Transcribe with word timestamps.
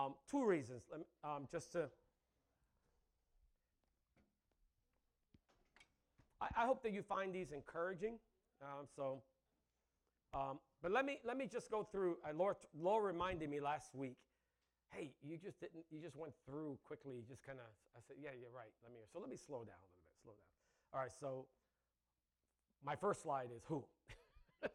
Um, 0.00 0.14
two 0.30 0.44
reasons. 0.44 0.82
Me, 0.96 1.04
um, 1.24 1.46
just 1.50 1.72
to. 1.72 1.90
I, 6.40 6.62
I, 6.62 6.66
hope 6.66 6.82
that 6.84 6.92
you 6.92 7.02
find 7.02 7.34
these 7.34 7.52
encouraging. 7.52 8.18
Um, 8.62 8.86
so, 8.96 9.22
um, 10.32 10.58
but 10.82 10.92
let 10.92 11.04
me 11.04 11.18
let 11.24 11.36
me 11.36 11.46
just 11.46 11.70
go 11.70 11.82
through. 11.82 12.16
Uh, 12.24 12.32
Laura, 12.34 12.56
Laura 12.78 13.04
reminded 13.04 13.50
me 13.50 13.60
last 13.60 13.94
week. 13.94 14.16
Hey, 14.90 15.12
you 15.22 15.36
just 15.36 15.60
didn't. 15.60 15.84
You 15.90 16.00
just 16.00 16.16
went 16.16 16.32
through 16.46 16.78
quickly. 16.86 17.14
You 17.16 17.22
just 17.28 17.42
kind 17.42 17.58
of. 17.58 17.66
I 17.96 18.00
said, 18.06 18.16
yeah, 18.22 18.30
you're 18.38 18.54
right. 18.54 18.72
Let 18.82 18.92
me. 18.92 19.00
So 19.12 19.18
let 19.20 19.28
me 19.28 19.36
slow 19.36 19.58
down 19.58 19.76
a 19.76 19.88
little 19.92 20.04
bit. 20.06 20.14
Slow 20.22 20.32
down. 20.32 20.48
All 20.94 21.00
right. 21.00 21.12
So, 21.20 21.46
my 22.84 22.96
first 22.96 23.22
slide 23.22 23.48
is 23.54 23.62
who. 23.68 23.84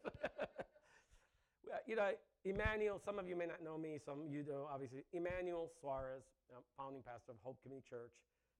you 1.88 1.96
know, 1.96 2.12
Emmanuel, 2.46 3.02
some 3.02 3.18
of 3.18 3.26
you 3.26 3.34
may 3.34 3.50
not 3.50 3.66
know 3.66 3.74
me, 3.74 3.98
some 3.98 4.22
of 4.22 4.30
you 4.30 4.46
do, 4.46 4.70
obviously. 4.70 5.02
Emmanuel 5.18 5.66
Suarez, 5.82 6.30
founding 6.78 7.02
pastor 7.02 7.34
of 7.34 7.42
Hope 7.42 7.58
Community 7.66 7.90
Church, 7.90 8.14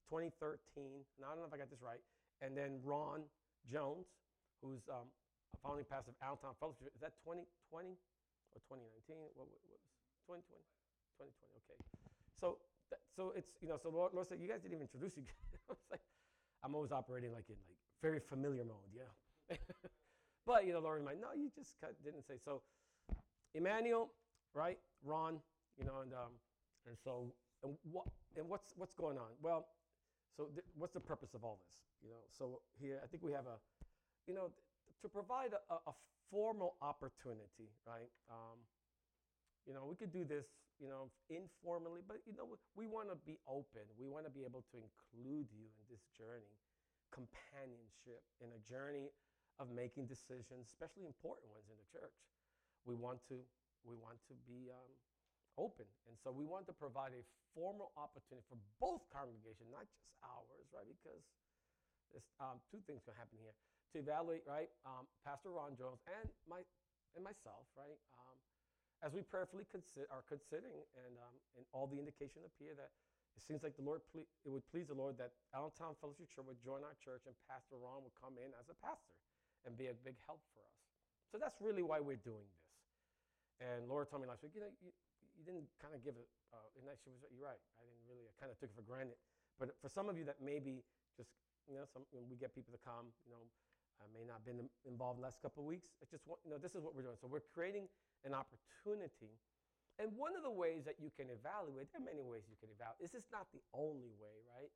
2013. 0.10 1.06
Now, 1.22 1.30
I 1.30 1.38
don't 1.38 1.46
know 1.46 1.50
if 1.50 1.54
I 1.54 1.62
got 1.62 1.70
this 1.70 1.86
right. 1.86 2.02
And 2.42 2.58
then 2.58 2.82
Ron 2.82 3.30
Jones, 3.70 4.10
who's 4.66 4.82
um, 4.90 5.06
a 5.54 5.58
founding 5.62 5.86
pastor 5.86 6.12
of 6.12 6.18
Allentown 6.18 6.58
Fellowship. 6.58 6.90
Is 6.98 7.02
that 7.06 7.14
2020 7.22 7.46
or 8.58 8.60
2019? 8.66 9.22
What, 9.38 9.46
what 9.54 9.62
was 9.70 9.86
2020? 10.34 10.66
2020, 11.22 11.62
okay. 11.62 11.78
So, 12.34 12.58
so 13.14 13.38
it's, 13.38 13.54
you 13.62 13.70
know, 13.70 13.78
so 13.78 13.94
Laura, 13.94 14.10
Laura 14.10 14.26
said, 14.26 14.42
you 14.42 14.50
guys 14.50 14.66
didn't 14.66 14.82
even 14.82 14.90
introduce 14.90 15.14
you. 15.14 15.30
I 15.70 15.78
was 15.78 15.86
like, 15.94 16.02
I'm 16.66 16.74
always 16.74 16.90
operating 16.90 17.32
like 17.38 17.46
in 17.54 17.62
like 17.70 17.78
very 18.02 18.18
familiar 18.18 18.66
mode, 18.66 18.90
yeah. 18.90 19.14
but, 20.50 20.66
you 20.66 20.74
know, 20.74 20.82
Laura 20.82 20.98
reminded, 20.98 21.22
no, 21.22 21.38
you 21.38 21.54
just 21.54 21.78
didn't 22.02 22.26
say. 22.26 22.42
So, 22.42 22.66
Emmanuel, 23.56 24.12
right? 24.54 24.78
Ron, 25.04 25.40
you 25.80 25.86
know, 25.86 26.02
and 26.04 26.14
um, 26.14 26.36
and 26.86 26.96
so 27.02 27.34
and 27.64 27.74
what 27.92 28.06
and 28.38 28.48
what's 28.48 28.74
what's 28.76 28.94
going 28.94 29.18
on? 29.18 29.32
Well, 29.42 29.68
so 30.36 30.52
th- 30.52 30.68
what's 30.76 30.94
the 30.94 31.00
purpose 31.00 31.34
of 31.34 31.44
all 31.44 31.58
this? 31.64 31.76
You 32.04 32.10
know, 32.12 32.22
so 32.28 32.62
here 32.76 33.00
I 33.02 33.08
think 33.08 33.24
we 33.24 33.32
have 33.32 33.48
a, 33.48 33.58
you 34.28 34.36
know, 34.36 34.52
th- 34.52 35.00
to 35.02 35.08
provide 35.08 35.56
a, 35.56 35.74
a, 35.88 35.94
formal 36.34 36.74
opportunity, 36.82 37.70
right? 37.86 38.10
Um, 38.34 38.58
you 39.70 39.78
know, 39.78 39.86
we 39.86 39.94
could 39.96 40.10
do 40.10 40.26
this, 40.26 40.50
you 40.82 40.90
know, 40.90 41.14
informally, 41.30 42.02
but 42.02 42.18
you 42.26 42.34
know, 42.34 42.50
we 42.74 42.90
want 42.90 43.14
to 43.14 43.18
be 43.30 43.38
open. 43.46 43.86
We 43.96 44.10
want 44.10 44.26
to 44.26 44.34
be 44.34 44.42
able 44.42 44.66
to 44.74 44.78
include 44.82 45.48
you 45.54 45.70
in 45.70 45.86
this 45.86 46.02
journey, 46.18 46.58
companionship 47.14 48.26
in 48.42 48.50
a 48.58 48.62
journey 48.66 49.14
of 49.62 49.70
making 49.70 50.10
decisions, 50.10 50.68
especially 50.68 51.06
important 51.06 51.48
ones 51.54 51.70
in 51.70 51.78
the 51.78 51.88
church 51.94 52.18
we 52.86 52.96
want 52.96 53.22
to, 53.30 53.38
we 53.84 53.98
want 53.98 54.18
to 54.30 54.34
be 54.46 54.70
um, 54.70 54.92
open. 55.58 55.86
And 56.08 56.16
so 56.22 56.32
we 56.32 56.46
want 56.46 56.70
to 56.70 56.76
provide 56.76 57.14
a 57.18 57.24
formal 57.54 57.92
opportunity 57.98 58.46
for 58.48 58.60
both 58.80 59.04
congregations, 59.10 59.68
not 59.72 59.88
just 59.90 60.06
ours, 60.22 60.68
right? 60.72 60.88
Because 60.88 61.24
there's 62.14 62.28
um, 62.40 62.62
two 62.70 62.80
things 62.86 63.02
to 63.10 63.14
happen 63.18 63.38
here. 63.42 63.56
To 63.94 64.04
evaluate, 64.04 64.44
right, 64.44 64.68
um, 64.84 65.08
Pastor 65.24 65.56
Ron 65.56 65.78
Jones 65.80 66.04
and, 66.10 66.28
my, 66.50 66.60
and 67.16 67.24
myself, 67.24 67.64
right, 67.80 67.96
um, 68.20 68.36
as 69.04 69.16
we 69.16 69.24
prayerfully 69.24 69.64
consider, 69.72 70.10
are 70.12 70.26
considering, 70.28 70.84
and, 71.00 71.16
um, 71.16 71.36
and 71.56 71.64
all 71.72 71.88
the 71.88 71.96
indication 71.96 72.44
appear 72.44 72.76
that 72.76 72.92
it 73.36 73.44
seems 73.44 73.64
like 73.64 73.76
the 73.76 73.84
Lord, 73.84 74.00
ple- 74.12 74.28
it 74.44 74.52
would 74.52 74.64
please 74.72 74.88
the 74.88 74.96
Lord 74.96 75.20
that 75.20 75.36
Allentown 75.52 75.96
Fellowship 76.00 76.32
Church 76.32 76.48
would 76.48 76.60
join 76.64 76.84
our 76.88 76.96
church 77.04 77.24
and 77.28 77.36
Pastor 77.52 77.76
Ron 77.80 78.04
would 78.04 78.16
come 78.16 78.40
in 78.40 78.52
as 78.56 78.68
a 78.72 78.78
pastor 78.80 79.16
and 79.68 79.76
be 79.76 79.92
a 79.92 79.96
big 79.96 80.16
help 80.24 80.40
for 80.56 80.64
us. 80.64 80.80
So 81.32 81.36
that's 81.36 81.60
really 81.60 81.84
why 81.84 82.00
we're 82.00 82.22
doing 82.24 82.48
this. 82.48 82.65
And 83.64 83.88
Laura 83.88 84.04
told 84.04 84.22
me 84.22 84.28
last 84.28 84.44
week, 84.44 84.52
you 84.56 84.62
know, 84.62 84.72
you, 84.84 84.92
you 85.36 85.44
didn't 85.48 85.68
kind 85.80 85.96
of 85.96 86.04
give 86.04 86.20
it, 86.20 86.28
uh, 86.52 86.60
and 86.76 86.84
she 87.00 87.12
was, 87.12 87.24
you're 87.32 87.44
right. 87.44 87.60
I 87.80 87.84
didn't 87.88 88.04
really, 88.08 88.28
I 88.28 88.34
kind 88.36 88.52
of 88.52 88.60
took 88.60 88.72
it 88.72 88.76
for 88.76 88.84
granted. 88.84 89.16
But 89.56 89.76
for 89.80 89.88
some 89.88 90.12
of 90.12 90.20
you 90.20 90.28
that 90.28 90.44
maybe 90.44 90.84
just, 91.16 91.32
you 91.68 91.80
know, 91.80 91.88
some, 91.88 92.04
we 92.12 92.36
get 92.36 92.52
people 92.52 92.76
to 92.76 92.82
come, 92.84 93.16
you 93.24 93.32
know, 93.32 93.44
I 94.04 94.12
may 94.12 94.28
not 94.28 94.44
have 94.44 94.48
been 94.48 94.68
involved 94.84 95.20
in 95.20 95.24
the 95.24 95.28
last 95.32 95.40
couple 95.40 95.64
of 95.64 95.68
weeks. 95.72 95.88
It's 96.04 96.12
just, 96.12 96.28
you 96.28 96.52
know, 96.52 96.60
this 96.60 96.76
is 96.76 96.84
what 96.84 96.92
we're 96.92 97.08
doing. 97.08 97.16
So 97.16 97.32
we're 97.32 97.48
creating 97.56 97.88
an 98.28 98.36
opportunity. 98.36 99.40
And 99.96 100.12
one 100.20 100.36
of 100.36 100.44
the 100.44 100.52
ways 100.52 100.84
that 100.84 101.00
you 101.00 101.08
can 101.16 101.32
evaluate, 101.32 101.88
there 101.96 102.04
are 102.04 102.10
many 102.10 102.20
ways 102.20 102.44
you 102.52 102.60
can 102.60 102.68
evaluate. 102.68 103.00
This 103.00 103.16
is 103.16 103.32
not 103.32 103.48
the 103.56 103.64
only 103.72 104.12
way, 104.20 104.44
right? 104.52 104.72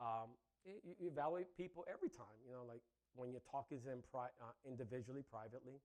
Um, 0.00 0.32
you, 0.64 0.80
you, 0.96 1.12
evaluate 1.12 1.52
people 1.52 1.84
every 1.84 2.08
time, 2.08 2.40
you 2.48 2.56
know, 2.56 2.64
like 2.64 2.80
when 3.12 3.28
you 3.28 3.38
talk 3.44 3.68
to 3.68 3.76
them 3.84 4.00
pri- 4.08 4.32
uh, 4.40 4.56
individually, 4.64 5.20
privately, 5.20 5.76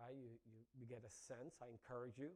right? 0.00 0.16
You, 0.16 0.36
you, 0.44 0.60
you 0.76 0.84
get 0.88 1.02
a 1.04 1.12
sense. 1.12 1.60
I 1.60 1.68
encourage 1.72 2.16
you 2.16 2.32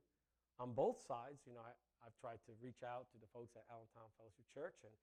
on 0.61 0.73
both 0.73 1.01
sides. 1.05 1.45
You 1.45 1.57
know, 1.57 1.65
I, 1.65 1.73
I've 2.05 2.17
tried 2.21 2.41
to 2.49 2.53
reach 2.61 2.85
out 2.85 3.09
to 3.13 3.17
the 3.21 3.29
folks 3.31 3.57
at 3.57 3.65
Allentown 3.69 4.09
Fellowship 4.17 4.49
Church, 4.49 4.81
and 4.85 4.95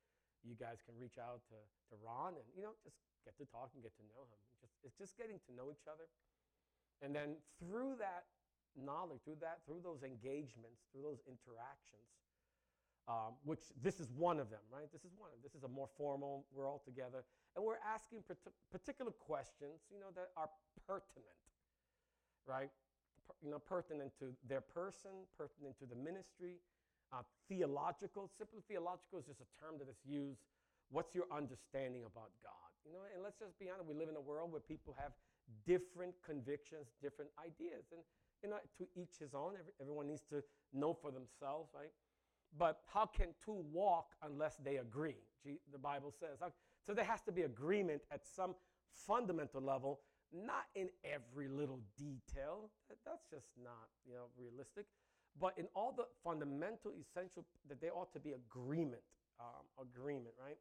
you 0.45 0.53
guys 0.57 0.81
can 0.85 0.94
reach 0.97 1.18
out 1.18 1.41
to, 1.50 1.57
to 1.90 1.94
Ron 2.01 2.38
and, 2.38 2.47
you 2.53 2.62
know, 2.62 2.78
just 2.85 2.97
get 3.25 3.34
to 3.41 3.45
talk 3.50 3.73
and 3.73 3.81
get 3.81 3.94
to 3.97 4.06
know 4.06 4.25
him. 4.29 4.41
Just, 4.62 4.78
it's 4.85 4.97
just 4.97 5.18
getting 5.18 5.41
to 5.50 5.51
know 5.53 5.73
each 5.73 5.85
other. 5.90 6.06
And 7.01 7.13
then 7.13 7.38
through 7.62 7.97
that 8.01 8.29
knowledge, 8.78 9.22
through 9.25 9.41
that, 9.41 9.66
through 9.66 9.81
those 9.81 10.06
engagements, 10.06 10.85
through 10.94 11.06
those 11.06 11.22
interactions, 11.25 12.09
um, 13.07 13.39
which 13.47 13.63
this 13.81 14.00
is 14.03 14.12
one 14.12 14.38
of 14.38 14.50
them, 14.50 14.62
right? 14.68 14.91
This 14.91 15.07
is 15.07 15.16
one 15.16 15.31
of 15.31 15.39
them. 15.39 15.44
This 15.45 15.56
is 15.56 15.63
a 15.63 15.72
more 15.72 15.88
formal, 15.97 16.45
we're 16.51 16.68
all 16.68 16.84
together. 16.84 17.24
And 17.56 17.63
we're 17.63 17.81
asking 17.81 18.22
particular 18.69 19.12
questions, 19.12 19.88
you 19.89 19.97
know, 19.97 20.12
that 20.13 20.29
are 20.35 20.50
pertinent, 20.85 21.39
right? 22.47 22.72
You 23.44 23.52
know, 23.52 23.59
pertinent 23.59 24.12
to 24.19 24.34
their 24.47 24.62
person, 24.62 25.12
pertinent 25.38 25.78
to 25.80 25.85
the 25.85 25.96
ministry, 25.96 26.58
uh, 27.13 27.24
theological. 27.47 28.30
Simply 28.38 28.62
theological 28.68 29.19
is 29.19 29.25
just 29.25 29.41
a 29.41 29.50
term 29.59 29.78
that 29.80 29.90
is 29.90 30.00
used. 30.08 30.41
What's 30.90 31.13
your 31.13 31.28
understanding 31.31 32.03
about 32.07 32.31
God? 32.41 32.72
You 32.86 32.94
know, 32.94 33.03
and 33.13 33.22
let's 33.22 33.38
just 33.38 33.59
be 33.59 33.69
honest, 33.69 33.88
we 33.88 33.96
live 33.96 34.07
in 34.07 34.16
a 34.16 34.24
world 34.24 34.52
where 34.52 34.63
people 34.63 34.96
have 34.97 35.12
different 35.68 36.16
convictions, 36.25 36.88
different 37.02 37.31
ideas. 37.40 37.91
And, 37.91 38.02
you 38.44 38.50
know, 38.50 38.57
to 38.80 38.88
each 38.96 39.19
his 39.19 39.34
own. 39.34 39.53
Every, 39.59 39.74
everyone 39.81 40.07
needs 40.07 40.24
to 40.31 40.41
know 40.72 40.94
for 40.94 41.12
themselves, 41.12 41.72
right? 41.75 41.91
But 42.57 42.80
how 42.88 43.06
can 43.06 43.36
two 43.44 43.66
walk 43.74 44.16
unless 44.24 44.56
they 44.63 44.78
agree? 44.78 45.19
The 45.46 45.78
Bible 45.78 46.13
says. 46.18 46.40
So 46.86 46.94
there 46.94 47.06
has 47.06 47.22
to 47.22 47.31
be 47.31 47.44
agreement 47.44 48.02
at 48.12 48.22
some 48.25 48.56
fundamental 48.91 49.62
level, 49.62 50.00
not 50.33 50.65
in 50.75 50.89
every 51.03 51.47
little 51.47 51.79
detail. 51.97 52.69
That's 53.05 53.25
just 53.29 53.47
not 53.61 53.88
you 54.07 54.13
know, 54.13 54.27
realistic. 54.38 54.85
But 55.39 55.53
in 55.57 55.67
all 55.75 55.93
the 55.95 56.05
fundamental, 56.23 56.91
essential, 56.99 57.45
that 57.69 57.79
there 57.81 57.95
ought 57.95 58.11
to 58.13 58.19
be 58.19 58.33
agreement. 58.33 59.03
Um, 59.39 59.69
agreement, 59.77 60.33
right? 60.41 60.57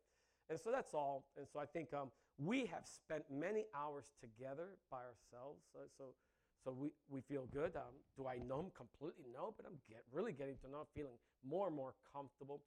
And 0.50 0.60
so 0.60 0.71
that's 0.71 0.93
all. 0.93 1.25
And 1.38 1.47
so 1.50 1.59
I 1.59 1.65
think 1.65 1.94
um, 1.94 2.10
we 2.37 2.66
have 2.66 2.84
spent 2.84 3.25
many 3.32 3.65
hours 3.75 4.04
together 4.21 4.77
by 4.91 4.99
ourselves. 4.99 5.65
So, 5.72 5.81
so 5.97 6.12
so 6.66 6.72
we, 6.72 6.91
we 7.09 7.21
feel 7.21 7.47
good. 7.54 7.77
Um, 7.77 7.94
do 8.16 8.27
I 8.27 8.38
know 8.43 8.59
him 8.59 8.72
completely? 8.75 9.31
No, 9.33 9.54
but 9.56 9.66
I'm 9.66 9.78
get, 9.88 10.03
really 10.10 10.33
getting 10.33 10.56
to 10.65 10.69
know 10.69 10.83
him, 10.83 10.91
feeling 10.94 11.19
more 11.47 11.69
and 11.69 11.77
more 11.77 11.94
comfortable. 12.12 12.60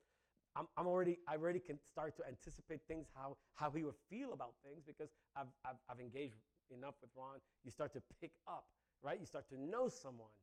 I'm, 0.55 0.67
I'm 0.77 0.87
already, 0.87 1.19
I 1.27 1.35
already 1.35 1.59
can 1.59 1.77
start 1.91 2.15
to 2.15 2.23
anticipate 2.25 2.79
things, 2.87 3.07
how, 3.13 3.35
how 3.55 3.69
he 3.71 3.83
would 3.83 3.99
feel 4.09 4.31
about 4.31 4.55
things 4.63 4.81
because 4.87 5.09
I've, 5.35 5.51
I've, 5.65 5.75
I've 5.91 5.99
engaged 5.99 6.39
enough 6.71 6.95
with 7.01 7.11
Ron. 7.15 7.39
You 7.63 7.71
start 7.71 7.93
to 7.93 8.01
pick 8.21 8.31
up, 8.47 8.65
right? 9.01 9.19
You 9.19 9.25
start 9.25 9.47
to 9.49 9.59
know 9.59 9.87
someone. 9.87 10.33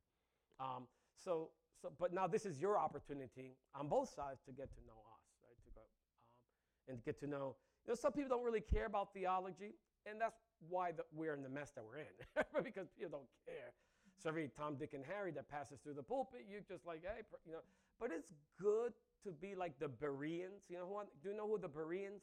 Um, 0.60 0.86
so, 1.16 1.50
so, 1.80 1.92
but 1.98 2.12
now 2.12 2.26
this 2.26 2.46
is 2.46 2.60
your 2.60 2.78
opportunity 2.78 3.56
on 3.74 3.88
both 3.88 4.08
sides 4.08 4.40
to 4.46 4.52
get 4.52 4.72
to 4.74 4.80
know 4.86 4.98
us, 5.12 5.24
right? 5.42 5.56
To 5.64 5.70
go 5.74 5.80
um, 5.82 6.94
and 6.94 7.04
get 7.04 7.20
to 7.20 7.26
know. 7.26 7.56
You 7.84 7.92
know, 7.92 7.94
some 7.94 8.12
people 8.12 8.30
don't 8.30 8.44
really 8.44 8.62
care 8.62 8.86
about 8.86 9.12
theology, 9.12 9.74
and 10.08 10.20
that's 10.20 10.38
why 10.68 10.92
the, 10.92 11.04
we're 11.14 11.34
in 11.34 11.42
the 11.42 11.48
mess 11.48 11.72
that 11.76 11.84
we're 11.84 12.00
in, 12.00 12.14
because 12.64 12.88
people 12.96 13.18
don't 13.20 13.30
care. 13.44 13.72
So 14.18 14.30
every 14.30 14.48
Tom, 14.56 14.76
Dick, 14.76 14.94
and 14.94 15.04
Harry 15.04 15.30
that 15.32 15.48
passes 15.48 15.78
through 15.80 15.94
the 15.94 16.02
pulpit, 16.02 16.46
you're 16.48 16.64
just 16.66 16.86
like, 16.86 17.02
hey, 17.02 17.22
you 17.44 17.52
know. 17.52 17.60
But 18.00 18.10
it's 18.12 18.32
good 18.60 18.92
to 19.24 19.32
be 19.32 19.54
like 19.54 19.78
the 19.78 19.88
Bereans. 19.88 20.64
You 20.68 20.78
know 20.78 20.86
who? 20.86 21.00
Do 21.22 21.30
you 21.30 21.36
know 21.36 21.46
who 21.46 21.58
the 21.58 21.68
Bereans? 21.68 22.22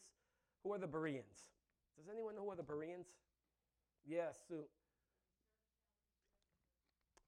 Who 0.64 0.74
are 0.74 0.80
the 0.80 0.88
Bereans? 0.88 1.52
Does 1.98 2.08
anyone 2.12 2.36
know 2.36 2.44
who 2.44 2.52
are 2.52 2.56
the 2.56 2.64
Bereans? 2.64 3.08
Yes. 4.06 4.38
So, 4.48 4.56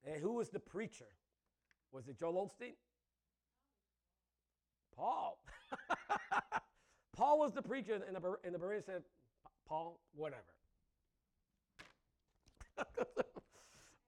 and 0.06 0.20
who 0.20 0.34
was 0.34 0.50
the 0.50 0.60
preacher? 0.60 1.06
Was 1.92 2.08
it 2.08 2.18
Joel 2.18 2.50
Osteen? 2.50 2.74
Paul. 4.96 5.38
Paul 7.16 7.38
was 7.38 7.52
the 7.52 7.62
preacher, 7.62 7.94
and 7.94 8.16
the, 8.16 8.36
and 8.44 8.54
the 8.54 8.58
Bereans 8.58 8.84
said, 8.86 9.02
Paul, 9.66 10.00
whatever. 10.14 10.42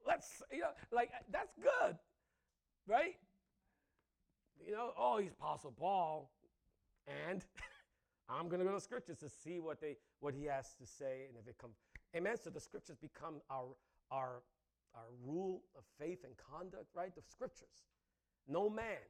Let's, 0.06 0.42
you 0.52 0.60
know, 0.60 0.70
like 0.92 1.10
that's 1.30 1.54
good, 1.56 1.96
right? 2.86 3.14
You 4.64 4.72
know, 4.72 4.92
oh, 4.98 5.18
he's 5.18 5.32
Apostle 5.32 5.72
Paul, 5.78 6.30
and 7.28 7.44
I'm 8.28 8.48
going 8.48 8.60
to 8.60 8.66
go 8.66 8.72
to 8.72 8.80
scriptures 8.80 9.18
to 9.18 9.28
see 9.28 9.58
what 9.58 9.80
they 9.80 9.96
what 10.20 10.34
he 10.34 10.44
has 10.44 10.74
to 10.80 10.86
say, 10.86 11.26
and 11.28 11.36
if 11.38 11.48
it 11.48 11.56
comes, 11.58 11.76
amen. 12.16 12.36
So 12.42 12.50
the 12.50 12.60
scriptures 12.60 12.96
become 12.96 13.40
our 13.50 13.76
our 14.10 14.42
our 14.94 15.10
rule 15.24 15.62
of 15.76 15.84
faith 15.98 16.24
and 16.24 16.34
conduct, 16.50 16.86
right? 16.94 17.14
The 17.14 17.22
scriptures. 17.22 17.84
No 18.48 18.70
man, 18.70 19.04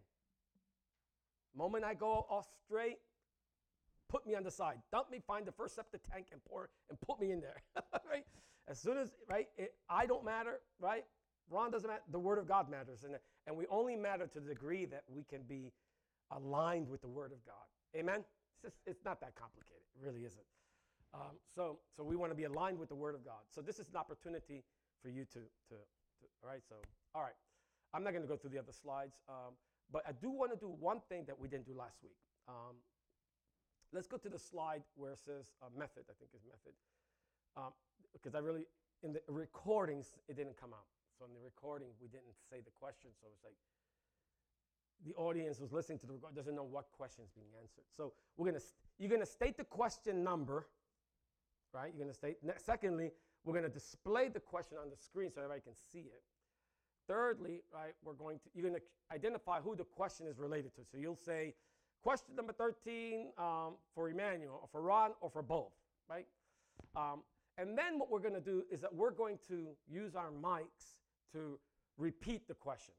Moment 1.58 1.84
I 1.84 1.94
go 1.94 2.26
off 2.30 2.46
straight, 2.64 2.98
put 4.08 4.26
me 4.26 4.34
on 4.34 4.44
the 4.44 4.50
side. 4.50 4.76
Dump 4.92 5.10
me, 5.10 5.20
find 5.26 5.46
the 5.46 5.52
first 5.52 5.74
septic 5.74 6.02
tank 6.08 6.26
and 6.32 6.40
pour 6.44 6.70
and 6.88 7.00
put 7.00 7.20
me 7.20 7.32
in 7.32 7.40
there. 7.40 7.62
right? 8.08 8.24
As 8.68 8.78
soon 8.78 8.98
as 8.98 9.10
right, 9.28 9.48
it, 9.56 9.74
I 9.88 10.06
don't 10.06 10.24
matter, 10.24 10.60
right? 10.78 11.04
Ron 11.50 11.70
doesn't 11.70 11.88
matter. 11.88 12.02
The 12.12 12.18
Word 12.18 12.38
of 12.38 12.46
God 12.46 12.70
matters, 12.70 13.04
and 13.04 13.14
and 13.46 13.56
we 13.56 13.66
only 13.70 13.96
matter 13.96 14.26
to 14.26 14.40
the 14.40 14.48
degree 14.48 14.84
that 14.86 15.02
we 15.08 15.24
can 15.24 15.42
be 15.48 15.72
aligned 16.30 16.88
with 16.88 17.00
the 17.00 17.08
Word 17.08 17.32
of 17.32 17.44
God. 17.46 17.66
Amen. 17.96 18.22
It's 18.52 18.62
just 18.62 18.76
it's 18.86 19.04
not 19.04 19.20
that 19.20 19.34
complicated. 19.34 19.82
It 19.96 20.06
really 20.06 20.24
isn't. 20.24 20.44
Um, 21.14 21.40
so 21.54 21.78
so 21.96 22.04
we 22.04 22.16
want 22.16 22.30
to 22.32 22.36
be 22.36 22.44
aligned 22.44 22.78
with 22.78 22.88
the 22.88 22.94
Word 22.94 23.14
of 23.14 23.24
God. 23.24 23.42
So 23.48 23.60
this 23.60 23.78
is 23.78 23.88
an 23.88 23.96
opportunity 23.96 24.64
for 25.02 25.08
you 25.08 25.24
to 25.24 25.40
to, 25.40 25.74
to 25.74 26.24
all 26.42 26.50
right. 26.50 26.62
So 26.68 26.76
all 27.14 27.22
right. 27.22 27.36
I'm 27.94 28.04
not 28.04 28.12
going 28.12 28.22
to 28.22 28.28
go 28.28 28.36
through 28.36 28.50
the 28.50 28.58
other 28.58 28.72
slides, 28.72 29.16
um, 29.28 29.56
but 29.90 30.02
I 30.06 30.12
do 30.12 30.28
want 30.28 30.52
to 30.52 30.58
do 30.58 30.68
one 30.68 31.00
thing 31.08 31.24
that 31.26 31.38
we 31.38 31.48
didn't 31.48 31.64
do 31.64 31.72
last 31.72 31.96
week. 32.02 32.20
Um, 32.46 32.76
let's 33.92 34.06
go 34.06 34.18
to 34.18 34.28
the 34.28 34.38
slide 34.38 34.82
where 34.94 35.12
it 35.12 35.18
says 35.24 35.52
uh, 35.62 35.72
method, 35.76 36.04
I 36.10 36.14
think 36.18 36.30
is 36.34 36.44
method. 36.44 36.76
Um, 37.56 37.72
because 38.12 38.34
I 38.34 38.40
really, 38.40 38.64
in 39.02 39.12
the 39.12 39.20
recordings, 39.26 40.12
it 40.28 40.36
didn't 40.36 40.60
come 40.60 40.72
out. 40.72 40.84
So 41.18 41.24
in 41.24 41.32
the 41.32 41.40
recording, 41.40 41.88
we 42.00 42.08
didn't 42.08 42.36
say 42.50 42.60
the 42.60 42.70
question. 42.78 43.10
So 43.20 43.26
it's 43.32 43.42
like 43.42 43.56
the 45.04 45.14
audience 45.14 45.60
was 45.60 45.72
listening 45.72 45.98
to 46.00 46.06
the 46.06 46.12
record 46.12 46.34
doesn't 46.34 46.54
know 46.54 46.64
what 46.64 46.90
question 46.92 47.24
is 47.24 47.30
being 47.30 47.50
answered. 47.60 47.84
So 47.96 48.12
we're 48.36 48.46
gonna, 48.46 48.64
you're 48.98 49.10
gonna 49.10 49.26
state 49.26 49.56
the 49.56 49.64
question 49.64 50.22
number, 50.22 50.66
right? 51.72 51.92
You're 51.94 52.04
gonna 52.04 52.14
state. 52.14 52.36
Secondly, 52.56 53.12
we're 53.44 53.54
gonna 53.54 53.68
display 53.68 54.28
the 54.28 54.40
question 54.40 54.78
on 54.82 54.90
the 54.90 54.96
screen 54.96 55.30
so 55.30 55.40
everybody 55.40 55.62
can 55.62 55.74
see 55.92 56.00
it. 56.00 56.22
Thirdly, 57.08 57.62
right, 57.72 57.94
we're 58.04 58.12
going 58.12 58.38
to, 58.38 58.44
you're 58.54 58.68
going 58.68 58.78
to 58.78 59.14
identify 59.14 59.60
who 59.60 59.74
the 59.74 59.84
question 59.84 60.26
is 60.26 60.38
related 60.38 60.74
to. 60.76 60.82
So 60.84 60.98
you'll 60.98 61.16
say, 61.16 61.54
question 62.02 62.36
number 62.36 62.52
13 62.52 63.28
um, 63.38 63.76
for 63.94 64.10
Emmanuel, 64.10 64.58
or 64.60 64.68
for 64.70 64.82
Ron, 64.82 65.12
or 65.22 65.30
for 65.30 65.42
both, 65.42 65.72
right? 66.08 66.26
Um, 66.94 67.22
and 67.56 67.76
then 67.76 67.98
what 67.98 68.10
we're 68.10 68.20
going 68.20 68.34
to 68.34 68.40
do 68.40 68.62
is 68.70 68.82
that 68.82 68.94
we're 68.94 69.10
going 69.10 69.38
to 69.48 69.68
use 69.90 70.14
our 70.14 70.30
mics 70.30 70.98
to 71.32 71.58
repeat 71.96 72.46
the 72.46 72.54
question. 72.54 72.94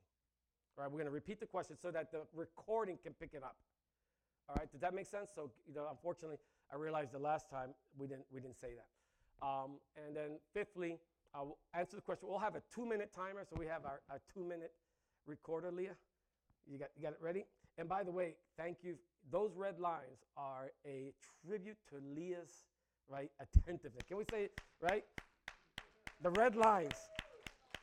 Right, 0.75 0.87
we're 0.87 0.97
going 0.97 1.05
to 1.05 1.11
repeat 1.11 1.39
the 1.39 1.45
question 1.45 1.75
so 1.79 1.91
that 1.91 2.11
the 2.11 2.21
recording 2.33 2.97
can 3.03 3.13
pick 3.13 3.31
it 3.33 3.43
up. 3.43 3.57
All 4.47 4.55
right, 4.57 4.71
does 4.71 4.81
that 4.81 4.95
make 4.95 5.05
sense? 5.05 5.29
So, 5.35 5.51
you 5.67 5.75
know, 5.75 5.85
unfortunately, 5.91 6.37
I 6.71 6.75
realized 6.75 7.11
the 7.11 7.19
last 7.19 7.49
time 7.49 7.69
we 7.97 8.07
didn't, 8.07 8.25
we 8.31 8.39
didn't 8.39 8.59
say 8.59 8.69
that. 8.75 9.45
Um, 9.45 9.79
and 9.95 10.15
then 10.15 10.39
fifthly, 10.53 10.97
I'll 11.33 11.57
answer 11.73 11.95
the 11.95 12.01
question. 12.01 12.27
We'll 12.29 12.39
have 12.39 12.55
a 12.55 12.61
two 12.73 12.85
minute 12.85 13.11
timer, 13.15 13.45
so 13.49 13.55
we 13.57 13.65
have 13.65 13.85
our, 13.85 14.01
our 14.09 14.19
two 14.33 14.43
minute 14.43 14.73
recorder, 15.25 15.71
Leah. 15.71 15.95
You 16.67 16.77
got, 16.77 16.89
you 16.95 17.03
got 17.03 17.13
it 17.13 17.19
ready? 17.21 17.45
And 17.77 17.87
by 17.87 18.03
the 18.03 18.11
way, 18.11 18.35
thank 18.57 18.77
you. 18.83 18.95
Those 19.31 19.51
red 19.55 19.79
lines 19.79 20.25
are 20.37 20.71
a 20.85 21.13
tribute 21.45 21.77
to 21.89 21.95
Leah's 22.15 22.65
right 23.07 23.31
attentiveness. 23.39 24.03
Can 24.07 24.17
we 24.17 24.23
say 24.29 24.49
right? 24.81 25.03
The 26.21 26.31
red 26.31 26.55
lines. 26.55 26.95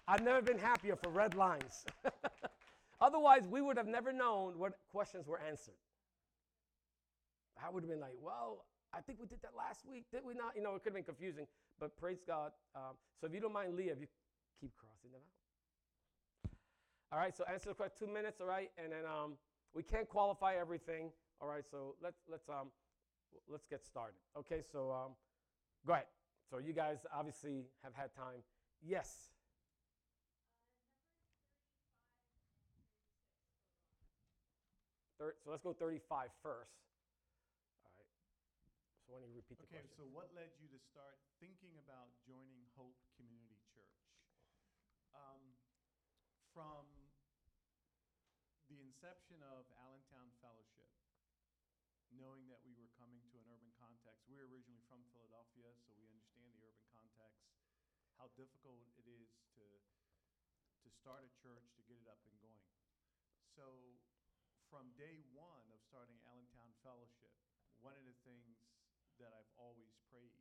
I've 0.08 0.22
never 0.22 0.40
been 0.40 0.58
happier 0.58 0.96
for 0.96 1.10
red 1.10 1.34
lines. 1.34 1.84
Otherwise, 3.00 3.48
we 3.48 3.60
would 3.60 3.76
have 3.76 3.88
never 3.88 4.12
known 4.12 4.58
what 4.58 4.72
questions 4.92 5.26
were 5.26 5.40
answered. 5.40 5.74
I 7.64 7.70
would 7.70 7.82
have 7.82 7.90
been 7.90 8.00
like, 8.00 8.14
well, 8.20 8.64
I 8.96 9.00
think 9.02 9.20
we 9.20 9.26
did 9.26 9.42
that 9.42 9.52
last 9.56 9.84
week, 9.84 10.06
did 10.10 10.24
we 10.24 10.32
not? 10.32 10.56
You 10.56 10.62
know, 10.62 10.74
it 10.74 10.82
could 10.82 10.90
have 10.90 10.94
been 10.94 11.04
confusing. 11.04 11.46
But 11.78 11.96
praise 11.98 12.22
God. 12.26 12.52
Um, 12.74 12.96
so 13.20 13.26
if 13.26 13.34
you 13.34 13.40
don't 13.40 13.52
mind, 13.52 13.76
Leah, 13.76 13.92
if 13.92 14.00
you 14.00 14.06
keep 14.58 14.72
crossing 14.76 15.12
them 15.12 15.20
out. 15.20 16.52
All 17.12 17.18
right, 17.18 17.36
so 17.36 17.44
answer 17.52 17.68
the 17.68 17.74
question 17.74 18.08
two 18.08 18.12
minutes, 18.12 18.40
all 18.40 18.46
right? 18.46 18.70
And 18.82 18.92
then 18.92 19.04
um, 19.04 19.34
we 19.74 19.82
can't 19.82 20.08
qualify 20.08 20.54
everything. 20.58 21.10
All 21.40 21.48
right, 21.48 21.64
so 21.70 21.94
let's 22.02 22.22
let's 22.30 22.48
um 22.48 22.68
let's 23.48 23.66
get 23.66 23.84
started. 23.84 24.16
Okay, 24.38 24.62
so 24.72 24.90
um, 24.90 25.12
go 25.86 25.92
ahead. 25.92 26.06
So 26.50 26.58
you 26.58 26.72
guys 26.72 26.98
obviously 27.14 27.66
have 27.84 27.94
had 27.94 28.14
time. 28.14 28.40
Yes. 28.82 29.30
so 35.18 35.50
let's 35.50 35.62
go 35.62 35.72
35 35.72 36.28
first. 36.42 36.70
So 39.06 39.14
why 39.14 39.22
don't 39.22 39.30
you 39.30 39.38
repeat 39.38 39.62
the 39.62 39.70
Okay, 39.70 39.86
so 39.94 40.02
what 40.10 40.34
led 40.34 40.50
you 40.58 40.66
to 40.66 40.82
start 40.82 41.22
thinking 41.38 41.78
about 41.78 42.10
joining 42.26 42.66
Hope 42.74 42.98
Community 43.14 43.54
Church? 43.70 44.02
Um, 45.14 45.54
from 46.50 46.90
the 48.66 48.82
inception 48.82 49.46
of 49.46 49.70
Allentown 49.78 50.34
Fellowship, 50.42 50.90
knowing 52.18 52.50
that 52.50 52.58
we 52.66 52.74
were 52.74 52.90
coming 52.98 53.22
to 53.30 53.38
an 53.38 53.46
urban 53.46 53.70
context, 53.78 54.26
we're 54.26 54.42
originally 54.50 54.82
from 54.90 55.06
Philadelphia, 55.14 55.70
so 55.86 55.94
we 55.94 56.10
understand 56.10 56.50
the 56.58 56.66
urban 56.66 56.82
context, 56.90 57.46
how 58.18 58.26
difficult 58.34 58.90
it 58.98 59.06
is 59.06 59.30
to 59.54 59.62
to 60.82 60.90
start 60.90 61.22
a 61.22 61.30
church, 61.38 61.62
to 61.78 61.82
get 61.86 62.02
it 62.02 62.10
up 62.10 62.18
and 62.26 62.34
going. 62.42 62.74
So 63.54 63.70
from 64.66 64.90
day 64.98 65.22
one 65.30 65.70
of 65.70 65.78
starting 65.86 66.18
Allentown 66.26 66.74
Fellowship, 66.82 67.30
one 67.78 67.94
of 67.94 68.02
the 68.02 68.18
things 68.26 68.58
that 69.20 69.32
I've 69.32 69.52
always 69.56 69.96
prayed. 70.12 70.36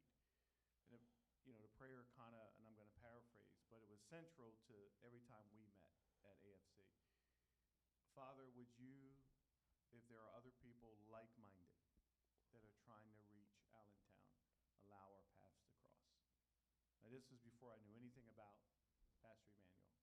And, 0.92 1.00
it, 1.00 1.02
you 1.48 1.56
know, 1.56 1.62
the 1.64 1.72
prayer 1.80 2.04
kind 2.16 2.36
of, 2.36 2.46
and 2.60 2.68
I'm 2.68 2.76
going 2.76 2.90
to 2.90 3.00
paraphrase, 3.00 3.56
but 3.72 3.80
it 3.80 3.90
was 3.90 4.04
central 4.16 4.56
to 4.64 4.80
every 5.04 5.20
time 5.28 5.44
we 5.52 5.60
met 5.76 5.92
at 6.24 6.40
AFC. 6.40 6.88
Father, 8.16 8.48
would 8.56 8.72
you, 8.80 9.12
if 9.92 10.08
there 10.08 10.24
are 10.24 10.32
other 10.40 10.56
people 10.64 10.96
like 11.12 11.28
minded 11.36 11.84
that 12.56 12.64
are 12.64 12.76
trying 12.88 13.12
to 13.12 13.28
reach 13.36 13.60
Allentown, 13.76 14.40
allow 14.88 15.12
our 15.12 15.28
paths 15.36 15.60
to 15.68 15.68
cross? 15.84 16.08
Now, 17.04 17.12
this 17.12 17.28
was 17.28 17.44
before 17.44 17.76
I 17.76 17.80
knew 17.84 17.92
anything 17.92 18.24
about 18.32 18.56
Pastor 19.20 19.52
Emmanuel. 19.52 20.00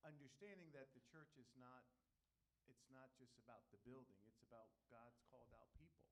Understanding 0.00 0.72
that 0.72 0.88
the 0.96 1.04
church 1.12 1.36
is 1.36 1.52
not 1.60 1.84
it's 2.64 2.88
not 2.88 3.12
just 3.20 3.36
about 3.38 3.68
the 3.70 3.78
building, 3.84 4.18
it's 4.24 4.42
about 4.42 4.72
God's 4.90 5.20
called 5.30 5.52
out 5.54 5.70
people. 5.78 6.02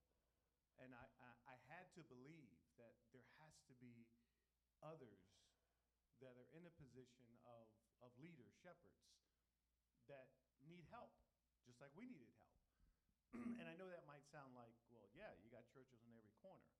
And 0.79 0.93
I, 0.95 1.03
I, 1.19 1.33
I, 1.51 1.57
had 1.67 1.91
to 1.99 2.03
believe 2.07 2.55
that 2.79 2.95
there 3.11 3.27
has 3.43 3.59
to 3.67 3.75
be 3.83 4.07
others 4.79 5.35
that 6.23 6.35
are 6.37 6.51
in 6.55 6.63
a 6.67 6.75
position 6.79 7.27
of, 7.49 7.67
of 8.05 8.11
leaders, 8.21 8.53
shepherds, 8.61 9.03
that 10.07 10.29
need 10.69 10.85
help, 10.93 11.13
just 11.65 11.81
like 11.81 11.91
we 11.97 12.07
needed 12.07 12.31
help. 12.39 12.59
and 13.61 13.67
I 13.67 13.75
know 13.75 13.89
that 13.91 14.05
might 14.07 14.25
sound 14.31 14.55
like, 14.55 14.75
well, 14.93 15.09
yeah, 15.17 15.33
you 15.43 15.51
got 15.51 15.67
churches 15.73 16.03
on 16.07 16.15
every 16.15 16.35
corner. 16.39 16.71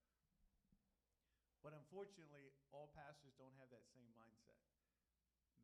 But 1.65 1.73
unfortunately, 1.73 2.53
all 2.77 2.93
pastors 2.93 3.33
don't 3.41 3.57
have 3.57 3.73
that 3.73 3.89
same 3.97 4.13
mindset 4.13 4.61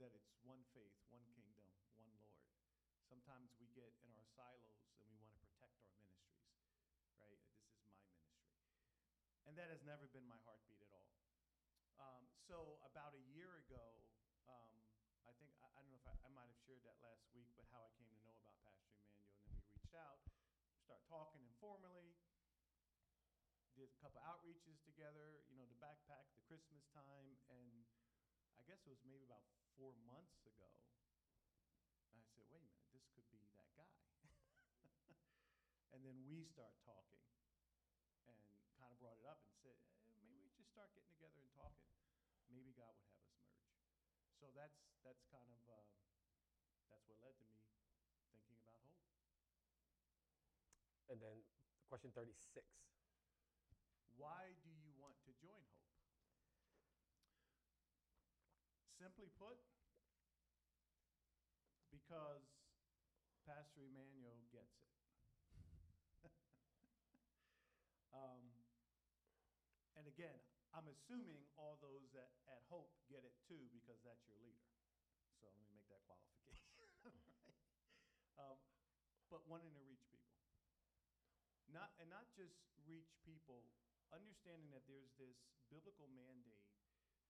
that 0.00 0.16
it's 0.16 0.32
one 0.40 0.64
faith, 0.72 0.96
one 1.12 1.28
kingdom, 1.36 1.68
one 1.92 2.08
Lord. 2.16 2.32
Sometimes 3.04 3.52
we 3.60 3.68
get 3.76 3.92
in 4.00 4.08
our 4.16 4.24
silos 4.32 4.80
and 4.96 5.04
we 5.12 5.20
want 5.20 5.36
to 5.36 5.40
protect 5.44 5.76
our 5.84 5.92
ministries, 5.92 6.40
right? 7.20 7.36
This 7.36 7.44
is 7.52 7.68
my 7.68 7.76
ministry. 7.84 8.32
And 9.44 9.52
that 9.60 9.68
has 9.68 9.84
never 9.84 10.08
been 10.08 10.24
my 10.24 10.40
heartbeat 10.48 10.80
at 10.80 10.88
all. 10.96 11.12
Um, 12.00 12.24
so 12.48 12.80
about 12.88 13.12
a 13.12 13.20
year 13.36 13.60
ago, 13.60 13.84
um, 14.48 14.72
I 15.28 15.36
think, 15.36 15.52
I, 15.60 15.68
I, 15.68 15.84
don't 15.84 15.92
know 15.92 16.00
if 16.00 16.08
I, 16.08 16.16
I 16.24 16.32
might 16.32 16.48
have 16.48 16.60
shared 16.64 16.80
that 16.88 16.96
last 17.04 17.28
week, 17.36 17.52
but 17.60 17.68
how 17.68 17.84
I 17.84 17.92
came 18.00 18.08
to 18.08 18.20
know 18.24 18.32
about 18.40 18.56
Pastor 18.64 18.88
Emmanuel. 18.88 19.36
And 19.44 19.52
then 19.52 19.68
we 19.68 19.79
reached 19.90 20.06
out, 20.06 20.22
start 20.86 21.02
talking 21.10 21.42
informally, 21.42 22.14
did 23.74 23.90
a 23.90 23.98
couple 23.98 24.22
outreaches 24.22 24.78
together, 24.86 25.42
you 25.50 25.58
know, 25.58 25.66
the 25.66 25.74
backpack, 25.82 26.30
the 26.30 26.46
Christmas 26.46 26.86
time. 26.94 27.34
And 27.50 27.82
I 28.54 28.62
guess 28.70 28.86
it 28.86 28.94
was 28.94 29.02
maybe 29.02 29.26
about 29.26 29.42
four 29.74 29.90
months 30.06 30.46
ago. 30.46 30.70
I 32.14 32.22
said, 32.22 32.46
wait 32.54 32.62
a 32.62 32.70
minute, 32.70 32.86
this 32.94 33.02
could 33.18 33.26
be 33.34 33.42
that 33.50 33.66
guy. 33.74 33.90
and 35.90 36.06
then 36.06 36.22
we 36.22 36.46
start 36.46 36.78
talking 36.86 37.26
and 38.30 38.38
kind 38.78 38.94
of 38.94 38.98
brought 39.02 39.18
it 39.18 39.26
up 39.26 39.42
and 39.42 39.58
said, 39.58 39.74
eh, 40.06 40.14
maybe 40.22 40.38
we 40.38 40.54
just 40.54 40.70
start 40.70 40.94
getting 40.94 41.10
together 41.18 41.42
and 41.42 41.50
talking. 41.58 41.90
Maybe 42.46 42.70
God 42.78 42.94
would 42.94 43.10
have 43.10 43.26
us 43.26 43.34
merge. 43.42 43.74
So 44.38 44.54
that's 44.54 44.86
that's 45.02 45.26
kind 45.34 45.50
of 45.50 45.58
uh, 45.66 45.90
that's 46.94 47.02
what 47.10 47.18
led 47.26 47.34
to 47.42 47.46
me 47.50 47.58
thinking 48.30 48.54
about 48.62 48.78
hope. 48.86 49.10
And 51.10 51.18
then 51.18 51.42
question 51.90 52.14
36. 52.14 52.38
Why 54.14 54.54
do 54.62 54.70
you 54.70 54.94
want 54.94 55.18
to 55.26 55.34
join 55.42 55.58
Hope? 55.58 55.82
Simply 58.94 59.26
put, 59.34 59.58
because 61.90 62.46
Pastor 63.42 63.90
Emmanuel 63.90 64.38
gets 64.54 64.78
it. 64.78 64.94
um, 68.14 68.46
and 69.98 70.06
again, 70.06 70.38
I'm 70.70 70.86
assuming 70.86 71.42
all 71.58 71.82
those 71.82 72.06
that 72.14 72.30
at 72.46 72.62
Hope 72.70 72.94
get 73.10 73.26
it 73.26 73.34
too 73.50 73.66
because 73.74 73.98
that's 74.06 74.22
your 74.30 74.38
leader. 74.38 74.62
So 75.34 75.42
let 75.42 75.58
me 75.58 75.66
make 75.74 75.90
that 75.90 76.06
qualification. 76.06 76.70
right? 77.02 77.58
um, 78.38 78.62
but 79.26 79.42
wanting 79.50 79.74
to 79.74 79.82
people. 79.82 79.99
Not 81.72 81.94
and 82.02 82.10
not 82.10 82.26
just 82.34 82.56
reach 82.86 83.10
people, 83.22 83.62
understanding 84.10 84.70
that 84.74 84.82
there's 84.90 85.10
this 85.18 85.38
biblical 85.70 86.10
mandate 86.10 86.66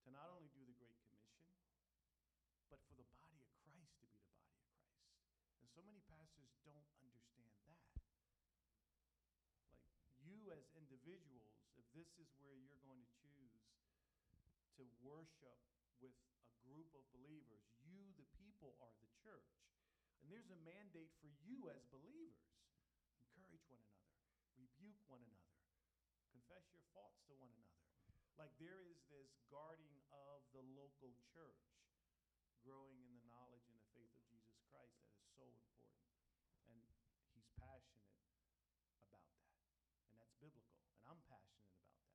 to 0.05 0.09
not 0.09 0.29
only 0.33 0.49
do 0.57 0.65
the 0.65 0.73
Great 0.81 0.97
Commission, 1.05 1.45
but 2.73 2.81
for 2.89 2.97
the 2.97 3.05
body 3.13 3.37
of 3.37 3.51
Christ 3.61 4.01
to 4.01 4.07
be 4.09 4.17
the 4.17 4.33
body 4.33 4.49
of 4.49 4.65
Christ. 4.65 4.97
And 5.61 5.67
so 5.69 5.81
many 5.85 6.01
pastors 6.09 6.49
don't 6.65 6.89
understand 6.97 7.53
that. 7.69 7.85
Like 9.69 9.85
you 10.25 10.49
as 10.55 10.65
individuals, 10.73 11.53
if 11.77 11.85
this 11.93 12.09
is 12.17 12.31
where 12.41 12.57
you're 12.57 12.81
going 12.81 13.03
to 13.03 13.13
choose 13.21 13.61
to 14.79 14.83
worship 15.05 15.59
with 16.01 16.15
a 16.17 16.55
group 16.65 16.89
of 16.97 17.05
believers, 17.13 17.61
you, 17.85 18.01
the 18.17 18.25
people, 18.41 18.73
are 18.81 18.93
the 18.97 19.09
church. 19.21 19.53
And 20.23 20.33
there's 20.33 20.49
a 20.49 20.61
mandate 20.65 21.13
for 21.21 21.29
you 21.45 21.69
as 21.69 21.81
believers. 21.93 22.49
Encourage 23.35 23.65
one 23.69 23.83
another, 23.85 24.17
rebuke 24.57 25.00
one 25.11 25.27
another, 25.27 25.59
confess 26.31 26.63
your 26.71 26.83
faults 26.95 27.19
to 27.27 27.35
one 27.35 27.51
another. 27.51 27.83
Like 28.39 28.55
there 28.55 28.79
is 28.87 29.03
this 29.11 29.35
guarding 29.51 29.99
of 30.09 30.39
the 30.55 30.63
local 30.73 31.11
church, 31.35 31.67
growing 32.63 33.03
in 33.03 33.11
the 33.19 33.27
knowledge 33.27 33.67
and 33.67 33.75
the 33.75 33.87
faith 33.91 34.09
of 34.15 34.23
Jesus 34.31 34.55
Christ 34.71 34.95
that 35.03 35.11
is 35.11 35.27
so 35.35 35.43
important. 35.51 35.99
And 36.71 36.79
he's 37.35 37.51
passionate 37.59 38.07
about 38.07 38.31
that. 39.11 39.27
And 40.07 40.15
that's 40.15 40.33
biblical. 40.39 40.79
And 40.97 41.05
I'm 41.05 41.21
passionate 41.27 41.67
about 41.67 41.91
that. 41.91 42.07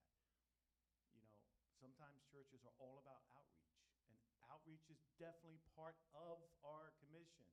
You 1.13 1.21
know, 1.21 1.31
sometimes 1.79 2.25
churches 2.33 2.65
are 2.65 2.75
all 2.81 2.99
about 3.05 3.23
outreach. 3.37 3.87
And 4.11 4.19
outreach 4.51 4.89
is 4.91 4.99
definitely 5.21 5.63
part 5.79 6.01
of 6.17 6.43
our 6.67 6.91
commission. 7.07 7.47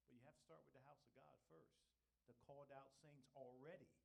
But 0.00 0.08
you 0.08 0.22
have 0.24 0.36
to 0.38 0.44
start 0.46 0.64
with 0.64 0.72
the 0.72 0.84
house 0.88 1.04
of 1.04 1.12
God 1.12 1.36
first, 1.52 1.76
the 2.30 2.36
called 2.48 2.72
out 2.72 2.96
saints 3.04 3.28
already. 3.36 3.99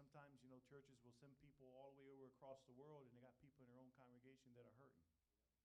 Sometimes, 0.00 0.40
you 0.40 0.48
know, 0.48 0.56
churches 0.64 0.96
will 1.04 1.12
send 1.20 1.36
people 1.44 1.76
all 1.76 1.92
the 1.92 2.00
way 2.00 2.08
over 2.08 2.24
across 2.32 2.64
the 2.64 2.72
world 2.72 3.04
and 3.04 3.12
they 3.12 3.20
got 3.20 3.36
people 3.36 3.60
in 3.60 3.68
their 3.68 3.76
own 3.84 3.92
congregation 4.00 4.56
that 4.56 4.64
are 4.64 4.72
hurting. 4.80 5.04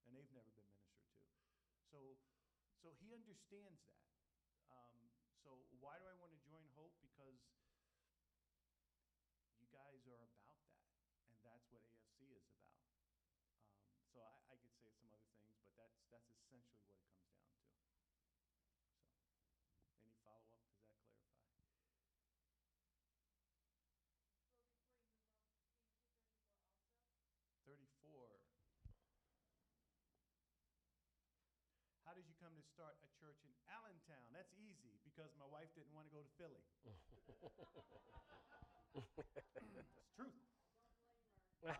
And 0.04 0.12
they've 0.12 0.28
never 0.36 0.52
been 0.52 0.68
ministered 0.76 1.08
to. 1.16 1.24
So, 1.88 2.20
so 2.84 2.92
he 3.00 3.16
understands 3.16 3.80
that. 3.88 4.04
Um, 4.68 5.08
so 5.40 5.64
why 5.80 5.96
do 6.04 6.12
I 6.12 6.20
want 6.20 6.36
to 6.36 6.42
join 6.44 6.68
Hope? 6.76 6.92
Because 7.00 7.40
you 9.56 9.72
guys 9.72 10.04
are 10.04 10.20
about 10.20 10.44
that, 10.68 10.84
and 11.32 11.40
that's 11.48 11.64
what 11.72 11.80
AFC 11.88 12.36
is 12.36 12.44
about. 12.52 12.84
Um, 13.40 13.88
so 14.12 14.20
I, 14.20 14.36
I 14.52 14.60
could 14.60 14.76
say 14.76 14.92
some 15.00 15.16
other 15.16 15.32
things, 15.40 15.56
but 15.64 15.80
that's 15.80 15.96
that's 16.12 16.28
essentially 16.44 16.84
what 16.84 16.92
it 16.92 17.08
comes 17.08 17.24
down 17.24 17.40
to. 17.40 17.56
So, 19.80 19.96
any 19.96 20.12
follow 20.20 20.44
up? 20.52 20.68
Does 20.68 20.92
that 20.92 20.92
clarify? 20.92 21.24
Thirty-four. 27.66 28.46
How 32.56 32.64
did 32.64 32.64
you 32.64 32.72
come 32.72 32.88
to 32.88 32.96
start 32.96 32.96
a 33.04 33.10
church 33.20 33.36
in 33.44 33.52
Allentown? 33.68 34.32
That's 34.32 34.56
easy 34.56 34.96
because 35.04 35.28
my 35.36 35.44
wife 35.44 35.68
didn't 35.76 35.92
want 35.92 36.08
to 36.08 36.14
go 36.16 36.24
to 36.24 36.32
Philly. 36.40 36.64
It's 39.76 39.92
truth. 40.16 40.32
Uh, 41.68 41.74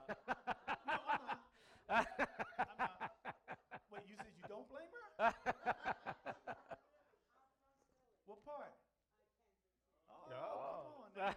no, 0.84 1.00
I'm 1.08 1.24
not. 1.24 1.40
I'm 2.68 2.76
not. 2.78 3.00
Wait, 3.90 4.04
you 4.10 4.16
said 4.20 4.34
you 4.36 4.44
don't 4.50 4.68
blame 4.68 4.90
her? 4.92 5.32
what 8.26 8.44
part? 8.44 8.74
Oh, 10.10 10.28
No. 10.28 10.44
come 10.84 11.00
on 11.06 11.12
now. 11.16 11.36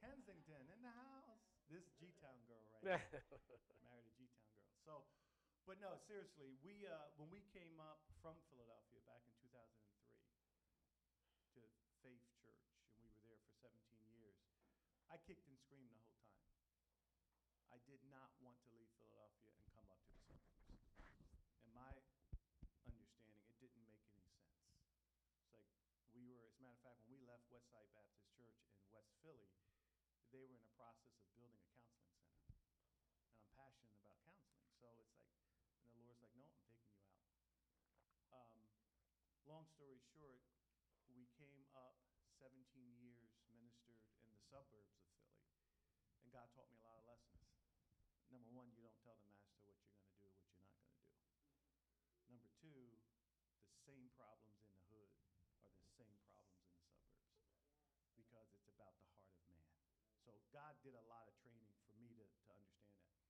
Kensington 0.00 0.66
in 0.72 0.80
the 0.82 0.90
house. 0.90 1.38
This 1.68 1.84
G-town 2.00 2.40
girl 2.48 2.64
right. 2.72 2.82
Married 3.84 4.06
a 4.06 4.12
G-town 4.16 4.48
girl. 4.56 4.72
So, 4.84 5.04
but 5.68 5.76
no, 5.84 6.00
seriously, 6.08 6.56
we 6.64 6.88
uh, 6.88 7.12
when 7.20 7.28
we 7.28 7.44
came 7.52 7.76
up 7.76 8.00
from 8.24 8.40
Philadelphia 8.48 9.04
back 9.04 9.20
in 9.28 9.36
2003 9.52 11.60
to 11.60 11.68
Faith 12.00 12.24
Church, 12.40 12.72
and 12.96 13.04
we 13.04 13.12
were 13.12 13.20
there 13.28 13.36
for 13.44 13.52
17 13.60 13.76
years, 14.16 14.40
I 15.12 15.20
kicked 15.28 15.44
and 15.44 15.60
screamed 15.60 15.92
the 15.92 16.00
whole 16.00 16.16
time. 16.24 16.40
I 17.68 17.84
did 17.84 18.00
not 18.08 18.32
want 18.40 18.56
to 18.64 18.72
leave 18.72 18.88
Philadelphia 18.96 19.52
and 19.52 19.60
come 19.76 19.84
up 19.92 20.00
to 20.08 20.16
the 20.16 20.24
suburbs. 20.24 20.72
And 21.68 21.76
my 21.76 22.00
understanding, 22.88 23.44
it 23.52 23.60
didn't 23.60 23.84
make 23.84 24.00
any 24.08 24.24
sense. 24.24 24.40
It's 25.36 25.52
like 25.52 25.68
we 26.16 26.32
were, 26.32 26.48
as 26.48 26.56
a 26.56 26.64
matter 26.64 26.80
of 26.80 26.82
fact, 26.84 27.04
when 27.04 27.12
we 27.12 27.20
left 27.28 27.44
Westside 27.52 27.92
Baptist 27.92 28.24
Church 28.40 28.56
in 28.72 28.80
West 28.88 29.12
Philly, 29.20 29.52
they 30.32 30.40
were 30.40 30.48
in 30.48 30.64
the 30.64 30.72
process 30.80 31.12
of 31.20 31.28
building 31.36 31.60
a 31.60 31.68
counseling 31.76 32.16
center. 32.16 32.56
And 33.28 33.36
I'm 33.36 33.44
passionate 33.52 34.00
about 34.00 34.16
counseling. 34.24 34.64
So 34.80 34.88
it's 35.00 35.12
like, 35.16 35.32
and 35.88 35.96
the 35.96 36.04
Lord's 36.04 36.20
like, 36.20 36.36
no, 36.36 36.44
I'm 36.44 36.60
taking 36.68 36.84
you 36.84 37.00
out. 37.00 37.16
Um, 38.28 38.60
long 39.48 39.56
story 39.68 40.00
short, 40.16 40.40
we 41.12 41.28
came 41.36 41.68
up 41.76 42.00
17 42.40 42.56
years, 42.96 43.28
ministered 43.52 44.00
in 44.24 44.32
the 44.32 44.40
suburbs 44.48 44.96
of 44.96 45.04
Philly, 45.12 45.44
and 46.24 46.32
God 46.32 46.48
taught 46.56 46.72
me 46.72 46.80
a 46.80 46.86
lot 46.88 46.96
of 46.96 47.04
lessons. 47.04 47.44
Number 48.32 48.48
one, 48.48 48.72
you 48.72 48.80
don't 48.80 48.96
tell 49.04 49.20
the 49.20 49.28
master 49.28 49.60
what 49.68 49.76
you're 49.76 49.92
going 49.92 50.08
to 50.08 50.20
do, 50.24 50.32
or 50.32 50.40
what 50.40 50.56
you're 50.56 50.72
not 50.72 50.80
going 50.80 51.04
to 51.04 51.04
do. 51.04 51.52
Number 52.32 52.48
two, 52.64 52.80
the 53.68 53.76
same 53.84 54.08
problems 54.16 54.56
in 54.64 54.72
the 54.72 54.84
hood 54.88 55.12
are 55.60 55.72
the 55.76 55.88
same 56.00 56.16
problems 56.32 56.64
in 56.64 56.72
the 56.72 56.88
suburbs 56.88 57.36
because 58.16 58.48
it's 58.56 58.68
about 58.72 58.96
the 59.04 59.08
heart 59.12 59.28
of 59.28 59.40
man. 59.52 59.68
So 60.24 60.32
God 60.48 60.80
did 60.80 60.96
a 60.96 61.04
lot 61.12 61.28
of 61.28 61.36
training 61.44 61.76
for 61.84 61.92
me 62.00 62.16
to, 62.16 62.24
to 62.24 62.52
understand 62.56 62.96
that. 63.04 63.20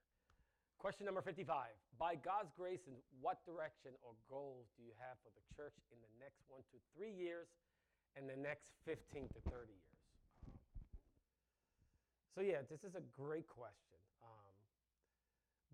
Question 0.78 1.10
number 1.10 1.18
55. 1.20 1.74
By 1.98 2.14
God's 2.14 2.54
grace, 2.54 2.86
in 2.86 2.94
what 3.18 3.42
direction 3.42 3.90
or 4.06 4.14
goals 4.30 4.70
do 4.78 4.86
you 4.86 4.94
have 5.02 5.18
for 5.26 5.34
the 5.34 5.42
church 5.58 5.74
in 5.90 5.98
the 5.98 6.12
next 6.22 6.46
one 6.46 6.62
to 6.70 6.78
three 6.94 7.10
years 7.10 7.50
and 8.14 8.30
the 8.30 8.38
next 8.38 8.78
15 8.86 9.26
to 9.26 9.40
30 9.50 9.74
years? 9.74 10.00
So, 12.30 12.46
yeah, 12.46 12.62
this 12.70 12.86
is 12.86 12.94
a 12.94 13.02
great 13.10 13.50
question. 13.50 13.98
Um, 14.22 14.54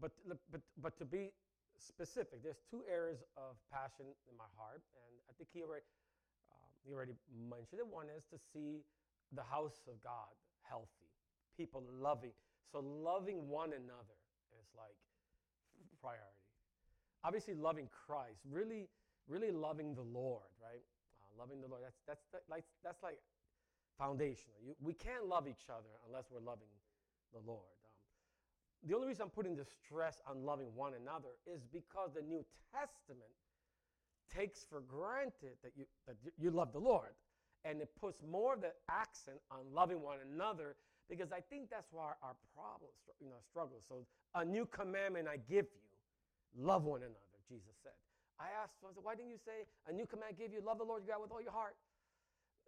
but, 0.01 0.17
but, 0.25 0.65
but 0.81 0.97
to 0.99 1.05
be 1.05 1.37
specific, 1.77 2.41
there's 2.41 2.65
two 2.73 2.81
areas 2.89 3.21
of 3.37 3.61
passion 3.69 4.09
in 4.25 4.35
my 4.41 4.49
heart, 4.57 4.81
and 4.97 5.13
I 5.29 5.37
think 5.37 5.53
he 5.53 5.61
already, 5.61 5.85
he 6.87 6.95
already 6.95 7.19
mentioned 7.50 7.81
it. 7.81 7.87
One 7.87 8.07
is 8.16 8.25
to 8.31 8.38
see 8.55 8.87
the 9.35 9.43
house 9.43 9.83
of 9.90 9.99
God 10.02 10.31
healthy, 10.62 11.11
people 11.59 11.83
loving. 12.00 12.33
So, 12.71 12.78
loving 12.78 13.49
one 13.49 13.71
another 13.71 14.19
is 14.55 14.66
like 14.76 14.97
priority. 16.00 16.47
Obviously, 17.25 17.55
loving 17.55 17.88
Christ, 17.90 18.38
really, 18.49 18.87
really 19.26 19.50
loving 19.50 19.95
the 19.95 20.07
Lord, 20.07 20.47
right? 20.62 20.83
Uh, 21.19 21.26
loving 21.38 21.61
the 21.61 21.66
Lord. 21.66 21.83
That's 21.83 21.99
that's 22.07 22.23
the, 22.31 22.38
like 22.50 22.64
that's 22.85 23.02
like 23.02 23.19
foundational. 23.99 24.55
You, 24.62 24.75
we 24.81 24.95
can't 24.95 25.26
love 25.26 25.49
each 25.49 25.66
other 25.66 25.90
unless 26.07 26.31
we're 26.31 26.45
loving 26.45 26.71
the 27.33 27.40
Lord. 27.43 27.75
Um, 27.83 28.88
the 28.88 28.95
only 28.95 29.09
reason 29.09 29.23
I'm 29.23 29.35
putting 29.35 29.57
the 29.57 29.66
stress 29.66 30.23
on 30.28 30.45
loving 30.45 30.71
one 30.75 30.95
another 30.95 31.35
is 31.47 31.66
because 31.73 32.14
the 32.14 32.23
New 32.23 32.45
Testament 32.71 33.35
takes 34.35 34.64
for 34.68 34.80
granted 34.80 35.56
that 35.62 35.73
you 35.76 35.85
that 36.06 36.16
you 36.38 36.50
love 36.50 36.73
the 36.73 36.80
Lord, 36.80 37.14
and 37.64 37.80
it 37.80 37.90
puts 38.00 38.23
more 38.23 38.54
of 38.54 38.61
the 38.61 38.73
accent 38.90 39.38
on 39.50 39.61
loving 39.73 40.00
one 40.00 40.18
another 40.33 40.76
because 41.09 41.30
I 41.30 41.40
think 41.40 41.71
that's 41.71 41.92
why 41.92 42.18
our, 42.23 42.35
problems, 42.50 42.99
you 43.23 43.30
know, 43.30 43.38
struggles. 43.47 43.87
So 43.87 44.02
a 44.35 44.45
new 44.45 44.66
commandment 44.66 45.28
I 45.30 45.38
give 45.38 45.71
you, 45.71 45.87
love 46.59 46.83
one 46.83 47.02
another. 47.02 47.26
Jesus 47.47 47.78
said. 47.83 47.95
I 48.37 48.52
asked, 48.52 48.76
I 48.85 48.92
said, 48.92 49.06
why 49.06 49.14
didn't 49.16 49.33
you 49.33 49.40
say 49.40 49.64
a 49.88 49.92
new 49.95 50.04
command 50.04 50.35
I 50.35 50.37
give 50.37 50.52
you, 50.52 50.61
love 50.61 50.76
the 50.76 50.85
Lord 50.85 51.06
your 51.06 51.16
God 51.16 51.25
with 51.25 51.33
all 51.33 51.40
your 51.40 51.54
heart? 51.54 51.78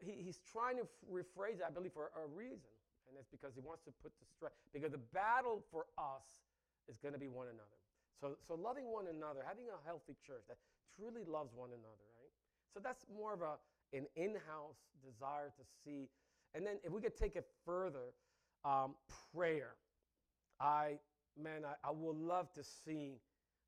He, 0.01 0.17
he's 0.23 0.41
trying 0.49 0.79
to 0.79 0.87
rephrase 1.11 1.61
it, 1.61 1.67
I 1.67 1.75
believe, 1.75 1.93
for 1.93 2.15
a 2.15 2.25
reason, 2.31 2.73
and 3.11 3.19
it's 3.19 3.29
because 3.29 3.53
he 3.53 3.61
wants 3.61 3.83
to 3.85 3.93
put 4.01 4.15
the 4.23 4.27
stress. 4.31 4.55
Because 4.73 4.95
the 4.95 5.03
battle 5.13 5.61
for 5.75 5.91
us 5.99 6.47
is 6.87 6.97
going 6.97 7.13
to 7.13 7.21
be 7.21 7.29
one 7.29 7.51
another. 7.51 7.79
So, 8.23 8.39
so 8.47 8.55
loving 8.55 8.89
one 8.89 9.11
another, 9.11 9.45
having 9.45 9.69
a 9.69 9.79
healthy 9.85 10.17
church 10.25 10.47
that 10.49 10.57
truly 10.99 11.23
loves 11.25 11.55
one 11.55 11.71
another, 11.71 12.07
right? 12.19 12.33
So 12.75 12.81
that's 12.83 13.07
more 13.15 13.33
of 13.33 13.43
a 13.43 13.55
an 13.97 14.07
in-house 14.17 14.77
desire 15.03 15.49
to 15.57 15.65
see. 15.85 16.09
And 16.55 16.67
then 16.67 16.75
if 16.85 16.93
we 16.93 17.01
could 17.01 17.17
take 17.17 17.37
it 17.37 17.47
further, 17.65 18.13
um, 18.65 18.95
prayer. 19.35 19.75
I, 20.61 20.99
man, 21.41 21.63
I, 21.65 21.89
I 21.89 21.91
would 21.93 22.17
love 22.17 22.53
to 22.55 22.63
see 22.65 23.15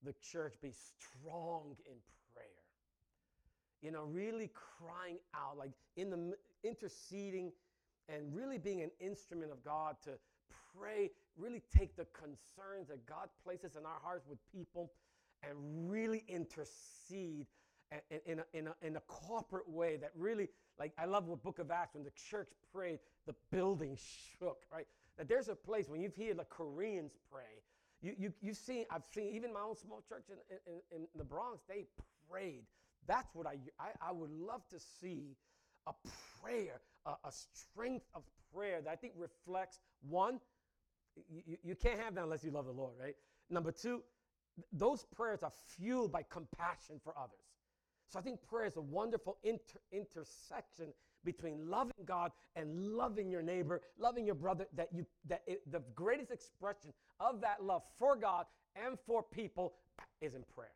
the 0.03 0.15
church 0.33 0.55
be 0.61 0.73
strong 0.73 1.77
in 1.87 1.95
prayer. 2.35 2.47
You 3.83 3.93
know, 3.93 4.05
really 4.05 4.51
crying 4.53 5.19
out, 5.35 5.57
like 5.57 5.71
in 5.97 6.11
the 6.11 6.37
interceding 6.65 7.53
and 8.09 8.35
really 8.35 8.59
being 8.59 8.83
an 8.83 8.91
instrument 9.01 9.53
of 9.53 9.65
God 9.65 9.97
to 10.05 10.11
pray, 10.77 11.11
really 11.39 11.63
take 11.77 11.97
the 11.97 12.07
concerns 12.13 12.89
that 12.89 13.07
God 13.07 13.29
places 13.45 13.77
in 13.77 13.87
our 13.87 14.01
hearts 14.03 14.27
with 14.29 14.39
people 14.53 14.91
and 15.43 15.91
really 15.91 16.25
intercede 16.29 17.47
in 18.27 18.39
a, 18.39 18.45
in, 18.57 18.69
a, 18.69 18.75
in 18.87 18.97
a 18.97 19.01
corporate 19.01 19.69
way 19.69 19.97
that 19.97 20.13
really, 20.15 20.49
like, 20.79 20.93
I 20.99 21.07
love 21.07 21.27
what 21.27 21.43
Book 21.43 21.59
of 21.59 21.71
Acts, 21.71 21.95
when 21.95 22.05
the 22.05 22.13
church 22.31 22.49
prayed, 22.73 23.01
the 23.27 23.35
building 23.51 23.99
shook, 24.39 24.63
right? 24.73 24.87
That 25.19 25.29
there's 25.29 25.49
a 25.49 25.55
place 25.55 25.89
when 25.89 26.01
you've 26.01 26.15
heard 26.15 26.39
the 26.39 26.45
Koreans 26.45 27.13
pray, 27.31 27.63
you, 28.03 28.15
you, 28.19 28.33
you've 28.41 28.57
seen, 28.57 28.85
I've 28.91 29.05
seen 29.13 29.35
even 29.35 29.53
my 29.53 29.61
own 29.61 29.77
small 29.77 30.03
church 30.09 30.25
in, 30.31 30.73
in, 30.73 31.03
in 31.03 31.07
the 31.17 31.25
Bronx, 31.25 31.63
they 31.69 31.87
prayed. 32.31 32.63
That's 33.07 33.35
what 33.35 33.47
I, 33.47 33.57
I, 33.79 33.91
I 34.09 34.13
would 34.13 34.31
love 34.31 34.63
to 34.71 34.79
see 34.79 35.37
a 35.87 35.93
prayer, 36.41 36.81
a, 37.07 37.11
a, 37.25 37.33
strength 37.33 38.07
of 38.15 38.23
prayer 38.55 38.81
that 38.83 38.91
I 38.91 38.97
think 38.97 39.15
reflects 39.17 39.81
one, 40.09 40.41
you, 41.29 41.57
you 41.63 41.75
can't 41.75 41.99
have 41.99 42.15
that 42.15 42.25
unless 42.25 42.45
you 42.45 42.51
love 42.51 42.67
the 42.67 42.73
Lord, 42.73 42.95
right? 43.01 43.17
Number 43.51 43.73
two, 43.73 44.03
those 44.73 45.05
prayers 45.05 45.43
are 45.43 45.53
fueled 45.77 46.13
by 46.13 46.23
compassion 46.29 47.01
for 47.03 47.15
others. 47.17 47.41
So 48.09 48.19
I 48.19 48.23
think 48.23 48.43
prayer 48.43 48.67
is 48.67 48.77
a 48.77 48.81
wonderful 48.81 49.39
inter- 49.45 49.81
intersection 49.93 50.93
between 51.25 51.69
loving 51.69 52.05
God 52.05 52.33
and 52.57 52.97
loving 52.97 53.31
your 53.31 53.43
neighbor, 53.43 53.83
loving 53.99 54.27
your 54.27 54.35
brother. 54.35 54.67
That 54.75 54.89
you 54.93 55.07
that 55.29 55.43
it, 55.47 55.71
the 55.71 55.83
greatest 55.95 56.31
expression 56.31 56.93
of 57.21 57.41
that 57.43 57.63
love 57.63 57.83
for 57.99 58.17
God 58.17 58.47
and 58.75 58.99
for 59.07 59.23
people 59.23 59.75
is 60.21 60.35
in 60.35 60.43
prayer. 60.55 60.73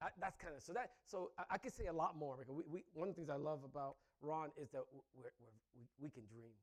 I, 0.00 0.08
that's 0.20 0.36
kind 0.36 0.54
of 0.56 0.62
so 0.62 0.72
that 0.74 0.90
so 1.06 1.30
I, 1.38 1.54
I 1.54 1.58
could 1.58 1.74
say 1.74 1.86
a 1.86 1.92
lot 1.92 2.16
more 2.16 2.38
we, 2.48 2.62
we, 2.70 2.84
one 2.94 3.08
of 3.08 3.14
the 3.14 3.18
things 3.18 3.30
I 3.30 3.36
love 3.36 3.60
about 3.64 3.96
Ron 4.20 4.50
is 4.56 4.70
that 4.70 4.82
we're, 4.92 5.30
we're, 5.40 5.50
we 5.76 5.86
we 5.98 6.10
can 6.10 6.22
dream. 6.26 6.54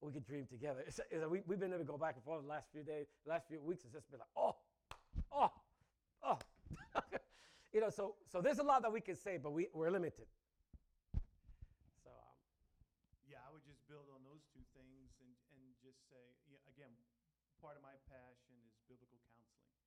We 0.00 0.12
can 0.12 0.24
dream 0.24 0.46
together. 0.48 0.80
It's, 0.86 1.00
it's, 1.10 1.24
we, 1.28 1.44
we've 1.44 1.60
been 1.60 1.76
able 1.76 1.84
to 1.84 1.92
go 1.92 2.00
back 2.00 2.16
and 2.16 2.24
forth 2.24 2.40
the 2.40 2.48
last 2.48 2.72
few 2.72 2.82
days, 2.82 3.06
the 3.24 3.36
last 3.36 3.48
few 3.48 3.60
weeks. 3.60 3.84
It's 3.84 3.92
just 3.92 4.08
been 4.08 4.20
like, 4.20 4.32
oh, 4.32 4.56
oh, 5.28 5.52
oh. 6.24 6.38
you 7.72 7.80
know, 7.84 7.92
so 7.92 8.16
so 8.32 8.40
there's 8.40 8.60
a 8.60 8.66
lot 8.66 8.80
that 8.80 8.92
we 8.92 9.04
can 9.04 9.16
say, 9.16 9.36
but 9.36 9.52
we, 9.52 9.68
we're 9.76 9.92
limited. 9.92 10.24
So 12.00 12.08
um, 12.08 12.36
yeah, 13.28 13.44
I 13.44 13.52
would 13.52 13.64
just 13.68 13.84
build 13.92 14.08
on 14.08 14.24
those 14.24 14.40
two 14.56 14.64
things 14.72 15.12
and, 15.20 15.30
and 15.52 15.62
just 15.84 16.00
say, 16.08 16.24
yeah, 16.48 16.64
again, 16.72 16.96
part 17.60 17.76
of 17.76 17.84
my 17.84 17.94
passion 18.08 18.56
is 18.64 18.72
biblical 18.88 19.20
counseling. 19.36 19.84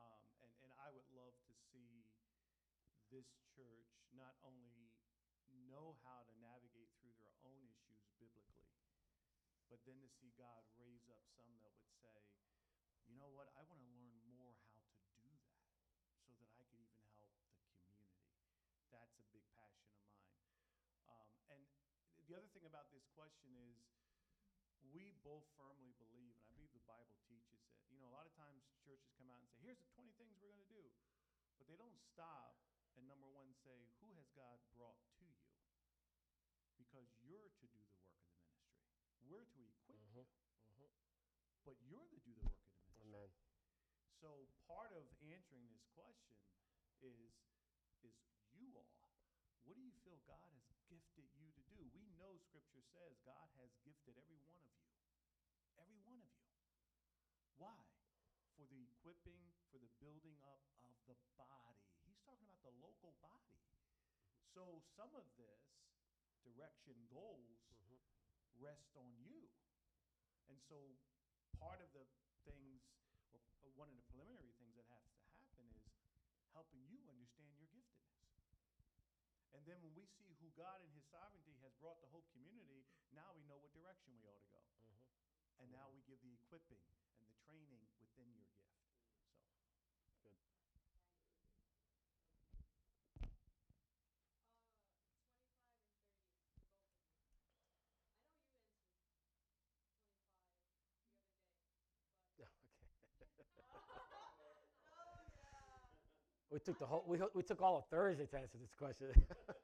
Um, 0.00 0.20
and, 0.40 0.52
and 0.64 0.70
I 0.80 0.88
would 0.88 1.04
love 1.12 1.36
to 1.44 1.52
see 1.76 2.08
this 3.12 3.28
church 3.52 3.92
not 4.16 4.32
only 4.48 4.88
know 5.66 5.98
how 6.06 6.22
to 6.24 6.34
navigate 6.38 6.88
through 7.02 7.12
their 7.18 7.34
own 7.42 7.66
issues 7.68 8.06
biblically, 8.22 8.70
but 9.66 9.82
then 9.82 9.98
to 9.98 10.05
see 10.18 10.30
God 10.36 10.64
raise 10.76 11.08
up 11.08 11.20
some 11.36 11.58
that 11.60 11.72
would 11.76 11.90
say, 12.00 12.24
you 13.06 13.14
know 13.16 13.28
what, 13.28 13.48
I 13.54 13.60
want 13.62 13.80
to 13.80 13.86
learn 13.86 14.16
more 14.24 14.56
how 14.68 14.80
to 14.80 15.12
do 15.22 15.36
that 15.44 15.62
so 16.26 16.34
that 16.34 16.50
I 16.50 16.64
could 16.64 16.80
even 16.80 17.08
help 17.16 17.32
the 17.38 17.46
community. 17.52 18.00
That's 18.90 19.18
a 19.18 19.22
big 19.32 19.44
passion 19.52 19.88
of 19.90 19.98
mine. 20.00 20.24
Um, 21.06 21.28
and 21.48 21.66
the 22.26 22.34
other 22.34 22.48
thing 22.48 22.64
about 22.64 22.90
this 22.90 23.04
question 23.14 23.54
is 23.54 23.76
we 24.82 25.10
both 25.22 25.44
firmly 25.56 25.92
believe, 25.92 26.34
and 26.36 26.44
I 26.44 26.48
believe 26.48 26.72
the 26.72 26.80
Bible 26.80 27.16
teaches 27.26 27.60
it. 27.62 27.76
You 27.90 27.98
know, 27.98 28.06
a 28.06 28.14
lot 28.14 28.26
of 28.26 28.32
times 28.32 28.62
churches 28.84 29.10
come 29.16 29.28
out 29.30 29.38
and 29.40 29.48
say, 29.48 29.58
here's 29.60 29.78
the 29.78 29.86
20 29.86 30.10
things 30.16 30.36
we're 30.38 30.48
going 30.52 30.62
to 30.62 30.72
do. 30.72 30.92
But 31.58 31.66
they 31.66 31.76
don't 31.76 31.96
stop 31.96 32.54
and, 32.94 33.06
number 33.06 33.26
one, 33.28 33.52
say, 33.52 33.88
who 34.00 34.14
has 34.14 34.28
God 34.34 34.58
brought 34.72 34.96
to 35.18 35.24
you? 35.24 35.36
Because 36.76 37.08
you're 37.20 37.50
to 37.60 37.66
do 37.66 37.82
the 39.20 39.26
work 39.28 39.48
of 39.48 39.54
the 39.54 39.58
ministry. 39.58 39.96
We're 40.12 40.24
to 40.24 40.38
equip 40.46 40.92
Mhm, 41.00 41.00
you, 41.02 41.18
mhm. 41.50 41.64
but 41.64 41.76
you're 41.80 42.06
to 42.08 42.18
do 42.18 42.32
the 42.34 42.40
work 42.42 42.62
of 42.64 42.70
the 42.70 42.76
ministry. 42.78 43.00
Amen. 43.00 43.30
So 44.26 44.50
part 44.66 44.90
of 44.90 45.06
answering 45.22 45.70
this 45.70 45.86
question 45.94 46.34
is 46.98 47.30
is 48.02 48.18
you 48.58 48.74
all. 48.74 49.06
What 49.62 49.78
do 49.78 49.86
you 49.86 49.94
feel 50.02 50.18
God 50.26 50.50
has 50.50 50.66
gifted 50.90 51.30
you 51.38 51.46
to 51.54 51.62
do? 51.70 51.78
We 51.94 52.10
know 52.18 52.34
scripture 52.50 52.82
says 52.90 53.14
God 53.22 53.46
has 53.62 53.70
gifted 53.86 54.18
every 54.18 54.34
one 54.42 54.58
of 54.58 54.66
you. 54.66 54.82
Every 55.78 56.02
one 56.02 56.18
of 56.18 56.26
you. 56.34 56.50
Why? 57.54 57.78
For 58.58 58.66
the 58.66 58.82
equipping, 58.90 59.54
for 59.70 59.78
the 59.78 59.94
building 60.02 60.42
up 60.42 60.58
of 60.82 60.98
the 61.06 61.14
body. 61.38 61.86
He's 62.02 62.18
talking 62.26 62.50
about 62.50 62.66
the 62.66 62.74
local 62.82 63.14
body. 63.22 63.62
So 64.50 64.82
some 64.98 65.14
of 65.14 65.30
this 65.38 65.62
direction 66.42 67.06
goals 67.06 67.62
Mhm. 67.78 68.02
rest 68.58 68.90
on 68.98 69.14
you. 69.22 69.46
And 70.50 70.58
so 70.66 70.98
part 71.62 71.78
of 71.78 71.92
the 71.94 72.06
things, 72.42 72.82
or 73.62 73.70
one 73.74 73.90
of 73.90 73.96
the 73.96 74.06
preliminary 74.08 74.52
things 74.56 74.74
that 74.76 74.86
has 74.88 75.04
to 75.18 75.26
happen 75.36 75.66
is 76.14 76.24
helping 76.52 76.80
you 76.88 77.04
understand 77.10 77.58
your 77.58 77.68
giftedness. 77.68 78.16
And 79.52 79.55
then 79.66 79.82
when 79.82 79.92
we 79.98 80.06
see 80.06 80.30
who 80.38 80.48
God 80.54 80.78
in 80.80 80.88
His 80.94 81.02
sovereignty 81.10 81.58
has 81.62 81.74
brought 81.82 81.98
the 82.00 82.06
whole 82.14 82.24
community, 82.32 82.86
now 83.10 83.34
we 83.34 83.42
know 83.44 83.58
what 83.58 83.74
direction 83.74 84.14
we 84.14 84.22
ought 84.24 84.38
to 84.38 84.46
go. 84.48 84.62
Mhm. 84.86 85.02
And 85.58 85.72
now 85.72 85.90
we 85.90 86.00
give 86.06 86.22
the 86.22 86.32
equipping 86.32 86.86
and 87.18 87.26
the 87.26 87.34
training 87.44 87.82
within 87.98 88.30
your 88.32 88.46
gift. 88.54 88.70
So. 90.22 90.30
Good. 102.36 102.38
Yeah, 102.38 102.46
okay. 103.74 103.84
We 106.56 106.60
took 106.64 106.78
the 106.80 106.88
whole 106.88 107.04
we, 107.04 107.20
we 107.36 107.42
took 107.44 107.60
all 107.60 107.76
of 107.76 107.84
Thursday 107.92 108.24
to 108.24 108.36
answer 108.40 108.56
this 108.56 108.72
question. 108.72 109.12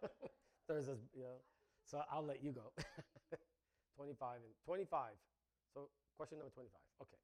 Thursday's, 0.69 1.01
you 1.17 1.25
know. 1.25 1.41
So 1.89 2.05
I'll 2.13 2.21
let 2.25 2.45
you 2.45 2.53
go. 2.53 2.69
25 3.97 4.45
and 4.45 4.53
25. 4.69 5.17
So 5.73 5.89
question 6.21 6.37
number 6.37 6.53
25. 6.53 6.69
Okay. 7.01 7.17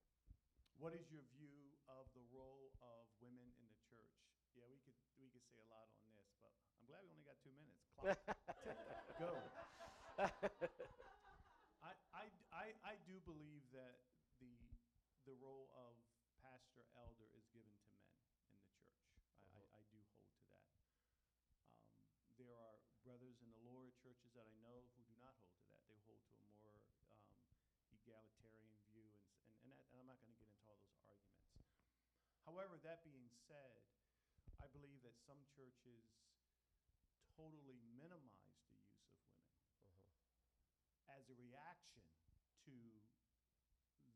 what 0.80 0.96
is 0.96 1.04
your 1.12 1.20
view 1.36 1.76
of 1.84 2.08
the 2.16 2.24
role 2.32 2.72
of 2.80 3.04
women 3.20 3.52
in 3.60 3.68
the 3.68 3.76
church? 3.84 4.08
Yeah, 4.56 4.64
we 4.72 4.80
could 4.80 4.96
we 5.20 5.28
could 5.28 5.44
say 5.44 5.60
a 5.60 5.68
lot 5.68 5.84
on 6.00 6.08
this, 6.16 6.32
but 6.40 6.48
I'm 6.80 6.88
glad 6.88 7.04
we 7.04 7.12
only 7.12 7.28
got 7.28 7.36
two 7.44 7.52
minutes. 7.52 7.76
Clock, 8.00 8.16
go. 9.20 9.36
I, 11.84 11.92
I, 12.16 12.24
I, 12.56 12.64
I 12.88 12.94
do 13.04 13.20
believe 13.20 13.68
that 13.76 14.00
the 14.40 14.56
the 15.28 15.36
role 15.36 15.68
of 15.76 15.92
pastor 16.40 16.88
elder 16.96 17.28
is 17.36 17.44
given 17.52 17.76
to 17.84 17.92
men 17.92 18.08
in 18.16 18.24
the 18.24 18.32
church. 18.48 18.72
I, 19.52 19.60
I, 19.60 19.60
I 19.76 19.82
do 19.92 20.00
hold 20.08 20.24
to 20.32 20.40
that. 20.48 20.64
Um, 21.36 21.60
there 22.40 22.54
are 22.56 22.80
brothers 23.04 23.42
in 23.44 23.50
the 23.52 23.60
lower 23.60 23.90
churches 24.00 24.32
that 24.32 24.46
I 24.46 24.54
know 24.64 24.88
who 24.96 25.02
do 25.04 25.14
not 25.18 25.34
hold 25.42 25.52
to 25.60 25.68
that. 25.68 25.84
They 25.90 25.98
hold 26.06 26.22
to 26.24 26.32
a 26.38 26.46
more 26.56 26.80
um, 27.28 27.36
egalitarian 27.92 28.72
view, 28.88 29.04
and, 29.10 29.20
s- 29.20 29.36
and, 29.44 29.52
and, 29.60 29.68
that, 29.74 29.82
and 29.92 29.98
I'm 30.00 30.06
not 30.08 30.16
going 30.22 30.32
to 30.32 30.38
get 30.38 30.48
into 30.48 30.64
all 30.70 30.78
those 30.80 30.96
arguments. 30.96 31.44
However, 32.46 32.77
that 32.88 33.04
being 33.04 33.28
said, 33.44 33.84
I 34.56 34.66
believe 34.72 35.04
that 35.04 35.12
some 35.28 35.36
churches 35.52 36.08
totally 37.36 37.76
minimize 38.00 38.56
the 38.64 38.80
use 38.80 39.04
of 39.04 39.12
women 39.12 39.44
mm-hmm. 39.84 41.12
as 41.12 41.28
a 41.28 41.36
reaction 41.36 42.00
to 42.64 42.72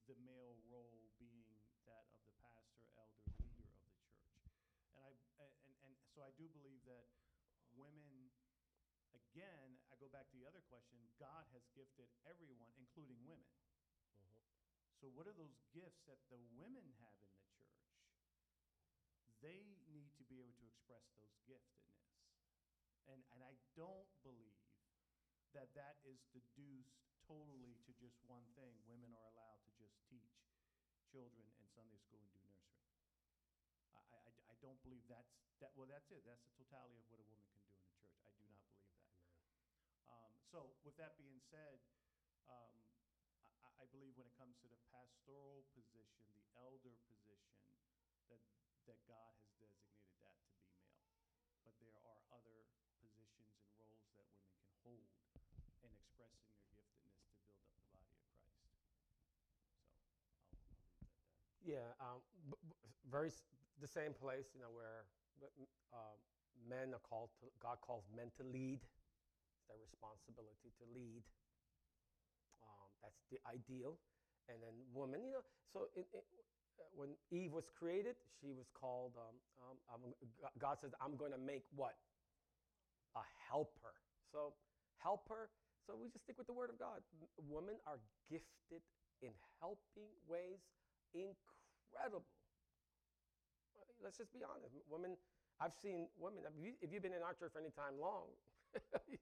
the 0.08 0.16
male 0.24 0.56
role 0.72 1.12
being 1.20 1.52
that 1.84 2.08
of 2.08 2.24
the 2.24 2.32
pastor, 2.40 2.88
elder, 2.96 3.28
leader 3.44 3.76
of 3.76 3.92
the 3.92 3.92
church. 4.08 4.40
And 4.96 5.04
I 5.04 5.12
and, 5.36 5.76
and 5.84 5.92
so 6.16 6.24
I 6.24 6.32
do 6.40 6.48
believe 6.56 6.80
that 6.88 7.04
women 7.76 8.32
again, 9.12 9.76
I 9.92 10.00
go 10.00 10.08
back 10.08 10.32
to 10.32 10.36
the 10.40 10.48
other 10.48 10.64
question, 10.72 10.96
God 11.20 11.44
has 11.52 11.60
gifted 11.76 12.08
everyone, 12.24 12.72
including 12.80 13.20
women. 13.28 13.52
Mm-hmm. 14.16 14.40
So 14.96 15.12
what 15.12 15.28
are 15.28 15.36
those 15.36 15.60
gifts 15.76 16.08
that 16.08 16.24
the 16.32 16.40
women 16.56 16.88
have 17.04 17.16
in 17.20 17.28
church? 17.36 17.41
They 19.42 19.66
need 19.90 20.14
to 20.16 20.24
be 20.24 20.38
able 20.40 20.54
to 20.62 20.66
express 20.70 21.04
those 21.18 21.34
giftedness. 21.44 22.06
And, 23.10 23.20
and 23.34 23.42
I 23.42 23.58
don't 23.74 24.08
believe 24.22 24.62
that 25.52 25.74
that 25.74 25.98
is 26.06 26.22
deduced 26.32 27.02
totally 27.26 27.76
to 27.84 27.92
just 27.98 28.16
one 28.24 28.46
thing. 28.56 28.78
Women 28.86 29.12
are 29.12 29.26
allowed 29.34 29.60
to 29.66 29.72
just 29.76 29.98
teach 30.08 30.46
children 31.10 31.44
in 31.58 31.66
Sunday 31.74 31.98
school 31.98 32.22
and 32.24 32.32
do 32.38 32.46
nursery. 32.56 32.94
I, 33.92 34.00
I, 34.00 34.18
I- 34.54 34.60
don't 34.62 34.78
believe 34.86 35.02
that's, 35.10 35.34
that, 35.58 35.74
well, 35.74 35.90
that's 35.90 36.06
it. 36.14 36.22
That's 36.22 36.46
the 36.46 36.54
totality 36.54 36.94
of 37.02 37.06
what 37.10 37.18
a 37.18 37.26
woman 37.26 37.50
can 37.50 37.66
do 37.66 37.74
in 37.74 37.82
the 37.82 37.98
church. 37.98 38.14
I 38.22 38.30
do 38.38 38.46
not 38.46 38.62
believe 38.70 38.94
that. 39.02 39.18
Um, 40.06 40.38
so 40.46 40.78
with 40.86 40.94
that 41.02 41.18
being 41.18 41.42
said, 41.50 41.82
um, 42.46 42.78
I, 43.66 43.82
I- 43.82 43.90
believe 43.90 44.14
when 44.14 44.30
it 44.30 44.38
comes 44.38 44.54
to 44.62 44.70
the 44.70 44.78
pastoral 44.94 45.66
position, 45.74 46.30
the 46.38 46.46
elder 46.56 46.94
position, 46.94 47.11
that 48.92 49.00
God 49.08 49.32
has 49.40 49.48
designated 49.56 50.20
that 50.20 50.36
to 50.44 50.52
be 50.52 50.68
male. 50.76 51.00
But 51.64 51.72
there 51.80 51.96
are 51.96 52.20
other 52.28 52.68
positions 53.00 53.56
and 53.56 53.64
roles 53.72 54.04
that 54.20 54.28
women 54.84 55.08
can 55.24 55.32
hold 55.80 55.80
in 55.80 55.88
expressing 55.96 56.12
their 56.20 56.28
giftedness 56.76 57.56
to 57.72 57.88
build 57.88 57.96
up 58.04 58.20
the 58.20 58.28
body 58.36 58.36
of 58.36 58.36
Christ. 58.36 58.92
So 59.32 60.28
I'll, 60.28 60.28
I'll 60.28 60.44
leave. 60.44 61.64
Yeah, 61.64 61.94
um, 62.00 62.20
b- 62.50 62.60
b- 62.68 62.76
very 63.08 63.28
s- 63.32 63.48
the 63.80 63.88
same 63.88 64.12
place, 64.12 64.52
you 64.54 64.60
know, 64.60 64.70
where 64.70 65.06
uh, 65.92 66.16
men 66.68 66.92
are 66.94 67.00
called 67.00 67.30
to. 67.40 67.48
God 67.62 67.80
calls 67.80 68.04
men 68.12 68.30
to 68.36 68.44
lead. 68.44 68.80
It's 69.54 69.64
their 69.68 69.78
responsibility 69.80 70.72
to 70.78 70.84
lead. 70.92 71.24
Um, 72.62 72.88
that's 73.02 73.22
the 73.30 73.38
ideal, 73.46 73.98
and 74.48 74.62
then 74.62 74.74
woman, 74.94 75.24
you 75.24 75.32
know. 75.32 75.44
So 75.72 75.88
it, 75.94 76.06
it, 76.12 76.24
when 76.94 77.14
Eve 77.30 77.52
was 77.52 77.64
created, 77.78 78.16
she 78.40 78.52
was 78.52 78.66
called. 78.74 79.12
Um, 79.16 79.78
um, 79.92 80.00
God 80.58 80.78
says, 80.80 80.90
"I'm 81.00 81.16
going 81.16 81.32
to 81.32 81.38
make 81.40 81.64
what 81.74 81.94
a 83.14 83.24
helper." 83.50 83.94
So 84.32 84.54
helper. 84.98 85.50
So 85.86 85.98
we 85.98 86.08
just 86.08 86.24
stick 86.24 86.38
with 86.38 86.46
the 86.46 86.54
word 86.54 86.70
of 86.70 86.78
God. 86.78 87.02
Women 87.42 87.74
are 87.86 87.98
gifted 88.30 88.82
in 89.20 89.34
helping 89.58 90.10
ways 90.30 90.62
incredible. 91.14 92.26
Let's 94.02 94.18
just 94.18 94.30
be 94.34 94.42
honest. 94.42 94.74
Women, 94.90 95.14
I've 95.62 95.74
seen 95.78 96.10
women. 96.18 96.42
If, 96.46 96.54
you, 96.58 96.74
if 96.82 96.90
you've 96.90 97.02
been 97.02 97.14
in 97.14 97.22
our 97.22 97.34
church 97.34 97.54
for 97.54 97.62
any 97.62 97.74
time 97.74 97.98
long, 97.98 98.30
if 98.74 99.18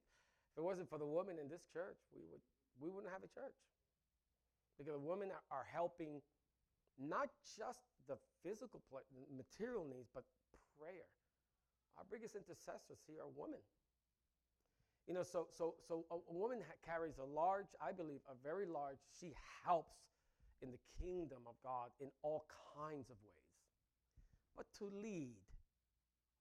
it 0.56 0.64
wasn't 0.64 0.88
for 0.88 0.96
the 0.96 1.08
women 1.08 1.36
in 1.36 1.48
this 1.48 1.64
church, 1.72 2.00
we 2.12 2.24
would 2.28 2.40
we 2.80 2.88
wouldn't 2.88 3.12
have 3.12 3.20
a 3.20 3.32
church 3.32 3.56
because 4.80 4.96
the 4.96 5.04
women 5.04 5.28
are 5.52 5.68
helping 5.68 6.24
not 7.00 7.32
just 7.56 7.80
the 8.06 8.16
physical 8.44 8.80
material 9.32 9.88
needs, 9.88 10.08
but 10.12 10.24
prayer. 10.76 11.08
Our 11.96 12.04
biggest 12.08 12.36
intercessors 12.36 13.00
here 13.08 13.20
are 13.20 13.32
women. 13.36 13.60
You 15.08 15.14
know, 15.16 15.24
so 15.24 15.48
so 15.50 15.74
so 15.88 16.04
a, 16.12 16.16
a 16.16 16.34
woman 16.34 16.60
carries 16.84 17.18
a 17.18 17.24
large, 17.24 17.72
I 17.80 17.92
believe, 17.92 18.20
a 18.28 18.36
very 18.44 18.64
large. 18.64 19.00
She 19.18 19.34
helps 19.64 19.96
in 20.62 20.70
the 20.70 20.82
kingdom 21.00 21.44
of 21.48 21.56
God 21.64 21.90
in 22.00 22.12
all 22.22 22.44
kinds 22.76 23.08
of 23.08 23.16
ways. 23.24 23.56
But 24.56 24.68
to 24.78 24.92
lead, 24.92 25.40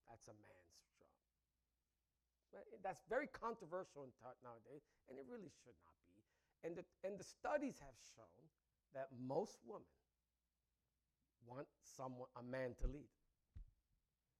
that's 0.08 0.28
a 0.28 0.36
man's 0.36 0.84
job. 1.00 1.16
That's 2.84 3.02
very 3.08 3.28
controversial 3.32 4.08
nowadays, 4.44 4.84
and 5.08 5.16
it 5.16 5.26
really 5.30 5.52
should 5.64 5.78
not 5.88 5.96
be. 6.12 6.20
And 6.68 6.76
the, 6.76 6.84
and 7.08 7.16
the 7.16 7.24
studies 7.24 7.80
have 7.80 7.96
shown 8.16 8.44
that 8.92 9.08
most 9.16 9.64
women 9.64 9.88
want 11.48 11.68
someone, 11.98 12.28
a 12.38 12.44
man 12.44 12.76
to 12.82 12.88
lead. 12.88 13.10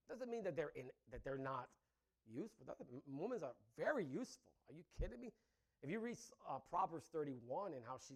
Doesn't 0.10 0.30
mean 0.30 0.44
that 0.44 0.56
they're 0.56 0.74
in, 0.76 0.90
that 1.12 1.24
they're 1.24 1.38
not 1.38 1.70
useful. 2.26 2.66
Women 3.08 3.40
are 3.44 3.54
very 3.78 4.06
useful. 4.06 4.52
Are 4.70 4.74
you 4.74 4.84
kidding 5.00 5.22
me? 5.22 5.32
If 5.82 5.90
you 5.90 6.00
read 6.00 6.18
uh, 6.50 6.60
Proverbs 6.70 7.06
31 7.14 7.74
and 7.74 7.82
how 7.86 7.98
she 8.08 8.16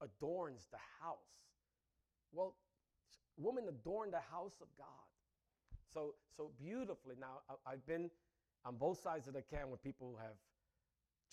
adorns 0.00 0.66
the 0.70 0.78
house, 1.02 1.18
well, 2.32 2.54
women 3.36 3.64
adorn 3.68 4.10
the 4.10 4.24
house 4.30 4.56
of 4.60 4.68
God. 4.78 4.86
So, 5.92 6.14
so 6.36 6.50
beautifully. 6.58 7.16
Now, 7.20 7.44
I, 7.50 7.72
I've 7.72 7.86
been 7.86 8.10
on 8.64 8.76
both 8.76 9.02
sides 9.02 9.28
of 9.28 9.34
the 9.34 9.42
camp 9.42 9.68
with 9.70 9.82
people 9.82 10.08
who 10.10 10.16
have 10.16 10.36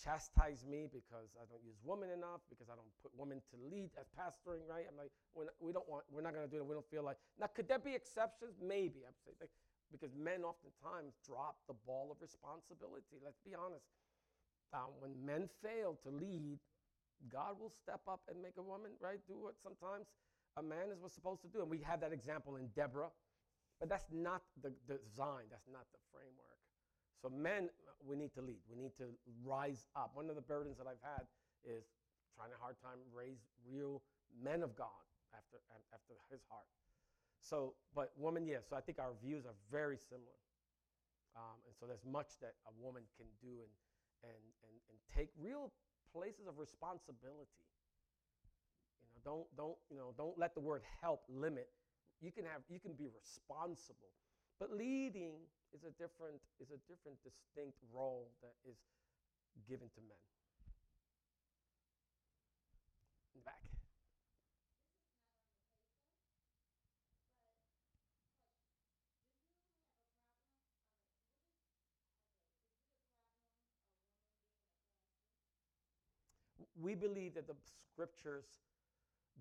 chastised 0.00 0.64
me 0.64 0.88
because 0.88 1.36
I 1.36 1.44
don't 1.46 1.60
use 1.60 1.76
women 1.84 2.08
enough, 2.10 2.40
because 2.48 2.72
I 2.72 2.74
don't 2.74 2.88
put 3.04 3.12
women 3.12 3.44
to 3.52 3.56
lead 3.68 3.92
as 4.00 4.08
pastoring, 4.16 4.64
right? 4.64 4.88
I'm 4.88 4.96
like, 4.96 5.12
we're 5.36 5.52
not, 5.52 5.56
we 5.60 5.70
don't 5.76 5.86
want, 5.86 6.08
we're 6.08 6.24
not 6.24 6.32
going 6.32 6.48
to 6.48 6.50
do 6.50 6.58
it. 6.58 6.66
We 6.66 6.72
don't 6.72 6.88
feel 6.88 7.04
like. 7.04 7.20
Now, 7.36 7.52
could 7.52 7.68
there 7.68 7.78
be 7.78 7.92
exceptions? 7.92 8.56
Maybe. 8.58 9.04
I'm 9.04 9.16
saying, 9.22 9.36
like, 9.40 9.52
because 9.92 10.16
men 10.16 10.46
oftentimes 10.46 11.18
drop 11.26 11.60
the 11.68 11.76
ball 11.84 12.08
of 12.08 12.18
responsibility. 12.22 13.20
Let's 13.20 13.42
be 13.44 13.52
honest. 13.52 13.84
Um, 14.72 14.94
when 15.02 15.12
men 15.18 15.50
fail 15.60 15.98
to 16.06 16.10
lead, 16.10 16.62
God 17.28 17.58
will 17.58 17.74
step 17.74 18.00
up 18.08 18.22
and 18.30 18.40
make 18.40 18.56
a 18.56 18.64
woman, 18.64 18.94
right, 19.02 19.18
do 19.26 19.36
what 19.36 19.58
sometimes 19.60 20.06
a 20.56 20.62
man 20.62 20.94
is 20.94 21.02
was 21.02 21.12
supposed 21.12 21.42
to 21.42 21.50
do. 21.50 21.60
And 21.60 21.68
we 21.68 21.82
have 21.82 22.00
that 22.00 22.14
example 22.14 22.56
in 22.56 22.70
Deborah. 22.74 23.10
But 23.80 23.88
that's 23.88 24.06
not 24.12 24.42
the 24.62 24.70
design, 24.86 25.48
that's 25.50 25.66
not 25.72 25.88
the 25.92 25.98
framework. 26.12 26.49
So, 27.20 27.28
men, 27.28 27.68
we 28.00 28.16
need 28.16 28.32
to 28.34 28.42
lead. 28.42 28.64
We 28.70 28.80
need 28.80 28.96
to 28.96 29.12
rise 29.44 29.86
up. 29.94 30.12
One 30.14 30.30
of 30.30 30.36
the 30.36 30.42
burdens 30.42 30.78
that 30.78 30.86
I've 30.88 31.04
had 31.04 31.28
is 31.64 31.84
trying 32.36 32.50
a 32.56 32.60
hard 32.60 32.80
time 32.80 32.96
raise 33.12 33.44
real 33.68 34.00
men 34.42 34.62
of 34.62 34.74
God 34.74 35.04
after, 35.36 35.60
after 35.92 36.14
his 36.32 36.40
heart. 36.48 36.64
So, 37.40 37.74
but 37.94 38.12
woman, 38.16 38.46
yes. 38.46 38.64
So 38.68 38.76
I 38.76 38.80
think 38.80 38.98
our 38.98 39.12
views 39.22 39.44
are 39.44 39.56
very 39.70 39.96
similar. 39.96 40.40
Um, 41.36 41.60
and 41.66 41.74
so 41.78 41.86
there's 41.86 42.04
much 42.04 42.40
that 42.40 42.56
a 42.66 42.72
woman 42.80 43.02
can 43.16 43.26
do 43.40 43.60
and, 43.60 43.72
and, 44.24 44.42
and, 44.64 44.74
and 44.88 44.96
take 45.14 45.28
real 45.38 45.72
places 46.12 46.48
of 46.48 46.58
responsibility. 46.58 47.64
You 49.04 49.08
know, 49.12 49.20
don't, 49.24 49.46
don't, 49.56 49.78
you 49.90 49.96
know, 49.96 50.12
don't 50.16 50.38
let 50.38 50.54
the 50.54 50.60
word 50.60 50.82
help 51.00 51.22
limit. 51.28 51.68
You 52.20 52.32
can 52.32 52.44
have, 52.44 52.62
you 52.68 52.80
can 52.80 52.92
be 52.92 53.08
responsible, 53.08 54.12
but 54.58 54.72
leading 54.76 55.40
is 55.74 55.84
a 55.84 55.92
different, 55.96 56.40
is 56.60 56.70
a 56.70 56.80
different 56.90 57.18
distinct 57.22 57.78
role 57.92 58.30
that 58.42 58.54
is 58.68 58.76
given 59.68 59.88
to 59.94 60.00
men. 60.00 60.22
In 63.34 63.40
the 63.40 63.44
back. 63.44 63.60
we 76.80 76.94
believe 76.94 77.34
that 77.34 77.46
the 77.46 77.54
scriptures 77.92 78.44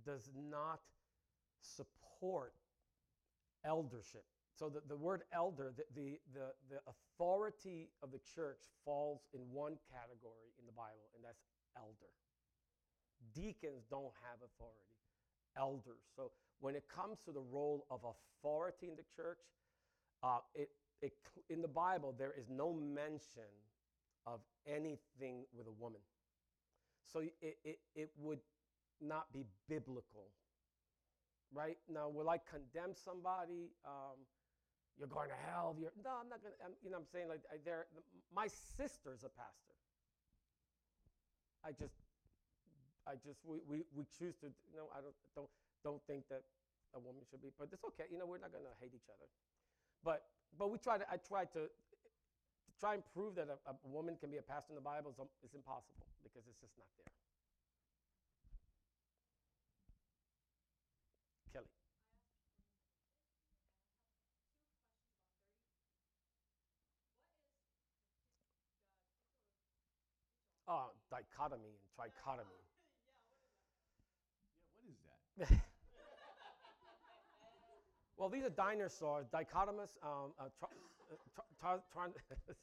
does 0.05 0.29
not 0.49 0.79
support 1.61 2.53
eldership. 3.65 4.25
So 4.59 4.67
the, 4.67 4.81
the 4.89 4.97
word 4.97 5.21
elder, 5.33 5.71
the, 5.77 5.85
the, 5.95 6.19
the, 6.33 6.47
the 6.69 6.79
authority 6.91 7.89
of 8.03 8.11
the 8.11 8.19
church 8.35 8.59
falls 8.83 9.21
in 9.33 9.39
one 9.53 9.77
category 9.89 10.51
in 10.59 10.65
the 10.65 10.73
Bible, 10.73 11.07
and 11.15 11.23
that's 11.23 11.39
elder. 11.77 12.11
Deacons 13.33 13.85
don't 13.89 14.11
have 14.27 14.39
authority. 14.43 14.99
elders. 15.57 16.03
So 16.15 16.31
when 16.59 16.75
it 16.75 16.83
comes 16.93 17.19
to 17.25 17.31
the 17.31 17.39
role 17.39 17.85
of 17.89 18.01
authority 18.03 18.89
in 18.89 18.95
the 18.95 19.07
church, 19.15 19.39
uh, 20.23 20.39
it, 20.53 20.69
it, 21.01 21.13
in 21.49 21.61
the 21.61 21.67
Bible, 21.67 22.13
there 22.17 22.33
is 22.37 22.49
no 22.49 22.73
mention 22.73 23.51
of 24.27 24.41
anything 24.67 25.45
with 25.55 25.67
a 25.67 25.75
woman. 25.79 26.01
So 27.11 27.19
it, 27.19 27.57
it, 27.63 27.79
it 27.95 28.09
would 28.17 28.39
not 29.01 29.31
be 29.31 29.45
biblical. 29.69 30.27
Right? 31.53 31.77
Now, 31.91 32.09
will 32.09 32.29
I 32.29 32.37
condemn 32.37 32.93
somebody? 32.93 33.71
Um, 33.85 34.19
you're 34.99 35.07
going 35.07 35.31
to 35.31 35.39
hell. 35.47 35.79
You're, 35.79 35.95
no, 36.03 36.19
I'm 36.19 36.27
not 36.27 36.43
going 36.43 36.51
to. 36.51 36.59
You 36.83 36.91
know 36.91 36.99
I'm 36.99 37.07
saying? 37.07 37.31
Like, 37.31 37.47
I, 37.47 37.57
there, 37.63 37.87
my 38.35 38.51
sister's 38.51 39.23
a 39.23 39.31
pastor. 39.31 39.75
I 41.63 41.71
just, 41.71 41.95
I 43.07 43.15
just, 43.23 43.39
we, 43.47 43.63
we, 43.63 43.87
we 43.95 44.03
choose 44.19 44.35
to, 44.43 44.51
you 44.71 44.77
know, 44.77 44.91
I 44.91 44.99
don't, 44.99 45.15
don't, 45.35 45.51
don't 45.83 46.03
think 46.03 46.27
that 46.27 46.43
a 46.95 46.99
woman 46.99 47.23
should 47.31 47.41
be, 47.41 47.51
but 47.55 47.71
it's 47.71 47.83
okay. 47.95 48.11
You 48.11 48.19
know, 48.19 48.27
we're 48.27 48.43
not 48.43 48.51
going 48.51 48.67
to 48.67 48.75
hate 48.83 48.91
each 48.95 49.07
other. 49.07 49.27
But, 50.03 50.27
but 50.59 50.71
we 50.71 50.77
try 50.79 50.99
to, 50.99 51.07
I 51.07 51.17
try 51.17 51.45
to, 51.55 51.67
to 51.67 52.71
try 52.79 52.95
and 52.95 53.03
prove 53.15 53.35
that 53.35 53.47
a, 53.47 53.57
a 53.71 53.75
woman 53.87 54.15
can 54.19 54.31
be 54.31 54.37
a 54.37 54.45
pastor 54.45 54.71
in 54.71 54.75
the 54.75 54.83
Bible 54.83 55.11
is, 55.11 55.19
um, 55.19 55.27
is 55.43 55.55
impossible 55.55 56.07
because 56.23 56.43
it's 56.47 56.59
just 56.59 56.75
not 56.79 56.87
there. 56.95 57.11
Kelly. 61.53 61.67
Oh, 70.67 70.91
dichotomy 71.09 71.73
and 71.75 71.89
trichotomy. 71.97 72.59
Yeah, 74.83 74.91
what 75.37 75.47
is 75.49 75.49
that? 75.49 75.59
Well, 78.17 78.29
these 78.29 78.43
are 78.43 78.49
dinosaurs, 78.49 79.27
dichotomous. 79.29 79.97
Um, 80.03 80.33
uh, 80.39 80.49
tri- 80.59 80.67
tri- 81.33 81.43
tri- 81.59 81.77
tri- 81.93 82.37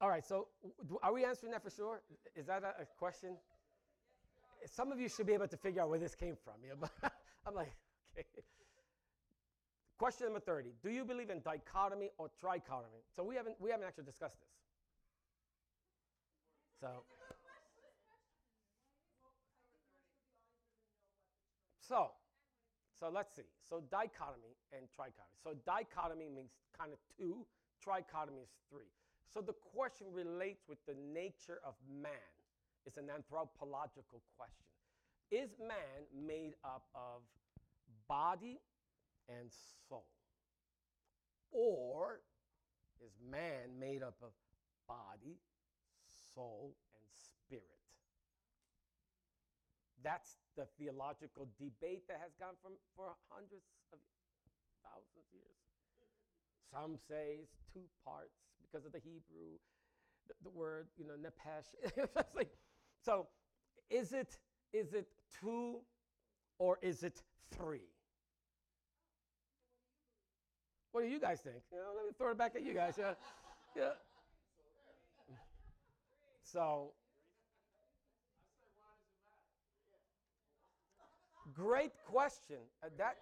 All 0.00 0.08
right, 0.08 0.24
so 0.24 0.48
do- 0.86 0.98
are 1.02 1.12
we 1.12 1.24
answering 1.24 1.52
that 1.52 1.62
for 1.62 1.70
sure? 1.70 2.02
Is 2.36 2.46
that 2.46 2.62
a, 2.62 2.82
a 2.82 2.86
question? 2.98 3.36
Some 4.66 4.92
of 4.92 4.98
you 5.00 5.08
should 5.08 5.26
be 5.26 5.34
able 5.34 5.48
to 5.48 5.56
figure 5.56 5.82
out 5.82 5.90
where 5.90 5.98
this 5.98 6.14
came 6.14 6.36
from. 6.36 6.54
Yeah, 6.66 6.74
but 6.80 6.90
I'm 7.46 7.54
like, 7.54 7.72
okay. 8.18 8.42
Question 9.98 10.26
number 10.26 10.40
30. 10.40 10.70
Do 10.82 10.90
you 10.90 11.04
believe 11.04 11.30
in 11.30 11.40
dichotomy 11.42 12.10
or 12.18 12.28
trichotomy? 12.42 13.02
So 13.14 13.22
we 13.22 13.36
haven't, 13.36 13.56
we 13.60 13.70
haven't 13.70 13.86
actually 13.86 14.04
discussed 14.04 14.38
this. 14.40 14.48
So, 16.80 16.88
so 21.88 22.10
so 23.04 23.10
let's 23.12 23.36
see. 23.36 23.44
So 23.68 23.82
dichotomy 23.90 24.56
and 24.72 24.88
trichotomy. 24.88 25.36
So 25.42 25.52
dichotomy 25.66 26.30
means 26.34 26.52
kind 26.78 26.92
of 26.92 26.98
two, 27.18 27.44
trichotomy 27.84 28.40
is 28.40 28.48
three. 28.70 28.88
So 29.32 29.40
the 29.40 29.52
question 29.52 30.06
relates 30.12 30.64
with 30.68 30.78
the 30.86 30.94
nature 31.12 31.60
of 31.66 31.74
man. 32.00 32.32
It's 32.86 32.96
an 32.96 33.10
anthropological 33.14 34.22
question. 34.38 34.64
Is 35.30 35.50
man 35.58 36.08
made 36.14 36.54
up 36.64 36.84
of 36.94 37.20
body 38.08 38.60
and 39.28 39.50
soul? 39.88 40.06
Or 41.50 42.20
is 43.04 43.12
man 43.30 43.78
made 43.78 44.02
up 44.02 44.16
of 44.22 44.30
body, 44.88 45.36
soul, 46.34 46.74
and 46.94 47.04
spirit? 47.14 47.62
That's 50.02 50.36
the 50.56 50.66
theological 50.78 51.48
debate 51.58 52.04
that 52.08 52.20
has 52.22 52.32
gone 52.38 52.54
from 52.62 52.72
for 52.96 53.14
hundreds 53.30 53.64
of 53.92 53.98
thousands 54.84 55.16
of 55.16 55.24
years. 55.32 55.58
Some 56.70 56.96
say 56.96 57.38
it's 57.42 57.56
two 57.72 57.84
parts 58.04 58.36
because 58.60 58.84
of 58.84 58.92
the 58.92 58.98
Hebrew, 58.98 59.56
the, 60.28 60.34
the 60.44 60.50
word, 60.50 60.88
you 60.98 61.06
know, 61.06 61.14
nephesh. 61.14 61.72
Like- 62.34 62.56
so 63.00 63.26
is 63.90 64.12
it 64.12 64.38
is 64.72 64.94
it 64.94 65.06
two 65.40 65.76
or 66.58 66.78
is 66.82 67.02
it 67.02 67.22
three? 67.56 67.88
What 70.92 71.02
do 71.02 71.08
you 71.08 71.20
guys 71.20 71.40
think? 71.40 71.56
You 71.72 71.78
know, 71.78 71.92
let 71.96 72.06
me 72.06 72.12
throw 72.16 72.30
it 72.30 72.38
back 72.38 72.54
at 72.54 72.62
you 72.62 72.72
guys. 72.72 72.94
Yeah. 72.98 73.14
yeah. 73.76 73.90
So 76.54 76.92
Great 81.52 81.92
question. 82.06 82.56
Uh, 82.82 82.88
that, 82.96 83.16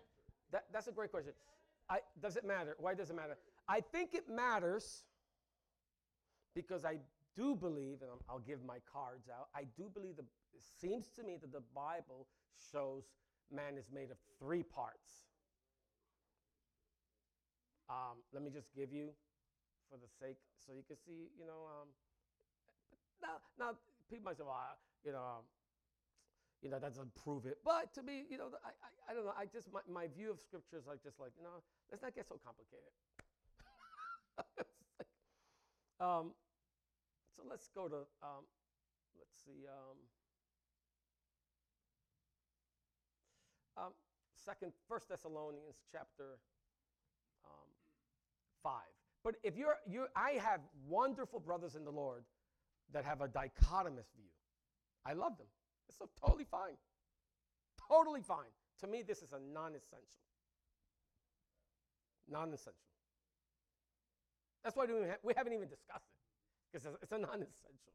that, 0.53 0.65
that's 0.73 0.87
a 0.87 0.93
great 0.93 1.11
question. 1.11 1.33
I, 1.91 1.99
does 2.21 2.37
it 2.37 2.45
matter? 2.45 2.77
Why 2.79 2.95
does 2.95 3.11
it 3.11 3.17
matter? 3.17 3.37
I 3.69 3.81
think 3.81 4.15
it 4.15 4.29
matters 4.29 5.03
because 6.55 6.85
I 6.85 6.99
do 7.37 7.57
believe, 7.57 8.03
and 8.03 8.11
I'll- 8.29 8.39
give 8.47 8.65
my 8.65 8.79
cards 8.91 9.29
out, 9.29 9.49
I 9.55 9.65
do 9.77 9.91
believe, 9.93 10.17
the, 10.17 10.23
it 10.55 10.63
seems 10.81 11.09
to 11.17 11.23
me 11.23 11.37
that 11.41 11.53
the 11.53 11.63
Bible 11.75 12.27
shows 12.73 13.05
man 13.51 13.77
is 13.77 13.91
made 13.93 14.11
of 14.11 14.19
three 14.39 14.63
parts. 14.63 15.27
Um, 17.91 18.23
let 18.33 18.43
me 18.43 18.51
just 18.51 18.73
give 18.75 18.93
you, 18.93 19.11
for 19.91 19.99
the 19.99 20.09
sake, 20.09 20.39
so 20.65 20.73
you 20.73 20.83
can 20.87 20.97
see, 20.97 21.29
you 21.39 21.47
know, 21.47 21.67
um, 21.69 21.89
now, 23.23 23.39
now 23.59 23.71
people 24.11 24.25
might 24.25 24.37
say, 24.37 24.45
well, 24.45 24.59
you 25.05 25.13
know, 25.13 25.23
um, 25.23 25.45
you 26.63 26.71
know, 26.71 26.79
that 26.79 26.95
doesn't 26.95 27.15
prove 27.15 27.47
it. 27.47 27.59
But 27.65 27.93
to 27.95 28.03
me, 28.03 28.25
you 28.31 28.39
know, 28.39 28.51
I, 28.65 28.71
I, 28.71 29.11
I 29.11 29.15
don't 29.15 29.25
know. 29.25 29.35
I 29.37 29.47
just, 29.47 29.73
my, 29.73 29.81
my 29.91 30.07
view 30.07 30.31
of 30.31 30.39
scripture 30.41 30.79
is 30.79 30.87
like, 30.87 31.03
just 31.03 31.19
like, 31.19 31.33
you 31.37 31.43
know, 31.43 31.63
let's 31.91 32.03
not 32.03 32.15
get 32.15 32.29
so 32.29 32.39
complicated. 32.45 32.91
Like, 34.39 34.67
um, 36.01 36.33
so 37.37 37.43
let's 37.49 37.69
go 37.69 37.87
to, 37.87 37.97
um, 38.23 38.45
let's 39.19 39.37
see, 39.45 39.67
um, 39.69 39.99
um, 43.85 43.93
second, 44.45 44.73
First 44.89 45.09
Thessalonians 45.09 45.77
chapter 45.91 46.39
um, 47.45 47.69
five. 48.63 48.91
But 49.23 49.37
if 49.43 49.57
you're, 49.57 49.77
you, 49.87 50.07
I 50.17 50.33
have 50.33 50.61
wonderful 50.89 51.41
brothers 51.41 51.77
in 51.77 51.85
the 51.85 51.93
Lord 51.93 52.25
that 52.93 53.05
have 53.05 53.21
a 53.21 53.29
dichotomous 53.29 54.11
view. 54.17 54.31
I 55.05 55.13
love 55.15 55.37
them. 55.39 55.47
It's 55.89 55.99
so 55.99 56.09
totally 56.25 56.45
fine. 56.45 56.77
Totally 57.89 58.23
fine. 58.23 58.53
To 58.81 58.87
me, 58.87 59.03
this 59.03 59.23
is 59.23 59.33
a 59.33 59.41
non 59.53 59.75
essential. 59.75 60.23
Non 62.31 62.53
essential. 62.53 62.75
That's 64.63 64.77
why 64.77 64.87
we, 64.87 65.09
ha- 65.09 65.23
we 65.23 65.35
haven't 65.37 65.53
even 65.53 65.69
discussed 65.69 66.07
it, 66.07 66.21
because 66.71 66.87
it's, 67.03 67.13
a 67.13 67.19
non 67.19 67.43
essential. 67.43 67.93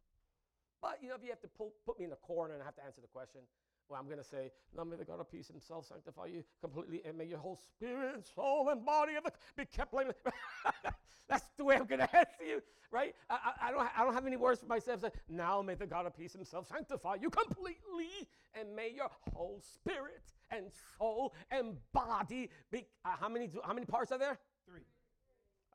But, 0.81 0.99
you 1.01 1.10
know, 1.10 1.15
if 1.15 1.23
you 1.23 1.29
have 1.29 1.41
to 1.41 1.47
pull, 1.47 1.73
put 1.86 1.97
me 1.97 2.05
in 2.05 2.12
a 2.12 2.21
corner 2.21 2.53
and 2.53 2.62
I 2.62 2.65
have 2.65 2.75
to 2.75 2.86
answer 2.86 3.01
the 3.01 3.07
question, 3.07 3.41
well, 3.89 4.00
I'm 4.00 4.06
going 4.08 4.17
to 4.17 4.23
say, 4.23 4.52
now 4.76 4.84
may 4.84 4.95
the 4.97 5.06
God 5.06 5.19
of 5.19 5.32
peace 5.32 5.47
himself 5.47 5.86
sanctify 5.86 6.26
you 6.28 6.43
completely, 6.62 7.02
and 7.06 7.17
may 7.17 7.26
your 7.26 7.38
whole 7.39 7.56
spirit, 7.56 8.28
soul, 8.36 8.69
and 8.69 8.86
body 8.86 9.15
of 9.15 9.23
the, 9.23 9.32
be 9.56 9.65
kept 9.65 9.91
blameless. 9.91 10.17
That's 11.30 11.45
the 11.58 11.63
way 11.65 11.76
I'm 11.76 11.86
going 11.86 12.00
to 12.00 12.15
answer 12.17 12.43
you, 12.45 12.62
right? 12.91 13.13
I, 13.30 13.36
I, 13.62 13.67
I 13.67 13.71
don't, 13.71 13.89
I 14.00 14.04
don't 14.04 14.13
have 14.13 14.26
any 14.26 14.38
words 14.38 14.60
for 14.62 14.65
myself. 14.67 15.02
Say, 15.02 15.10
now 15.30 15.62
may 15.62 15.76
the 15.76 15.86
God 15.86 16.06
of 16.06 16.15
peace 16.15 16.34
himself 16.34 16.67
sanctify 16.67 17.15
you 17.21 17.30
completely, 17.30 18.10
and 18.54 18.76
may 18.76 18.91
your 18.95 19.10
whole 19.34 19.62
spirit 19.62 20.23
and 20.52 20.65
soul 20.97 21.34
and 21.52 21.78
body 21.93 22.50
be. 22.71 22.86
Uh, 23.06 23.10
how 23.19 23.28
many? 23.30 23.47
do- 23.47 23.62
How 23.65 23.73
many 23.73 23.86
parts 23.86 24.12
are 24.12 24.17
there? 24.17 24.39
Three. 24.65 24.86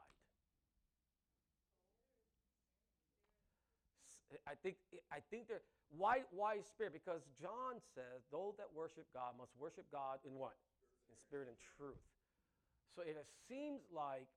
I 4.45 4.55
think 4.61 4.77
I 5.13 5.21
think 5.33 5.49
there. 5.49 5.65
Why 5.89 6.21
why 6.33 6.61
spirit? 6.61 6.93
Because 6.93 7.25
John 7.41 7.81
says, 7.97 8.21
"Those 8.29 8.57
that 8.61 8.69
worship 8.77 9.09
God 9.13 9.33
must 9.41 9.57
worship 9.57 9.89
God 9.93 10.21
in 10.29 10.37
what? 10.37 10.53
In 11.09 11.17
spirit 11.17 11.49
and 11.49 11.57
truth." 11.77 12.05
So 12.97 13.03
it 13.03 13.17
seems 13.49 13.81
like, 13.95 14.29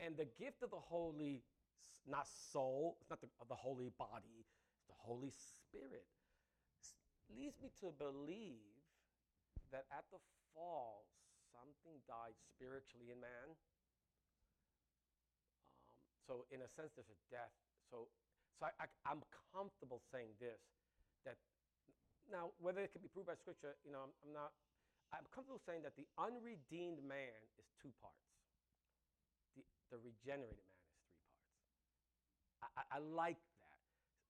and 0.00 0.16
the 0.16 0.28
gift 0.38 0.62
of 0.62 0.70
the 0.70 0.80
Holy, 0.80 1.42
not 2.06 2.26
soul, 2.26 2.96
it's 3.00 3.10
not 3.10 3.20
the, 3.20 3.28
the 3.48 3.54
Holy 3.54 3.90
body, 3.98 4.40
it's 4.40 4.86
the 4.88 4.96
Holy 4.96 5.30
Spirit, 5.30 6.06
s- 6.80 6.94
leads 7.28 7.60
me 7.60 7.70
to 7.80 7.92
believe 7.92 8.80
that 9.70 9.84
at 9.92 10.04
the 10.10 10.18
fall, 10.54 11.04
something 11.52 12.00
died 12.08 12.34
spiritually 12.56 13.12
in 13.12 13.20
man. 13.20 13.56
Um, 15.84 16.00
so 16.26 16.44
in 16.50 16.60
a 16.62 16.68
sense, 16.68 16.92
there's 16.96 17.10
a 17.12 17.20
death. 17.28 17.52
So, 17.90 18.08
so 18.58 18.66
I, 18.66 18.72
I, 18.80 18.86
I'm 19.04 19.22
comfortable 19.52 20.00
saying 20.12 20.36
this, 20.40 20.60
that 21.24 21.36
now 22.30 22.52
whether 22.60 22.80
it 22.80 22.92
can 22.92 23.00
be 23.02 23.08
proved 23.08 23.28
by 23.28 23.36
scripture, 23.36 23.76
you 23.84 23.92
know, 23.92 24.04
I'm, 24.04 24.14
I'm 24.24 24.32
not. 24.32 24.52
I'm 25.08 25.24
comfortable 25.32 25.60
saying 25.64 25.88
that 25.88 25.96
the 25.96 26.04
unredeemed 26.20 27.00
man 27.00 27.40
is 27.56 27.64
two 27.80 27.88
parts. 28.04 28.28
The, 29.56 29.64
the 29.88 29.98
regenerated 30.04 30.60
man. 30.68 30.77
I, 32.62 32.96
I, 32.96 32.98
like 32.98 33.38
that. 33.38 33.78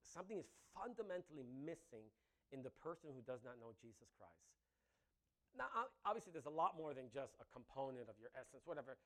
Something 0.05 0.37
is 0.37 0.49
fundamentally 0.73 1.45
missing 1.45 2.05
in 2.53 2.61
the 2.61 2.73
person 2.81 3.13
who 3.13 3.21
does 3.25 3.41
not 3.45 3.57
know 3.61 3.73
Jesus 3.77 4.09
Christ. 4.17 4.49
Now, 5.57 5.69
obviously, 6.05 6.29
there's 6.33 6.49
a 6.49 6.53
lot 6.53 6.77
more 6.77 6.93
than 6.93 7.09
just 7.09 7.33
a 7.41 7.47
component 7.49 8.05
of 8.05 8.17
your 8.21 8.29
essence, 8.37 8.65
whatever. 8.69 8.97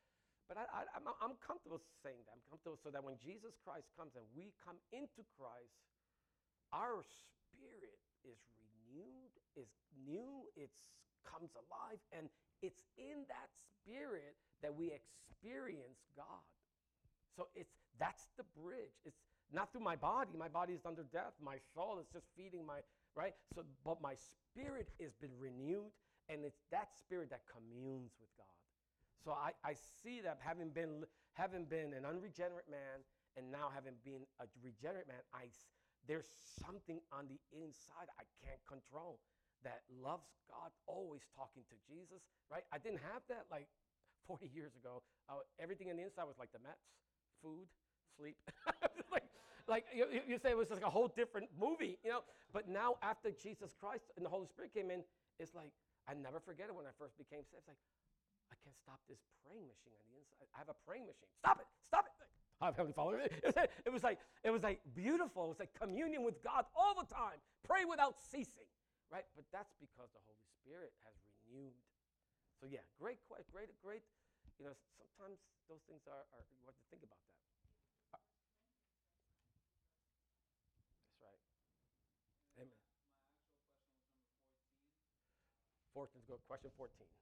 But 0.52 0.60
I, 0.60 0.84
I'm 1.00 1.40
comfortable 1.40 1.80
saying 2.04 2.20
that. 2.28 2.36
I'm 2.36 2.44
comfortable 2.52 2.76
so 2.76 2.92
that 2.92 3.00
when 3.00 3.16
Jesus 3.16 3.56
Christ 3.64 3.88
comes 3.96 4.20
and 4.20 4.28
we 4.36 4.52
come 4.60 4.76
into 4.92 5.24
Christ, 5.40 5.80
our 6.76 7.00
spirit 7.08 7.96
is 8.28 8.40
renewed, 8.60 9.34
is 9.56 9.72
new, 10.04 10.52
it 10.60 10.72
comes 11.24 11.56
alive, 11.56 12.00
and 12.12 12.28
it's 12.60 12.84
in 13.00 13.24
that 13.32 13.50
spirit 13.56 14.36
that 14.60 14.76
we 14.76 14.92
experience 14.92 16.04
God. 16.16 16.44
So 17.40 17.48
it's 17.56 17.83
that's 18.00 18.28
the 18.38 18.44
bridge. 18.58 18.98
It's 19.06 19.20
not 19.52 19.72
through 19.72 19.86
my 19.86 19.96
body. 19.96 20.32
My 20.38 20.48
body 20.50 20.74
is 20.74 20.86
under 20.86 21.04
death. 21.04 21.34
My 21.42 21.58
soul 21.74 22.00
is 22.02 22.08
just 22.12 22.26
feeding 22.36 22.66
my 22.66 22.82
right. 23.16 23.34
So, 23.54 23.64
but 23.86 24.02
my 24.02 24.16
spirit 24.18 24.90
has 25.00 25.14
been 25.22 25.34
renewed, 25.38 25.94
and 26.30 26.44
it's 26.44 26.62
that 26.72 26.90
spirit 26.98 27.30
that 27.30 27.46
communes 27.46 28.12
with 28.18 28.34
God. 28.38 28.58
So 29.24 29.32
I, 29.32 29.54
I 29.64 29.74
see 30.04 30.20
that 30.26 30.40
having 30.42 30.70
been 30.70 31.06
having 31.34 31.66
been 31.66 31.94
an 31.94 32.06
unregenerate 32.06 32.70
man, 32.70 33.06
and 33.38 33.50
now 33.52 33.70
having 33.74 33.94
been 34.04 34.26
a 34.42 34.46
regenerate 34.62 35.08
man, 35.08 35.22
I 35.34 35.48
there's 36.08 36.28
something 36.60 37.00
on 37.14 37.30
the 37.32 37.40
inside 37.56 38.12
I 38.20 38.28
can't 38.44 38.60
control 38.68 39.24
that 39.64 39.88
loves 40.04 40.28
God, 40.52 40.76
always 40.86 41.24
talking 41.32 41.64
to 41.72 41.78
Jesus. 41.88 42.20
Right? 42.52 42.68
I 42.76 42.78
didn't 42.78 43.00
have 43.14 43.24
that 43.32 43.48
like 43.48 43.72
40 44.28 44.52
years 44.52 44.76
ago. 44.76 45.00
Uh, 45.32 45.44
everything 45.60 45.88
on 45.88 45.96
the 45.96 46.04
inside 46.04 46.28
was 46.28 46.36
like 46.36 46.52
the 46.52 46.60
Mets, 46.60 46.84
food, 47.40 47.68
sleep. 48.17 48.38
like, 49.13 49.23
like 49.67 49.86
you, 49.95 50.06
you- 50.28 50.38
say 50.39 50.52
it 50.52 50.58
was 50.58 50.67
just 50.69 50.82
like 50.82 50.88
a 50.88 50.91
whole 50.93 51.08
different 51.08 51.49
movie, 51.60 51.97
you 52.04 52.12
know. 52.12 52.21
But 52.54 52.69
now 52.69 52.95
after 53.02 53.32
Jesus 53.32 53.73
Christ 53.80 54.12
and 54.17 54.26
the 54.26 54.30
Holy 54.30 54.47
Spirit 54.47 54.73
came 54.73 54.91
in, 54.91 55.04
it's 55.39 55.56
like 55.56 55.71
I 56.08 56.13
never 56.13 56.39
forget 56.39 56.67
it 56.69 56.76
when 56.76 56.86
I 56.86 56.93
first 56.99 57.17
became 57.17 57.43
saved. 57.47 57.63
It's 57.65 57.71
like 57.71 57.82
I 58.52 58.56
can't 58.63 58.76
stop 58.78 58.99
this 59.10 59.19
praying 59.43 59.65
machine 59.67 59.95
on 59.99 60.08
the 60.12 60.19
inside. 60.19 60.47
I 60.56 60.60
have 60.60 60.69
a 60.71 60.78
praying 60.88 61.08
machine. 61.10 61.30
Stop 61.39 61.60
it! 61.62 61.67
Stop 61.88 62.06
it! 62.08 62.13
Hi, 62.62 62.69
oh, 62.69 62.73
Heavenly 62.76 62.95
Father. 62.95 63.19
It 63.28 63.43
was, 63.43 63.56
like, 63.58 63.71
it 63.86 63.91
was 63.91 64.04
like 64.04 64.19
it 64.43 64.52
was 64.52 64.63
like 64.63 64.80
beautiful. 64.95 65.45
It 65.45 65.52
was 65.58 65.62
like 65.63 65.73
communion 65.76 66.23
with 66.23 66.39
God 66.43 66.65
all 66.76 66.95
the 66.95 67.08
time. 67.10 67.39
Pray 67.67 67.84
without 67.86 68.15
ceasing, 68.19 68.67
right? 69.12 69.26
But 69.36 69.45
that's 69.52 69.73
because 69.82 70.10
the 70.15 70.23
Holy 70.23 70.43
Spirit 70.63 70.93
has 71.04 71.15
renewed. 71.43 71.76
So 72.62 72.67
yeah, 72.71 72.84
great, 72.99 73.19
great, 73.52 73.69
great. 73.84 74.04
You 74.60 74.65
know, 74.65 74.76
sometimes 74.97 75.39
those 75.67 75.84
things 75.89 76.04
are, 76.08 76.23
are 76.34 76.43
you 76.56 76.65
have 76.67 76.78
to 76.78 76.88
think 76.91 77.04
about 77.04 77.19
that. 77.19 77.36
Uh, 78.15 78.21
That's 81.04 81.17
right. 81.19 81.41
And 82.60 82.67
then 82.67 82.69
Amen. 82.69 82.80
My, 84.15 84.32
my 84.32 84.80
actual 84.80 85.12
question 85.12 85.49
was 85.52 85.67
number 85.67 85.83
14. 85.94 86.22
14 86.22 86.24
go. 86.28 86.38
Question 86.48 86.72
14. 86.76 86.90
For 86.98 87.06
both. 87.06 87.22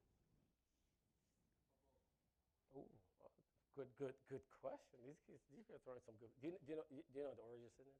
Ooh, 2.75 2.87
well, 3.19 3.31
good, 3.75 3.89
good, 3.99 4.15
good 4.29 4.45
question. 4.61 4.99
These 5.03 5.19
kids, 5.27 5.43
these 5.51 5.63
kids 5.67 5.75
are 5.75 5.83
throwing 5.83 6.01
some 6.05 6.15
good. 6.19 6.31
Do 6.39 6.47
you, 6.47 6.57
do 6.63 6.71
you 6.71 6.77
know? 6.79 6.87
Do 6.89 6.95
you 7.19 7.23
know 7.27 7.35
the 7.35 7.43
origin 7.43 7.69
sin 7.75 7.87
is? 7.87 7.99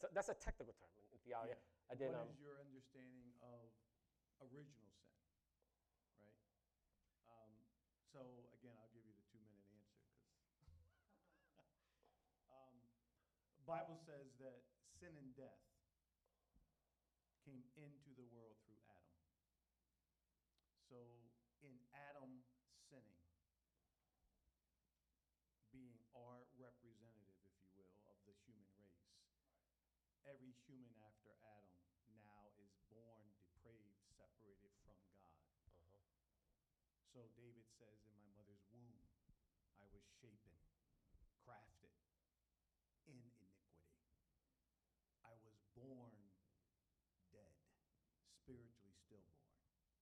So 0.00 0.08
that's 0.14 0.28
a 0.28 0.34
technical 0.34 0.74
term 0.74 0.90
in, 0.98 1.04
in 1.12 1.18
theology. 1.22 1.54
I 1.90 1.94
did. 1.94 2.10
What 2.10 2.22
Um, 2.22 2.28
is 2.32 2.40
your 2.40 2.56
understanding 2.58 3.30
of 3.42 3.70
original 4.40 4.90
sin? 4.98 5.14
Right. 6.18 6.40
Um, 7.28 7.52
so 8.12 8.20
again, 8.56 8.74
I'll 8.80 8.90
give 8.90 9.04
you 9.06 9.14
the 9.14 9.26
two-minute 9.30 9.62
answer 9.70 10.02
because 10.10 11.70
um, 12.50 12.74
Bible 13.66 13.98
says 14.06 14.32
that 14.40 14.64
sin 14.98 15.14
and 15.16 15.30
death 15.36 15.60
came 17.44 17.62
into 17.76 18.10
the 18.16 18.24
world 18.32 18.56
through 18.64 18.80
Adam. 18.88 19.16
So 20.88 20.98
in 21.62 21.76
Adam 21.94 22.42
sinning, 22.88 23.20
being 25.72 25.98
our 26.14 26.42
representative, 26.58 27.38
if 27.46 27.54
you 27.62 27.70
will, 27.78 27.94
of 28.10 28.18
the 28.26 28.34
human 28.44 28.66
race, 28.76 29.06
every 30.26 30.52
human 30.66 30.92
after 31.06 31.30
Adam 31.46 31.70
now 32.18 32.50
is 32.60 32.74
born 32.90 33.22
depraved, 33.38 34.02
separated 34.18 34.74
from 34.82 34.98
God. 35.14 35.38
uh-huh. 35.70 36.99
So 37.10 37.26
David 37.34 37.66
says, 37.74 37.98
In 38.06 38.14
my 38.14 38.30
mother's 38.38 38.62
womb, 38.70 39.02
I 39.82 39.86
was 39.90 40.06
shapen, 40.22 40.54
crafted 41.42 41.90
in 43.10 43.18
iniquity. 43.18 43.58
I 45.26 45.34
was 45.42 45.58
born 45.74 46.14
dead, 47.34 47.58
spiritually 48.30 48.94
stillborn. 48.94 49.42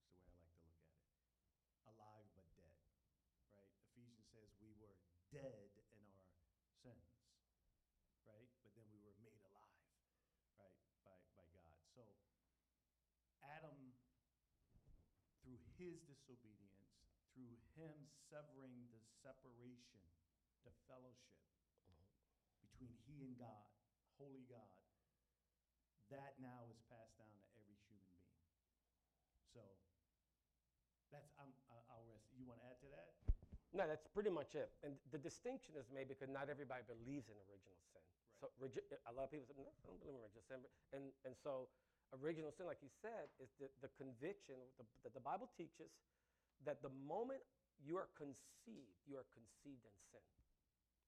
That's 0.04 0.20
the 0.20 0.36
way 0.36 0.52
I 0.52 0.60
like 0.60 0.84
to 0.84 0.84
look 0.84 1.00
at 1.00 1.08
it. 1.08 1.32
Alive 1.96 2.28
but 2.36 2.44
dead, 2.52 2.76
right? 3.56 3.72
Ephesians 3.88 4.28
says 4.28 4.52
we 4.60 4.76
were 4.76 4.92
dead 5.32 5.72
in 5.88 6.04
our 6.12 6.28
sins, 6.84 7.08
right? 8.28 8.52
But 8.60 8.76
then 8.76 8.84
we 8.92 9.00
were 9.00 9.16
made 9.16 9.40
alive, 9.48 9.80
right, 10.60 10.76
by, 11.00 11.16
by 11.32 11.48
God. 11.56 11.72
So 11.96 12.04
Adam 13.40 13.96
through 15.48 15.64
his 15.80 15.96
disobedience, 16.04 16.77
through 17.38 17.54
him 17.78 17.94
severing 18.26 18.74
the 18.90 18.98
separation, 19.22 20.02
the 20.66 20.74
fellowship 20.90 21.38
between 22.58 22.90
he 23.06 23.22
and 23.22 23.38
God, 23.38 23.70
holy 24.18 24.42
God, 24.50 24.74
that 26.10 26.34
now 26.42 26.66
is 26.66 26.82
passed 26.90 27.14
down 27.14 27.30
to 27.30 27.46
every 27.54 27.78
human 27.86 28.10
being. 28.10 28.42
So 29.54 29.62
that's, 31.14 31.30
I'm, 31.38 31.54
I'll 31.70 32.02
rest. 32.10 32.26
You 32.34 32.50
want 32.50 32.58
to 32.58 32.66
add 32.66 32.82
to 32.82 32.90
that? 32.98 33.14
No, 33.70 33.86
that's 33.86 34.08
pretty 34.10 34.32
much 34.32 34.58
it. 34.58 34.74
And 34.82 34.98
the 35.14 35.20
distinction 35.20 35.78
is 35.78 35.86
made 35.94 36.10
because 36.10 36.32
not 36.32 36.50
everybody 36.50 36.82
believes 36.90 37.30
in 37.30 37.38
original 37.46 37.78
sin. 37.94 38.02
Right. 38.42 38.42
So 38.42 38.50
a 39.06 39.12
lot 39.14 39.28
of 39.28 39.30
people 39.30 39.46
say, 39.46 39.54
no, 39.54 39.68
I 39.68 39.84
don't 39.86 40.00
believe 40.02 40.16
in 40.16 40.24
original 40.24 40.46
sin. 40.48 40.58
And, 40.90 41.12
and 41.22 41.36
so 41.38 41.68
Original 42.16 42.48
sin, 42.56 42.64
like 42.64 42.80
you 42.80 42.88
said, 43.04 43.28
is 43.36 43.52
the, 43.60 43.68
the 43.84 43.92
conviction 44.00 44.56
the, 44.80 44.84
that 45.04 45.12
the 45.12 45.20
Bible 45.20 45.44
teaches 45.52 45.92
that 46.66 46.82
the 46.82 46.90
moment 47.06 47.42
you 47.82 47.96
are 47.96 48.08
conceived, 48.16 48.94
you 49.06 49.14
are 49.16 49.26
conceived 49.34 49.82
in 49.82 49.94
sin. 50.10 50.24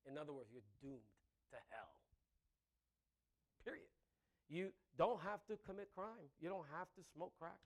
In 0.07 0.15
other 0.17 0.33
words, 0.33 0.49
you're 0.53 0.67
doomed 0.81 1.11
to 1.51 1.59
hell. 1.71 1.93
Period. 3.65 3.91
You 4.49 4.73
don't 4.99 5.21
have 5.23 5.45
to 5.47 5.59
commit 5.67 5.91
crime. 5.95 6.27
You 6.41 6.49
don't 6.49 6.67
have 6.75 6.89
to 6.99 7.03
smoke 7.15 7.33
crack. 7.39 7.61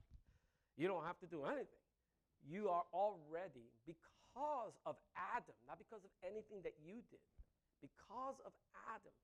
You 0.77 0.87
don't 0.87 1.05
have 1.05 1.17
to 1.23 1.27
do 1.27 1.45
anything. 1.45 1.83
You 2.45 2.69
are 2.69 2.83
already, 2.93 3.71
because 3.87 4.75
of 4.85 4.95
Adam, 5.33 5.55
not 5.65 5.79
because 5.79 6.03
of 6.03 6.11
anything 6.21 6.61
that 6.61 6.77
you 6.83 7.01
did, 7.09 7.23
because 7.81 8.37
of 8.45 8.53
Adam, 8.93 9.15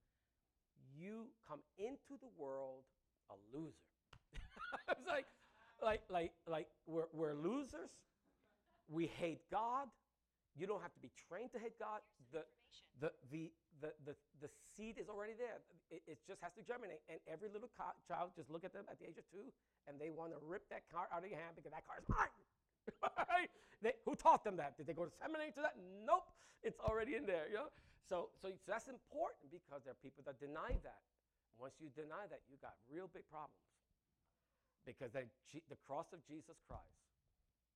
you 0.97 1.29
come 1.47 1.59
into 1.77 2.17
the 2.17 2.31
world 2.37 2.81
a 3.29 3.35
loser. 3.53 3.91
it's 4.89 5.07
like, 5.07 5.27
like, 5.83 6.01
like, 6.09 6.31
like 6.47 6.67
we're, 6.87 7.11
we're 7.13 7.35
losers. 7.35 7.91
We 8.91 9.07
hate 9.07 9.47
God. 9.49 9.87
You 10.59 10.67
don't 10.67 10.83
have 10.83 10.91
to 10.91 10.99
be 10.99 11.09
trained 11.31 11.55
to 11.55 11.59
hate 11.59 11.79
God. 11.79 12.03
The, 12.35 12.43
the, 12.99 13.09
the, 13.31 13.47
the, 13.79 13.89
the, 14.03 14.13
the 14.43 14.49
seed 14.75 14.99
is 14.99 15.07
already 15.07 15.31
there. 15.39 15.63
It, 15.87 16.03
it 16.05 16.19
just 16.27 16.43
has 16.43 16.51
to 16.59 16.63
germinate. 16.67 16.99
And 17.07 17.23
every 17.23 17.47
little 17.47 17.71
co- 17.71 17.95
child, 18.03 18.35
just 18.35 18.51
look 18.51 18.67
at 18.67 18.75
them 18.75 18.83
at 18.91 18.99
the 18.99 19.07
age 19.07 19.15
of 19.15 19.23
two, 19.31 19.47
and 19.87 19.95
they 19.95 20.11
want 20.11 20.35
to 20.35 20.39
rip 20.43 20.67
that 20.67 20.83
car 20.91 21.07
out 21.07 21.23
of 21.23 21.29
your 21.31 21.39
hand 21.39 21.55
because 21.55 21.71
that 21.71 21.87
car 21.87 21.97
is 22.03 22.07
mine. 22.11 22.35
They, 23.81 23.97
who 24.05 24.13
taught 24.13 24.45
them 24.45 24.61
that? 24.61 24.77
Did 24.77 24.85
they 24.85 24.93
go 24.93 25.09
to 25.09 25.13
seminary 25.17 25.49
to 25.57 25.61
that? 25.65 25.73
Nope. 26.05 26.29
It's 26.61 26.77
already 26.77 27.17
in 27.17 27.25
there. 27.25 27.49
You 27.49 27.65
know? 27.65 27.69
so, 28.05 28.29
so, 28.37 28.53
so 28.53 28.67
that's 28.69 28.85
important 28.85 29.49
because 29.49 29.81
there 29.81 29.97
are 29.97 30.03
people 30.05 30.21
that 30.29 30.37
deny 30.37 30.77
that. 30.85 31.01
Once 31.57 31.73
you 31.81 31.89
deny 31.97 32.29
that, 32.29 32.45
you 32.45 32.61
got 32.61 32.77
real 32.85 33.09
big 33.09 33.25
problems. 33.25 33.57
Because 34.85 35.13
the, 35.13 35.25
the 35.69 35.77
cross 35.85 36.13
of 36.13 36.21
Jesus 36.29 36.57
Christ, 36.69 37.01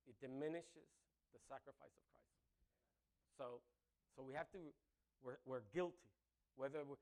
it 0.05 0.13
diminishes 0.22 0.89
the 1.36 1.44
sacrifice 1.52 1.92
of 1.92 2.04
Christ. 2.16 2.40
So, 3.36 3.60
so 4.16 4.24
we 4.24 4.32
have 4.32 4.48
to, 4.56 4.62
we're, 5.20 5.40
we're 5.44 5.68
guilty. 5.76 6.08
Whether 6.56 6.88
we 6.88 6.96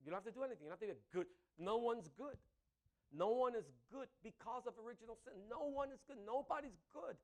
you 0.00 0.08
don't 0.08 0.24
have 0.24 0.28
to 0.28 0.32
do 0.32 0.40
anything. 0.40 0.64
You 0.64 0.72
don't 0.72 0.80
have 0.80 0.88
to 0.88 0.96
be 0.96 1.12
good. 1.12 1.28
No 1.60 1.76
one's 1.76 2.08
good. 2.16 2.36
No 3.12 3.36
one 3.36 3.52
is 3.52 3.68
good 3.92 4.08
because 4.24 4.64
of 4.64 4.72
original 4.80 5.18
sin. 5.26 5.36
No 5.50 5.68
one 5.68 5.92
is 5.92 6.00
good. 6.08 6.16
Nobody's 6.24 6.78
good. 6.94 7.18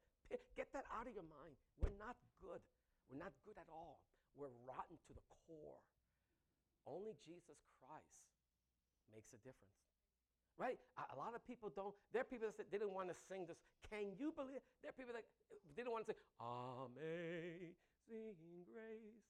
Get 0.58 0.68
that 0.74 0.84
out 0.92 1.06
of 1.06 1.14
your 1.14 1.24
mind. 1.24 1.56
We're 1.78 1.94
not 1.96 2.18
good. 2.42 2.60
We're 3.08 3.22
not 3.22 3.32
good 3.46 3.56
at 3.56 3.70
all. 3.70 4.02
We're 4.34 4.52
rotten 4.66 4.98
to 5.08 5.12
the 5.14 5.24
core. 5.46 5.80
Only 6.84 7.14
Jesus 7.24 7.56
Christ 7.80 8.20
makes 9.14 9.30
a 9.32 9.40
difference. 9.40 9.85
Right? 10.58 10.78
A, 10.96 11.16
lot 11.20 11.34
of 11.34 11.46
people 11.46 11.70
don't. 11.74 11.94
There 12.12 12.22
are 12.22 12.24
people 12.24 12.48
that 12.56 12.70
didn't 12.70 12.92
want 12.92 13.08
to 13.08 13.14
sing 13.28 13.44
this. 13.46 13.58
Can 13.90 14.16
you 14.18 14.32
believe? 14.32 14.60
There 14.80 14.88
are 14.88 14.96
people 14.96 15.12
that 15.12 15.24
didn't 15.76 15.92
want 15.92 16.06
to 16.06 16.12
say, 16.12 16.16
Amazing 16.40 17.76
Grace. 18.72 19.28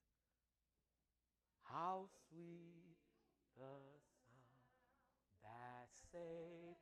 How 1.66 2.06
sweet 2.30 2.94
the 3.58 3.58
sound 3.58 3.98
that 5.42 5.90
saved. 6.12 6.78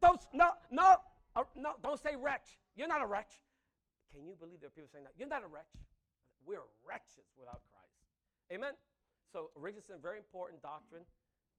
Don't, 0.00 0.22
no, 0.32 0.54
no, 0.70 0.96
uh, 1.34 1.42
no, 1.56 1.74
don't 1.82 2.00
say 2.00 2.14
wretch. 2.14 2.58
You're 2.76 2.88
not 2.88 3.02
a 3.02 3.06
wretch. 3.06 3.42
Can 4.14 4.24
you 4.24 4.34
believe 4.38 4.60
there 4.60 4.68
are 4.68 4.74
people 4.74 4.88
saying 4.90 5.04
that? 5.04 5.14
You're 5.18 5.28
not 5.28 5.42
a 5.42 5.50
wretch. 5.50 5.70
We're 6.46 6.66
wretches 6.86 7.26
without 7.38 7.60
Christ. 7.70 7.98
Amen? 8.52 8.74
So, 9.32 9.50
sin, 9.86 9.96
very 10.02 10.18
important 10.18 10.62
doctrine. 10.62 11.02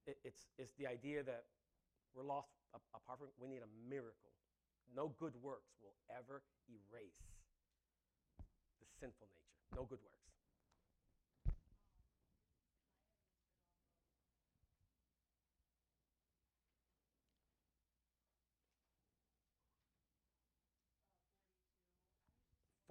It- 0.07 0.19
it's, 0.23 0.47
it's 0.57 0.73
the 0.73 0.87
idea 0.87 1.23
that 1.23 1.45
we're 2.15 2.27
lost 2.27 2.51
apart 2.73 3.19
from, 3.19 3.29
we 3.39 3.47
need 3.47 3.63
a 3.63 3.71
miracle. 3.89 4.31
No 4.95 5.15
good 5.19 5.35
works 5.41 5.71
will 5.79 5.95
ever 6.11 6.43
erase 6.67 7.23
the 8.79 8.87
sinful 8.99 9.27
nature. 9.31 9.59
No 9.75 9.83
good 9.87 9.99
works. 10.03 10.17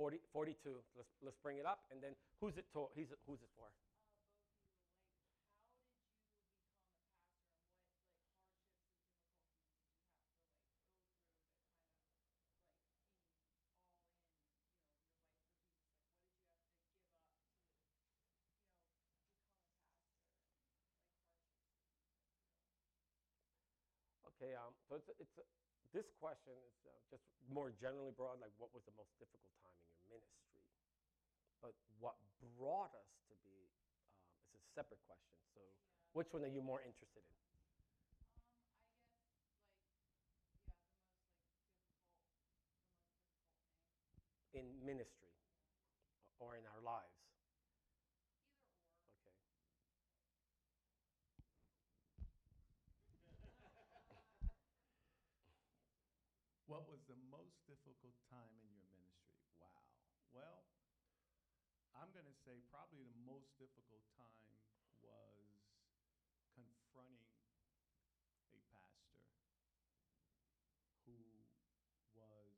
Forty, 0.00 0.16
42. 0.32 0.56
Let's, 0.96 1.12
let's 1.20 1.36
bring 1.44 1.58
it 1.58 1.66
up. 1.66 1.84
And 1.92 2.00
then 2.00 2.16
who's 2.40 2.56
it, 2.56 2.64
to, 2.72 2.88
who's 2.96 3.12
it 3.12 3.20
for? 3.52 3.68
Um, 24.56 24.74
so 24.88 24.96
it's, 24.98 25.06
it's 25.22 25.36
a, 25.38 25.44
this 25.94 26.06
question 26.18 26.54
is 26.54 26.74
uh, 26.86 26.90
just 27.10 27.22
more 27.50 27.70
generally 27.78 28.14
broad, 28.14 28.38
like 28.42 28.54
what 28.58 28.70
was 28.74 28.82
the 28.86 28.94
most 28.98 29.10
difficult 29.18 29.54
time 29.62 29.74
in 29.78 29.86
your 29.94 30.06
ministry? 30.10 30.50
But 31.62 31.74
what 31.98 32.16
brought 32.58 32.90
us 32.96 33.10
to 33.30 33.34
be, 33.46 33.70
um, 33.74 33.94
it's 34.54 34.64
a 34.64 34.72
separate 34.74 35.02
question. 35.06 35.38
So 35.54 35.60
which 36.14 36.32
one 36.34 36.42
are 36.42 36.50
you 36.50 36.62
more 36.62 36.82
interested 36.82 37.22
in? 44.54 44.60
In 44.60 44.66
ministry 44.82 45.30
or 46.42 46.58
in 46.58 46.66
our 46.66 46.82
lives? 46.82 47.14
Okay. 49.22 49.30
What 56.80 56.96
was 56.96 57.04
the 57.12 57.20
most 57.28 57.60
difficult 57.68 58.16
time 58.32 58.56
in 58.56 58.64
your 58.72 58.88
ministry? 58.88 59.36
Wow. 59.60 59.84
Well, 60.32 60.64
I'm 61.92 62.08
going 62.16 62.24
to 62.24 62.32
say 62.40 62.64
probably 62.72 63.04
the 63.04 63.20
most 63.20 63.52
difficult 63.60 64.00
time 64.16 64.56
was 65.04 65.60
confronting 66.56 67.36
a 68.56 68.64
pastor 68.72 69.28
who 71.04 71.20
was 72.16 72.48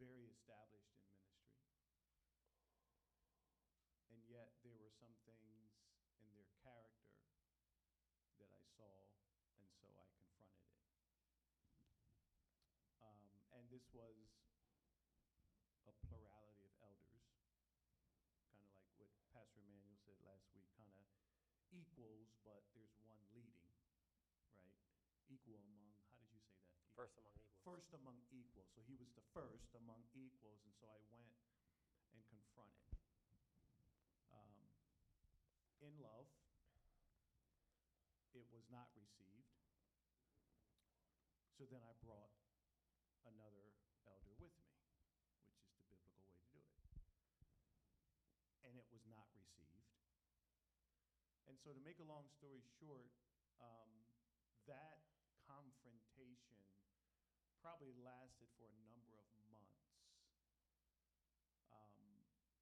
very 0.00 0.24
established 0.32 0.96
in 0.96 1.12
ministry. 1.12 1.60
And 4.08 4.24
yet 4.24 4.56
there 4.64 4.80
were 4.80 4.96
some 4.96 5.12
things 5.28 5.76
in 6.24 6.32
their 6.32 6.48
character 6.64 7.20
that 8.40 8.48
I 8.48 8.64
saw, 8.80 8.96
and 9.60 9.68
so 9.76 9.92
I 9.92 10.08
confronted 10.16 10.56
it. 10.56 10.88
Um, 12.98 13.30
and 13.54 13.67
this 13.78 13.94
was 13.94 14.18
a 15.86 15.94
plurality 16.10 16.66
of 16.66 16.74
elders, 16.82 17.22
kind 17.30 17.46
of 17.46 18.74
like 18.74 18.90
what 18.98 19.14
Pastor 19.30 19.62
Emmanuel 19.62 19.94
said 20.02 20.18
last 20.26 20.50
week, 20.50 20.66
kind 20.74 20.90
of 20.98 21.06
equals, 21.70 22.34
but 22.42 22.66
there's 22.74 22.90
one 23.06 23.22
leading, 23.30 23.70
right? 24.58 24.74
Equal 25.30 25.62
among, 25.62 25.94
how 26.10 26.26
did 26.26 26.34
you 26.34 26.42
say 26.42 26.58
that? 26.58 26.66
Equal. 26.74 26.90
First 26.98 27.14
among 27.22 27.38
equals. 27.38 27.62
First 27.62 27.94
among 27.94 28.18
equals. 28.34 28.66
So 28.74 28.82
he 28.82 28.98
was 28.98 29.14
the 29.14 29.22
first 29.30 29.70
among 29.78 30.02
equals, 30.10 30.58
and 30.66 30.74
so 30.74 30.90
I 30.90 30.98
went 31.14 31.38
and 32.10 32.18
confronted. 32.26 32.98
Um, 34.34 34.74
in 35.78 35.94
love, 36.02 36.26
it 38.34 38.42
was 38.50 38.66
not 38.74 38.90
received. 38.98 39.54
So 41.54 41.62
then 41.70 41.86
I 41.86 41.94
brought 42.02 42.34
another 43.28 43.76
elder 44.08 44.32
with 44.40 44.54
me, 44.56 44.72
which 44.72 45.84
is 45.84 45.84
the 45.92 46.00
biblical 46.00 46.08
way 46.16 46.32
to 46.32 46.46
do 46.48 46.62
it. 46.64 46.80
And 48.64 48.72
it 48.80 48.88
was 48.88 49.04
not 49.04 49.28
received. 49.56 49.96
And 51.48 51.56
so, 51.56 51.72
to 51.72 51.80
make 51.80 51.98
a 51.98 52.06
long 52.08 52.28
story 52.36 52.60
short, 52.76 53.12
um, 53.58 53.90
that 54.68 55.00
confrontation 55.48 56.60
probably 57.64 57.96
lasted 58.04 58.46
for 58.60 58.68
a 58.68 58.78
number 58.86 59.16
of 59.18 59.28
months. 59.50 59.88
Um, 61.72 62.04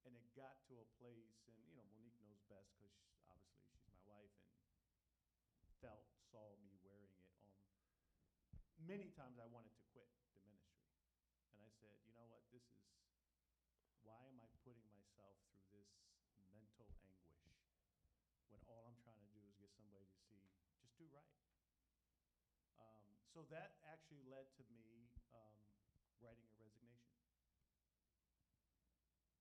and 0.07 0.15
it 0.15 0.27
got 0.39 0.63
to 0.71 0.79
a 0.81 0.87
place, 0.97 1.45
and 1.51 1.59
you 1.67 1.75
know, 1.77 1.87
Monique 1.93 2.17
knows 2.23 2.41
best 2.49 2.73
because 2.79 2.95
obviously 3.29 3.59
she's 3.67 3.85
my 3.91 4.01
wife 4.07 4.35
and 4.41 5.69
felt, 5.83 6.07
saw 6.31 6.57
me 6.63 6.79
wearing 6.87 7.13
it 7.13 7.27
on. 7.35 7.53
Many 8.87 9.11
times 9.13 9.37
I 9.43 9.51
wanted 9.51 9.75
quit 9.93 10.09
the 10.31 10.41
ministry. 10.47 10.91
And 11.53 11.61
I 11.65 11.71
said, 11.83 11.97
you 12.07 12.13
know 12.15 12.29
what, 12.29 12.45
this 12.55 12.65
is, 12.71 12.87
why 14.05 14.21
am 14.29 14.39
I 14.39 14.49
putting 14.63 14.87
myself 14.93 15.37
through 15.49 15.67
this 15.73 15.91
mental 16.53 16.87
anguish 17.03 17.67
when 18.53 18.61
all 18.69 18.87
I'm 18.87 18.99
trying 19.03 19.21
to 19.21 19.31
do 19.33 19.43
is 19.43 19.57
get 19.59 19.73
somebody 19.75 20.07
to 20.07 20.19
see, 20.29 20.47
just 20.79 20.95
do 21.01 21.09
right? 21.17 21.27
So 23.37 23.45
that 23.53 23.77
actually 23.85 24.25
led 24.33 24.49
to 24.57 24.65
me 24.73 25.13
um, 25.37 25.61
writing 26.25 26.49
a 26.49 26.57
resignation. 26.57 27.21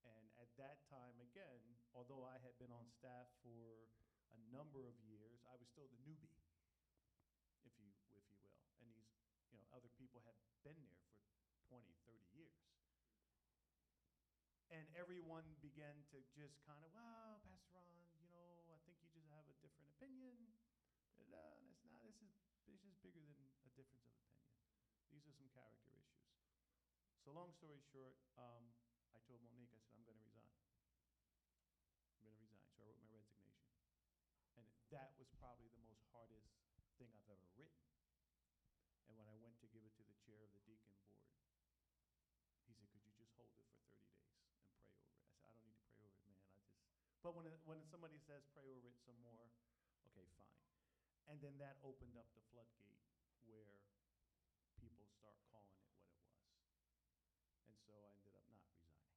And 0.04 0.28
at 0.36 0.52
that 0.60 0.84
time, 0.92 1.16
again, 1.24 1.64
although 1.96 2.28
I 2.28 2.36
had 2.44 2.60
been 2.60 2.76
on 2.76 2.92
staff 2.92 3.32
for 3.40 3.88
a 4.36 4.40
number 4.52 4.84
of 4.84 5.00
years, 5.00 5.40
I 5.48 5.56
was 5.56 5.72
still 5.72 5.88
the 5.88 6.04
newbie, 6.04 6.36
if 7.64 7.72
you, 7.80 7.88
if 8.20 8.28
you 8.28 8.36
will. 8.44 8.60
And 8.84 8.84
these, 8.84 9.16
you 9.48 9.64
know, 9.64 9.72
other 9.72 9.88
people 9.96 10.20
had 10.28 10.36
been 10.68 10.84
there 10.92 11.08
for 11.48 11.80
20, 11.80 11.88
30 12.04 12.20
years. 12.36 12.68
And 14.76 14.92
everyone 15.00 15.48
began 15.64 16.04
to 16.12 16.20
just 16.36 16.60
kind 16.68 16.84
of, 16.84 16.92
wow, 16.92 17.40
Pastor 17.48 17.72
Ron, 17.80 18.12
you 18.20 18.28
know, 18.28 18.60
I 18.68 18.76
think 18.84 19.00
you 19.00 19.08
just 19.16 19.32
have 19.32 19.48
a 19.48 19.56
different 19.64 19.88
opinion. 19.96 20.36
Da-da, 21.16 21.64
and 21.64 21.72
it's 21.72 21.88
not, 21.88 22.04
this 22.66 22.82
is, 22.82 22.94
bigger 23.06 23.22
than 23.22 23.38
a 23.62 23.70
difference 23.78 24.02
of 24.10 24.18
opinion. 24.18 24.58
These 25.14 25.30
are 25.30 25.36
some 25.38 25.50
character 25.54 25.94
issues. 25.94 26.26
So 27.22 27.30
long 27.38 27.54
story 27.54 27.78
short, 27.94 28.18
um, 28.42 28.74
I 29.14 29.22
told 29.30 29.46
Monique, 29.46 29.70
I 29.70 29.82
said, 29.86 29.94
I'm 29.94 30.06
going 30.10 30.18
to 30.18 30.26
resign. 30.26 30.58
I'm 32.18 32.26
going 32.26 32.34
to 32.34 32.42
resign. 32.42 32.66
So 32.74 32.82
I 32.82 32.90
wrote 32.90 32.98
my 32.98 33.10
resignation. 33.14 33.70
And 34.58 34.66
that 34.90 35.14
was 35.22 35.30
probably 35.38 35.70
the 35.70 35.86
most 35.86 36.02
hardest 36.10 36.50
thing 36.98 37.14
I've 37.14 37.30
ever 37.30 37.46
written. 37.54 37.86
And 39.06 39.14
when 39.22 39.30
I 39.30 39.38
went 39.38 39.62
to 39.62 39.70
give 39.70 39.86
it 39.86 39.94
to 40.02 40.04
the 40.06 40.18
chair 40.26 40.42
of 40.42 40.50
the 40.50 40.62
deacon 40.66 40.90
board, 41.06 41.22
he 42.66 42.74
said, 42.74 42.90
could 42.90 43.06
you 43.06 43.14
just 43.14 43.38
hold 43.38 43.54
it 43.54 43.62
for 43.62 43.78
30 43.78 43.94
days 43.94 43.94
and 43.94 43.94
pray 43.94 44.10
over 44.10 44.34
it? 44.34 45.14
I 45.22 45.30
said, 45.30 45.46
I 45.46 45.54
don't 45.54 45.70
need 45.70 45.78
to 45.78 45.90
pray 45.94 46.10
over 46.10 46.18
it, 46.26 46.34
man. 46.34 46.42
I 46.50 47.06
just, 47.06 47.22
but 47.22 47.38
when, 47.38 47.46
it, 47.46 47.54
when 47.70 47.86
somebody 47.94 48.18
says 48.26 48.42
pray 48.58 48.66
over 48.74 48.90
it 48.90 48.98
some 49.06 49.18
more, 49.22 49.54
okay, 50.10 50.26
fine. 50.34 50.65
And 51.26 51.42
then 51.42 51.58
that 51.58 51.82
opened 51.82 52.16
up 52.16 52.30
the 52.38 52.44
floodgate 52.54 53.02
where 53.50 53.82
people 54.78 55.10
start 55.10 55.36
calling 55.50 55.74
it 55.82 55.90
what 55.98 56.06
it 56.06 56.18
was. 56.22 56.46
And 57.66 57.76
so 57.82 57.98
I 57.98 58.10
ended 58.14 58.34
up 58.38 58.46
not 58.50 58.62
resigning. 58.70 59.10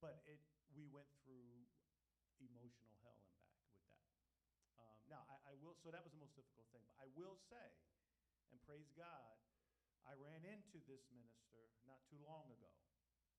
But 0.00 0.20
it, 0.28 0.40
we 0.76 0.86
went 0.92 1.08
through 1.24 1.64
emotional 2.40 2.92
hell 3.00 3.16
and 3.16 3.32
back 3.32 3.48
with 3.56 3.72
that. 3.88 4.12
Um, 4.76 4.98
now, 5.08 5.24
I, 5.24 5.52
I 5.52 5.54
will, 5.56 5.76
so 5.80 5.88
that 5.88 6.04
was 6.04 6.12
the 6.12 6.20
most 6.20 6.36
difficult 6.36 6.68
thing. 6.68 6.84
But 6.84 7.00
I 7.00 7.08
will 7.16 7.40
say, 7.48 7.80
and 8.52 8.60
praise 8.68 8.92
God, 8.92 9.40
I 10.06 10.14
ran 10.14 10.44
into 10.46 10.78
this 10.86 11.08
minister 11.10 11.74
not 11.88 11.98
too 12.06 12.20
long 12.22 12.46
ago, 12.52 12.70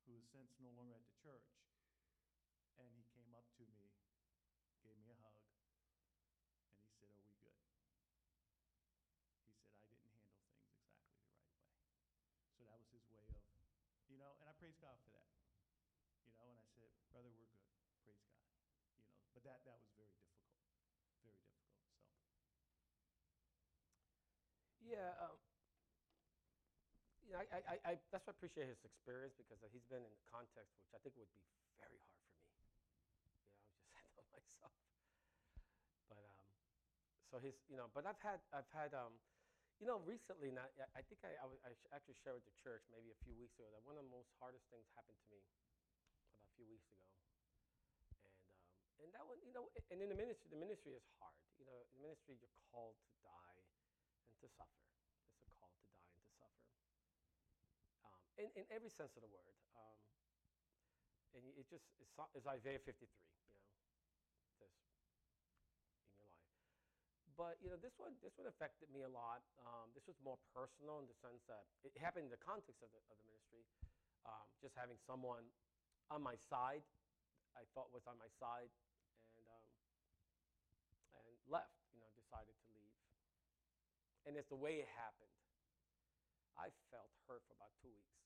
who 0.03 0.17
is 0.17 0.25
since 0.27 0.51
no 0.59 0.73
longer 0.75 0.97
at 0.97 1.05
the 1.05 1.15
church. 1.21 1.47
And 2.77 2.89
he 2.93 3.05
came 3.13 3.33
up 3.33 3.47
to 3.57 3.65
me, 3.65 3.89
gave 4.83 4.97
me 5.01 5.09
a 5.09 5.17
hug, 5.23 5.39
and 5.41 6.85
he 6.85 6.93
said, 6.99 7.09
Are 7.09 7.23
we 7.25 7.33
good? 7.41 7.57
He 9.41 9.41
said, 9.41 9.57
I 9.57 9.63
didn't 9.63 9.63
handle 9.63 9.71
things 9.89 9.97
exactly 9.97 9.97
the 9.97 10.11
right 10.13 10.37
way. 10.37 10.53
So 12.59 12.67
that 12.69 12.77
was 12.77 12.89
his 12.93 13.05
way 13.09 13.25
of, 13.33 13.41
you 14.11 14.19
know, 14.21 14.37
and 14.37 14.46
I 14.46 14.46
praise 14.57 14.77
God 14.81 14.97
for 15.05 15.11
that. 15.13 15.29
You 16.25 16.33
know, 16.37 16.49
and 16.49 16.57
I 16.57 16.65
said, 16.77 16.89
Brother, 17.13 17.29
we're 17.31 17.49
good. 17.53 17.69
Praise 18.01 18.21
God. 18.25 18.41
You 18.89 19.01
know, 19.01 19.09
but 19.37 19.41
that, 19.45 19.61
that 19.65 19.77
was 19.77 19.89
very 19.93 20.09
difficult. 20.17 20.53
Very 21.21 21.37
difficult. 21.37 21.77
So, 24.73 24.81
Yeah, 24.81 25.13
um, 25.21 25.37
know, 27.37 27.45
I, 27.53 27.59
I, 27.69 27.75
I, 27.85 27.93
that's 28.09 28.25
why 28.25 28.33
I 28.33 28.37
appreciate 28.37 28.65
his 28.65 28.81
experience 28.81 29.37
because 29.37 29.61
he's 29.69 29.85
been 29.93 30.01
in 30.01 30.09
a 30.09 30.23
context 30.25 30.73
which 30.81 30.89
I 30.97 30.99
think 31.05 31.13
would 31.21 31.29
be 31.37 31.45
very 31.77 32.01
hard 32.01 32.17
for 32.25 32.41
me. 32.41 32.57
You 33.21 33.29
know, 33.29 33.37
I 33.53 33.61
was 33.61 33.69
just 33.77 33.85
saying 33.93 34.09
that 34.17 34.27
myself. 34.33 34.73
But 36.09 36.17
um, 36.17 36.41
so 37.29 37.35
his, 37.37 37.53
you 37.69 37.77
know, 37.77 37.93
but 37.93 38.09
I've 38.09 38.19
had, 38.25 38.41
I've 38.49 38.69
had, 38.73 38.97
um, 38.97 39.13
you 39.79 39.85
know, 39.85 40.01
recently. 40.05 40.49
Not, 40.51 40.69
I- 40.77 40.99
I 40.99 41.01
think 41.05 41.21
I, 41.23 41.37
I, 41.37 41.45
I 41.69 41.71
actually 41.93 42.17
shared 42.21 42.35
with 42.37 42.45
the 42.49 42.55
church 42.57 42.83
maybe 42.89 43.11
a 43.13 43.19
few 43.25 43.33
weeks 43.37 43.53
ago 43.57 43.69
that 43.73 43.81
one 43.85 43.97
of 43.97 44.03
the 44.05 44.13
most 44.13 44.29
hardest 44.41 44.65
things 44.73 44.85
happened 44.97 45.17
to 45.21 45.27
me 45.29 45.41
about 45.41 45.69
a 46.45 46.49
few 46.57 46.65
weeks 46.69 46.87
ago, 46.89 47.05
and 48.17 48.25
um, 48.25 48.33
and 48.97 49.09
that 49.13 49.25
one, 49.29 49.37
you 49.45 49.53
know, 49.53 49.69
and 49.93 50.01
in 50.01 50.09
the 50.09 50.17
ministry, 50.17 50.49
the 50.49 50.57
ministry 50.59 50.93
is 50.97 51.05
hard. 51.21 51.37
You 51.57 51.65
know, 51.65 51.85
in 51.89 52.01
the 52.01 52.03
ministry 52.05 52.37
you're 52.41 52.53
called 52.73 52.97
to 53.09 53.13
die 53.21 53.57
and 53.61 54.33
to 54.41 54.47
suffer. 54.57 54.81
It's 55.37 55.45
a 55.45 55.53
call 55.61 55.69
to 55.73 55.85
die 55.85 56.09
and 56.13 56.21
to 56.25 56.31
suffer. 56.41 56.65
Um, 58.01 58.21
in, 58.37 58.49
in 58.57 58.65
every 58.73 58.89
sense 58.89 59.13
of 59.17 59.21
the 59.21 59.29
word. 59.29 59.53
Um, 59.77 59.97
and 61.33 61.43
it 61.57 61.69
just 61.69 61.85
it's, 62.01 62.13
it's 62.33 62.47
Isaiah 62.47 62.79
53, 62.81 63.05
you 63.05 63.61
know, 63.61 63.69
just 64.57 64.73
in 66.09 66.17
your 66.17 66.33
life. 66.33 67.26
But 67.37 67.61
you 67.61 67.69
know, 67.69 67.77
this 67.77 67.93
one 68.01 68.17
this 68.25 68.33
one 68.33 68.49
affected 68.49 68.89
me 68.89 69.05
a 69.05 69.11
lot. 69.13 69.45
Um, 69.61 69.93
this 69.93 70.09
was 70.09 70.17
more 70.25 70.41
personal 70.57 70.97
in 70.99 71.05
the 71.05 71.17
sense 71.21 71.45
that 71.45 71.69
it 71.85 71.93
happened 72.01 72.27
in 72.27 72.33
the 72.33 72.41
context 72.41 72.81
of 72.81 72.89
the, 72.89 73.01
of 73.13 73.17
the 73.21 73.27
ministry. 73.29 73.61
Um, 74.25 74.49
just 74.59 74.73
having 74.73 74.97
someone 75.05 75.45
on 76.09 76.25
my 76.25 76.35
side, 76.49 76.81
I 77.53 77.63
thought 77.77 77.93
was 77.93 78.03
on 78.09 78.17
my 78.17 78.27
side, 78.41 78.73
and 79.37 79.45
um, 79.45 79.67
and 81.21 81.29
left. 81.45 81.77
You 81.93 82.01
know, 82.01 82.09
decided 82.17 82.57
to 82.57 82.67
leave 82.73 82.97
and 84.27 84.35
it's 84.35 84.51
the 84.51 84.59
way 84.59 84.83
it 84.83 84.89
happened. 84.91 85.31
I 86.59 86.67
felt 86.91 87.07
hurt 87.31 87.39
for 87.47 87.55
about 87.55 87.71
two 87.79 87.95
weeks. 87.95 88.19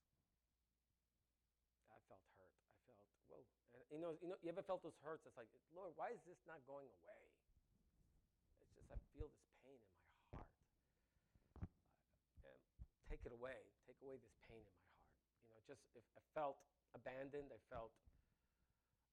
I 1.94 2.02
felt 2.10 2.26
hurt. 2.34 2.50
I 2.74 2.90
felt 2.90 3.06
whoa. 3.30 3.46
And 3.78 3.86
you 3.94 4.02
know, 4.02 4.18
you 4.18 4.34
know, 4.34 4.40
you 4.42 4.50
ever 4.50 4.66
felt 4.66 4.82
those 4.82 4.98
hurts? 5.06 5.30
It's 5.30 5.38
like, 5.38 5.52
Lord, 5.78 5.94
why 5.94 6.10
is 6.10 6.22
this 6.26 6.42
not 6.50 6.66
going 6.66 6.90
away? 7.06 7.22
I 8.92 9.00
feel 9.16 9.32
this 9.32 9.50
pain 9.64 9.80
in 9.80 9.92
my 9.96 10.12
heart. 10.36 10.52
And 12.44 12.62
take 13.08 13.24
it 13.24 13.34
away. 13.34 13.58
Take 13.88 13.98
away 14.04 14.20
this 14.20 14.36
pain 14.46 14.62
in 14.62 14.76
my 14.76 14.92
heart. 15.00 15.16
You 15.48 15.48
know, 15.56 15.60
just 15.66 15.82
if 15.96 16.04
I 16.14 16.22
felt 16.36 16.60
abandoned. 16.96 17.52
I 17.52 17.60
felt 17.72 17.92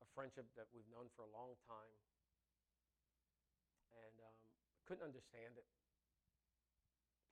a 0.03 0.07
friendship 0.15 0.47
that 0.59 0.67
we've 0.75 0.87
known 0.91 1.11
for 1.15 1.27
a 1.27 1.31
long 1.31 1.55
time, 1.67 1.95
and 3.95 4.15
um, 4.23 4.37
couldn't 4.87 5.07
understand 5.07 5.59
it. 5.59 5.67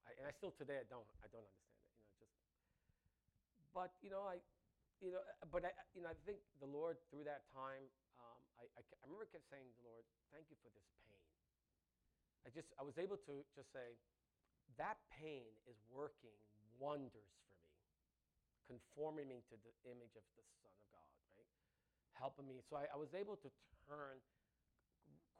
I, 0.07 0.14
and 0.22 0.24
I 0.26 0.32
still 0.34 0.55
today 0.55 0.78
I 0.78 0.86
don't 0.86 1.07
I 1.22 1.26
don't 1.30 1.47
understand 1.47 2.30
it. 2.30 2.47
You 2.86 2.94
know, 2.94 3.11
just. 3.18 3.34
But 3.74 3.90
you 4.03 4.11
know 4.11 4.26
I, 4.26 4.38
you 5.03 5.11
know, 5.14 5.22
uh, 5.22 5.47
but 5.51 5.66
I 5.66 5.74
you 5.94 6.03
know 6.03 6.11
I 6.11 6.18
think 6.26 6.38
the 6.62 6.70
Lord 6.70 6.99
through 7.11 7.26
that 7.26 7.47
time 7.51 7.86
um, 8.22 8.40
I, 8.62 8.64
I 8.78 8.80
I 8.82 9.05
remember 9.07 9.26
kept 9.30 9.47
saying 9.51 9.66
the 9.82 9.84
Lord, 9.86 10.07
thank 10.30 10.47
you 10.51 10.57
for 10.62 10.70
this 10.70 10.86
pain. 11.03 11.25
I 12.47 12.55
just 12.55 12.70
I 12.78 12.86
was 12.86 12.94
able 12.94 13.18
to 13.26 13.42
just 13.59 13.74
say, 13.74 13.99
that 14.78 15.03
pain 15.18 15.51
is 15.66 15.74
working 15.90 16.38
wonders 16.78 17.34
for 17.42 17.59
me, 17.59 17.74
conforming 18.70 19.26
me 19.26 19.42
to 19.51 19.59
the 19.59 19.74
image 19.90 20.14
of 20.14 20.22
the 20.38 20.47
Son 20.62 20.70
of 20.70 20.86
God, 20.94 21.11
right? 21.34 21.51
Helping 22.14 22.47
me. 22.47 22.62
So 22.62 22.78
I, 22.78 22.86
I 22.94 22.99
was 22.99 23.11
able 23.18 23.34
to 23.42 23.51
turn 23.90 24.22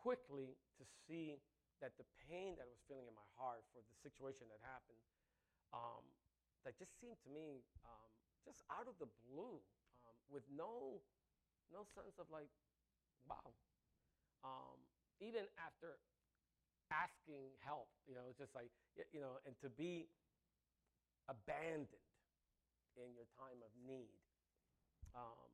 quickly 0.03 0.59
to 0.79 0.85
see 1.07 1.39
that 1.79 1.95
the 1.95 2.09
pain 2.27 2.59
that 2.59 2.67
I 2.67 2.71
was 2.71 2.83
feeling 2.91 3.07
in 3.07 3.15
my 3.15 3.29
heart 3.39 3.63
for 3.71 3.85
the 3.85 3.95
situation 4.03 4.49
that 4.51 4.59
happened, 4.67 5.03
um, 5.71 6.03
that 6.67 6.75
just 6.81 6.91
seemed 6.99 7.21
to 7.23 7.31
me 7.31 7.63
um, 7.87 8.11
just 8.43 8.67
out 8.73 8.91
of 8.91 8.99
the 8.99 9.07
blue, 9.29 9.63
um, 10.03 10.17
with 10.27 10.43
no, 10.51 10.99
no 11.71 11.87
sense 11.95 12.19
of 12.19 12.27
like, 12.35 12.51
wow. 13.29 13.55
Um, 14.43 14.79
even 15.21 15.47
after 15.61 15.99
asking 16.91 17.51
help, 17.63 17.89
you 18.07 18.15
know, 18.15 18.25
it's 18.31 18.39
just 18.39 18.55
like, 18.55 18.71
you 19.13 19.21
know, 19.21 19.39
and 19.45 19.55
to 19.63 19.69
be 19.69 20.09
abandoned 21.29 22.07
in 22.97 23.13
your 23.15 23.27
time 23.37 23.61
of 23.61 23.71
need. 23.83 24.19
Um, 25.15 25.51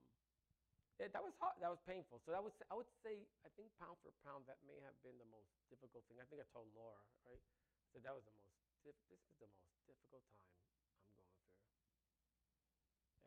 yeah, 1.01 1.09
that 1.11 1.25
was 1.25 1.35
hard. 1.41 1.57
That 1.59 1.73
was 1.73 1.83
painful. 1.89 2.21
So 2.23 2.31
that 2.31 2.43
was, 2.45 2.53
I 2.71 2.77
would 2.77 2.91
say, 3.03 3.27
I 3.43 3.51
think 3.59 3.73
pound 3.81 3.97
for 4.05 4.13
pound, 4.23 4.47
that 4.47 4.61
may 4.69 4.79
have 4.85 4.95
been 5.03 5.17
the 5.19 5.27
most 5.33 5.51
difficult 5.73 6.05
thing. 6.07 6.21
I 6.21 6.27
think 6.29 6.45
I 6.45 6.49
told 6.53 6.69
Laura, 6.77 7.01
right? 7.27 7.41
I 7.41 7.87
said 7.91 8.05
that 8.05 8.15
was 8.15 8.23
the 8.29 8.35
most. 8.37 8.53
This 8.83 8.99
is 9.15 9.39
the 9.39 9.47
most 9.47 9.55
difficult 9.87 10.23
time 10.27 10.43
I'm 10.43 10.59
going 10.59 10.75
through, 10.83 10.99
and 11.23 11.31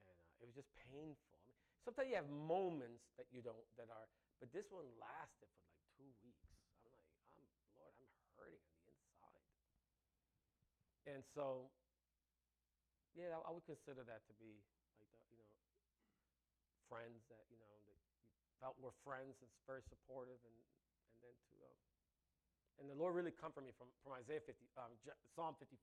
uh, 0.03 0.43
it 0.43 0.45
was 0.51 0.55
just 0.55 0.67
painful. 0.91 1.31
I 1.31 1.47
mean, 1.47 1.55
sometimes 1.87 2.11
you 2.11 2.19
have 2.19 2.27
moments 2.27 3.07
that 3.15 3.31
you 3.31 3.39
don't, 3.39 3.63
that 3.79 3.87
are, 3.87 4.07
but 4.43 4.51
this 4.51 4.67
one 4.67 4.83
lasted 4.99 5.47
for 5.55 5.63
like 5.63 5.79
two 5.95 6.11
weeks. 6.27 6.43
I'm 6.43 6.91
like, 6.91 6.99
I'm 7.39 7.47
Lord, 7.79 7.95
I'm 7.95 8.11
hurting 8.35 8.59
on 8.67 8.75
the 8.83 8.91
inside, 8.91 9.43
and 11.05 11.21
so, 11.37 11.69
yeah, 13.13 13.37
I, 13.37 13.49
would 13.53 13.65
consider 13.69 14.01
that 14.05 14.25
to 14.25 14.33
be 14.41 14.57
like 14.97 15.05
the, 15.05 15.17
you 15.29 15.37
know, 15.37 15.49
friends 16.89 17.21
that 17.29 17.45
you 17.53 17.57
know 17.61 17.69
that 17.69 17.81
you 17.85 17.93
felt 18.57 18.75
were 18.81 18.93
friends 19.05 19.37
and 19.41 19.49
very 19.69 19.85
supportive, 19.85 20.41
and 20.41 20.57
and 21.13 21.17
then 21.21 21.35
to, 21.49 21.55
uh, 21.61 22.81
and 22.81 22.85
the 22.89 22.97
Lord 22.97 23.13
really 23.13 23.33
comforted 23.33 23.69
me 23.69 23.73
from 23.77 23.93
from 24.01 24.17
Isaiah 24.17 24.41
50, 24.41 24.57
um, 24.81 24.93
Psalm 25.37 25.53
55, 25.61 25.77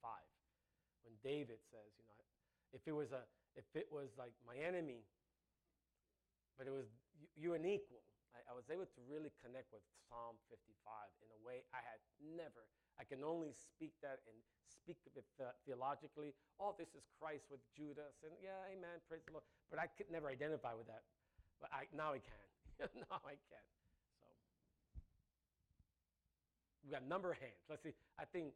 when 1.07 1.15
David 1.23 1.63
says, 1.71 1.89
you 1.95 2.07
know, 2.11 2.21
if 2.75 2.83
it 2.85 2.95
was 2.95 3.15
a 3.15 3.23
if 3.55 3.69
it 3.79 3.87
was 3.93 4.11
like 4.19 4.35
my 4.43 4.59
enemy, 4.59 5.07
but 6.59 6.67
it 6.67 6.75
was 6.75 6.91
you, 7.15 7.29
you 7.39 7.51
an 7.55 7.63
equal. 7.63 8.03
I, 8.33 8.41
I 8.51 8.55
was 8.57 8.65
able 8.73 8.89
to 8.89 9.01
really 9.07 9.31
connect 9.45 9.71
with 9.71 9.85
Psalm 10.09 10.41
55 10.51 10.67
in 11.21 11.29
a 11.31 11.41
way 11.45 11.63
I 11.71 11.81
had 11.85 12.01
never. 12.21 12.65
I 13.01 13.05
can 13.05 13.25
only 13.25 13.53
speak 13.53 13.93
that 14.03 14.21
and 14.29 14.37
speak 14.69 14.99
of 15.07 15.17
it 15.17 15.25
the- 15.39 15.55
theologically. 15.65 16.35
Oh, 16.59 16.75
this 16.77 16.95
is 16.95 17.05
Christ 17.21 17.47
with 17.51 17.61
Judas, 17.77 18.19
and 18.23 18.33
yeah, 18.43 18.59
amen, 18.73 19.01
praise 19.09 19.23
the 19.27 19.33
Lord. 19.33 19.45
But 19.71 19.79
I 19.79 19.87
could 19.87 20.11
never 20.11 20.29
identify 20.29 20.75
with 20.75 20.87
that. 20.89 21.03
But 21.61 21.71
I, 21.73 21.87
now 21.95 22.13
I 22.13 22.21
can. 22.21 22.45
now 23.11 23.21
I 23.25 23.39
can. 23.49 23.67
So 24.19 24.27
we 26.85 26.91
got 26.91 27.07
number 27.07 27.31
of 27.31 27.39
hands. 27.39 27.63
Let's 27.71 27.83
see. 27.83 27.95
I 28.19 28.25
think 28.27 28.53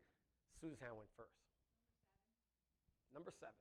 Sue's 0.61 0.81
hand 0.81 0.97
went 0.99 1.11
first. 1.15 1.39
Number 3.15 3.31
seven. 3.31 3.55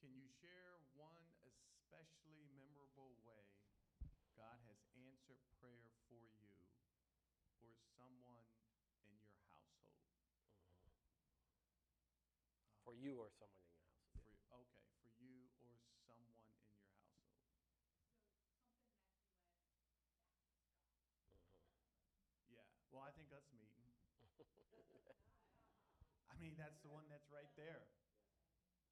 Can 0.00 0.10
you 0.16 0.26
share 0.40 0.80
one 0.96 1.22
especially 1.46 2.42
memorable 2.58 3.14
way 3.22 3.44
God 4.34 4.58
has 4.66 4.80
answered 4.98 5.38
prayer 5.60 5.92
for 6.10 6.18
you 6.42 6.58
or 7.62 7.76
someone 7.94 8.48
in 9.06 9.14
your 9.22 9.38
household? 9.46 10.02
For 12.82 12.91
you 13.02 13.18
or 13.18 13.26
someone 13.34 13.58
in 13.66 13.74
your 13.74 14.46
house. 14.46 14.70
For 15.02 15.10
you, 15.18 15.42
okay, 15.58 15.74
for 16.06 16.14
you 16.14 16.30
or 16.30 16.30
someone 16.30 16.30
in 16.30 16.38
your 16.38 16.46
household. 16.46 16.86
Yeah, 22.46 22.62
well, 22.94 23.02
I 23.02 23.10
think 23.10 23.32
us 23.34 23.42
meeting. 23.50 23.90
I 26.30 26.34
mean, 26.38 26.54
that's 26.58 26.78
the 26.82 26.90
one 26.90 27.06
that's 27.10 27.26
right 27.30 27.50
there. 27.58 27.86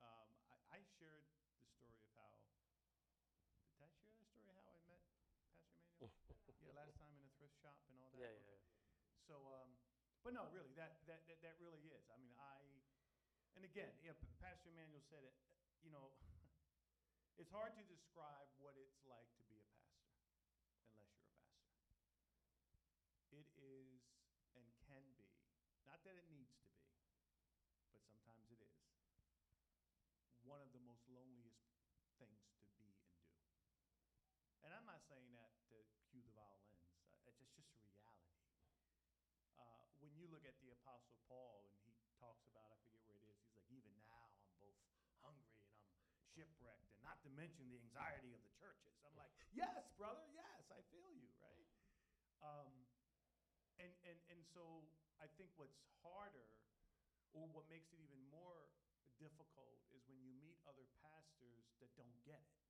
Um, 0.03 0.29
I, 0.51 0.79
I 0.79 0.79
shared 0.99 1.27
the 1.31 1.39
story 1.47 1.85
of 1.87 1.95
how, 2.17 2.33
did 3.77 3.83
I 3.85 3.91
share 4.01 4.11
the 4.17 4.25
story 4.27 4.49
of 4.49 4.57
how 4.65 4.73
I 4.75 4.81
met 4.89 4.99
Pastor 5.07 5.31
Emmanuel? 5.39 5.55
Yeah, 6.61 6.73
last 6.77 6.93
time 7.01 7.09
in 7.17 7.25
a 7.25 7.33
thrift 7.41 7.57
shop 7.63 7.77
and 7.89 7.97
all 7.97 8.11
that? 8.13 8.19
Yeah, 8.21 8.29
yeah, 8.29 8.37
Okay. 8.37 8.53
yeah. 8.53 8.61
So, 9.25 9.37
um, 9.49 9.79
but 10.25 10.33
no, 10.37 10.45
really, 10.53 10.73
that, 10.77 11.01
that, 11.09 11.25
that, 11.29 11.41
that 11.41 11.57
really 11.61 11.81
is. 11.89 12.05
I 12.13 12.17
mean, 12.21 12.37
I, 12.37 12.50
and 13.61 13.69
again, 13.69 13.93
yeah, 14.01 14.17
Pastor 14.41 14.73
Emmanuel 14.73 15.05
said 15.13 15.21
it, 15.21 15.37
you 15.85 15.93
know, 15.93 16.17
it's 17.41 17.53
hard 17.53 17.77
to 17.77 17.85
describe 17.85 18.49
what 18.57 18.73
it's 18.81 19.05
like 19.05 19.29
to 19.37 19.45
be 19.53 19.61
a 19.61 19.69
pastor 19.77 20.17
unless 20.97 21.13
you're 21.21 21.37
a 21.69 21.77
pastor. 21.85 22.25
It 23.29 23.45
is 23.61 24.01
and 24.57 24.65
can 24.89 25.05
be, 25.21 25.29
not 25.85 26.01
that 26.09 26.17
it 26.17 26.25
needs 26.33 26.57
to 26.57 26.73
be, 26.73 26.89
but 27.93 28.01
sometimes 28.01 28.49
it 28.49 28.65
is, 28.65 28.81
one 30.41 30.65
of 30.65 30.73
the 30.73 30.81
most 30.81 31.05
loneliest 31.13 31.61
things 32.17 32.41
to 32.57 32.65
be 32.81 32.97
and 32.97 32.97
do. 32.97 33.21
And 34.65 34.73
I'm 34.73 34.89
not 34.89 35.05
saying 35.05 35.37
that 35.37 35.53
to 35.69 35.77
cue 36.09 36.25
the 36.25 36.33
violins, 36.33 36.97
uh, 37.13 37.29
it's 37.29 37.45
just, 37.53 37.61
just 37.61 37.77
a 37.77 37.85
reality. 37.93 38.41
Uh, 39.61 39.85
when 40.01 40.17
you 40.17 40.25
look 40.33 40.49
at 40.49 40.57
the 40.65 40.73
Apostle 40.81 41.13
Paul 41.29 41.69
and 41.69 41.93
he 42.01 42.09
talks 42.21 42.45
about, 42.53 42.69
I 42.69 42.77
forget 42.85 43.01
where 43.09 43.17
it 43.17 43.25
is, 43.33 43.41
he's 43.41 43.57
like, 43.57 43.65
even 43.73 43.97
now 44.05 44.29
I'm 44.37 44.53
both 44.61 44.77
hungry 45.25 45.57
and 45.65 46.05
I'm 46.13 46.20
shipwrecked, 46.35 46.91
and 46.95 47.03
not 47.03 47.19
to 47.27 47.31
mention 47.35 47.67
the 47.67 47.79
anxiety 47.79 48.31
of 48.35 48.41
the 48.43 48.53
churches. 48.59 48.95
I'm 49.03 49.17
like, 49.19 49.33
yes, 49.51 49.91
brother, 49.99 50.25
yes, 50.31 50.71
I 50.71 50.81
feel 50.95 51.11
you, 51.15 51.31
right? 51.43 51.69
Um, 52.41 52.71
and, 53.83 53.93
and, 54.07 54.19
and 54.31 54.41
so 54.55 54.87
I 55.19 55.29
think 55.37 55.51
what's 55.59 55.77
harder, 56.01 56.49
or 57.35 57.51
what 57.51 57.69
makes 57.69 57.91
it 57.93 58.01
even 58.01 58.21
more 58.31 58.71
difficult, 59.21 59.81
is 59.93 60.01
when 60.09 60.21
you 60.25 60.33
meet 60.41 60.57
other 60.65 60.87
pastors 61.05 61.69
that 61.83 61.93
don't 61.99 62.17
get 62.25 62.41
it. 62.41 62.61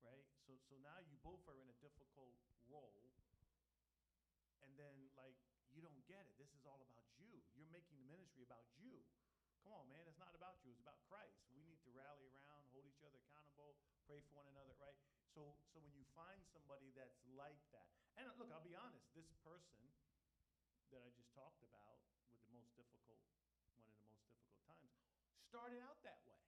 Right? 0.00 0.24
So, 0.46 0.56
so 0.70 0.78
now 0.80 0.96
you 1.04 1.18
both 1.20 1.42
are 1.50 1.58
in 1.60 1.68
a 1.68 1.78
difficult 1.82 2.32
role, 2.70 3.10
and 4.64 4.72
then, 4.78 5.10
like, 5.18 5.36
you 5.74 5.84
don't 5.84 6.00
get 6.08 6.24
it. 6.24 6.34
This 6.40 6.50
is 6.56 6.64
all 6.64 6.80
about 6.80 7.06
you. 7.20 7.40
You're 7.54 7.70
making 7.70 7.98
the 8.00 8.06
ministry 8.08 8.44
about 8.46 8.64
you. 8.80 9.04
Come 9.62 9.74
on, 9.74 9.84
man. 9.90 10.00
It's 10.08 10.18
not 10.18 10.32
about 10.32 10.56
you. 10.64 10.72
It's 10.72 10.80
about 10.80 10.96
Christ. 11.10 11.47
Rally 11.98 12.30
around, 12.30 12.62
hold 12.70 12.86
each 12.86 13.02
other 13.02 13.18
accountable, 13.26 13.74
pray 14.06 14.22
for 14.22 14.38
one 14.38 14.46
another, 14.54 14.74
right? 14.78 14.94
So, 15.34 15.58
so 15.74 15.82
when 15.82 15.90
you 15.98 16.06
find 16.14 16.38
somebody 16.54 16.94
that's 16.94 17.18
like 17.34 17.58
that, 17.74 17.90
and 18.14 18.30
uh, 18.30 18.38
look, 18.38 18.54
I'll 18.54 18.62
be 18.62 18.78
honest. 18.78 19.02
This 19.18 19.26
person 19.42 19.82
that 20.94 21.02
I 21.02 21.10
just 21.18 21.34
talked 21.34 21.60
about 21.66 21.98
with 22.30 22.38
the 22.46 22.54
most 22.54 22.70
difficult, 22.78 23.18
one 23.74 23.82
of 23.82 23.90
the 23.90 23.98
most 23.98 24.14
difficult 24.22 24.54
times, 24.62 24.94
started 25.42 25.82
out 25.82 25.98
that 26.06 26.22
way. 26.22 26.38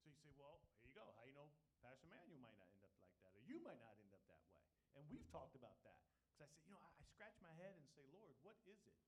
So 0.00 0.08
you 0.08 0.16
say, 0.16 0.32
well, 0.40 0.64
here 0.80 0.88
you 0.88 0.96
go. 0.96 1.12
How 1.20 1.28
you 1.28 1.36
know 1.36 1.52
Pastor 1.84 2.08
Manuel 2.08 2.40
might 2.40 2.56
not 2.56 2.72
end 2.72 2.84
up 2.84 2.96
like 2.98 3.14
that, 3.20 3.30
or 3.36 3.40
you 3.44 3.60
might 3.60 3.78
not 3.78 3.94
end 4.00 4.10
up 4.16 4.24
that 4.26 4.40
way. 4.48 4.58
And 4.96 5.04
we've 5.12 5.24
talked 5.30 5.54
about 5.54 5.78
that. 5.84 6.00
Because 6.32 6.42
I 6.42 6.48
said, 6.50 6.64
you 6.66 6.72
know, 6.72 6.82
I, 6.82 6.90
I 6.90 7.04
scratch 7.06 7.36
my 7.44 7.52
head 7.54 7.76
and 7.76 7.86
say, 7.94 8.02
Lord, 8.10 8.34
what 8.42 8.58
is 8.66 8.80
it? 8.82 8.98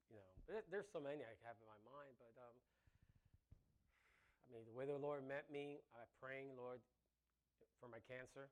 you 0.10 0.18
know, 0.18 0.34
there- 0.50 0.66
there's 0.74 0.90
so 0.90 1.00
many 1.00 1.22
I 1.22 1.36
have 1.46 1.62
in 1.62 1.68
my 1.70 1.78
mind, 1.94 2.18
but 2.18 2.34
um, 2.42 2.58
I 4.50 4.54
mean, 4.54 4.66
the 4.66 4.74
way 4.74 4.86
the 4.86 4.98
Lord 4.98 5.24
met 5.24 5.46
me, 5.52 5.78
I 5.94 6.06
praying, 6.20 6.58
Lord, 6.58 6.82
for 7.80 7.88
my 7.88 8.00
cancer, 8.00 8.50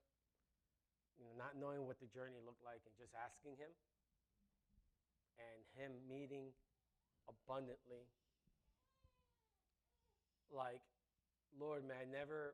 you 1.18 1.26
know, 1.26 1.34
not 1.34 1.56
knowing 1.58 1.88
what 1.88 2.00
the 2.00 2.06
journey 2.06 2.38
looked 2.46 2.62
like, 2.62 2.86
and 2.86 2.94
just 3.02 3.16
asking 3.18 3.58
Him, 3.58 3.74
and 5.42 5.66
Him 5.74 6.08
meeting 6.08 6.54
abundantly. 7.28 8.06
Like, 10.54 10.84
Lord, 11.58 11.84
may 11.84 11.96
I 11.96 12.06
never 12.06 12.54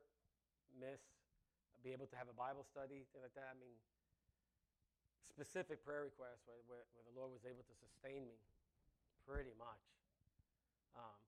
miss, 0.72 1.00
be 1.84 1.92
able 1.92 2.06
to 2.06 2.16
have 2.16 2.28
a 2.28 2.32
Bible 2.32 2.64
study, 2.64 3.04
thing 3.12 3.20
like 3.20 3.34
that. 3.34 3.52
I 3.52 3.58
mean, 3.60 3.76
specific 5.28 5.82
prayer 5.84 6.04
requests 6.08 6.44
where, 6.46 6.60
where, 6.68 6.84
where 6.94 7.04
the 7.04 7.14
Lord 7.16 7.32
was 7.32 7.44
able 7.48 7.64
to 7.64 7.74
sustain 7.80 8.24
me 8.28 8.36
pretty 9.26 9.54
much. 9.56 9.84
Um, 10.94 11.18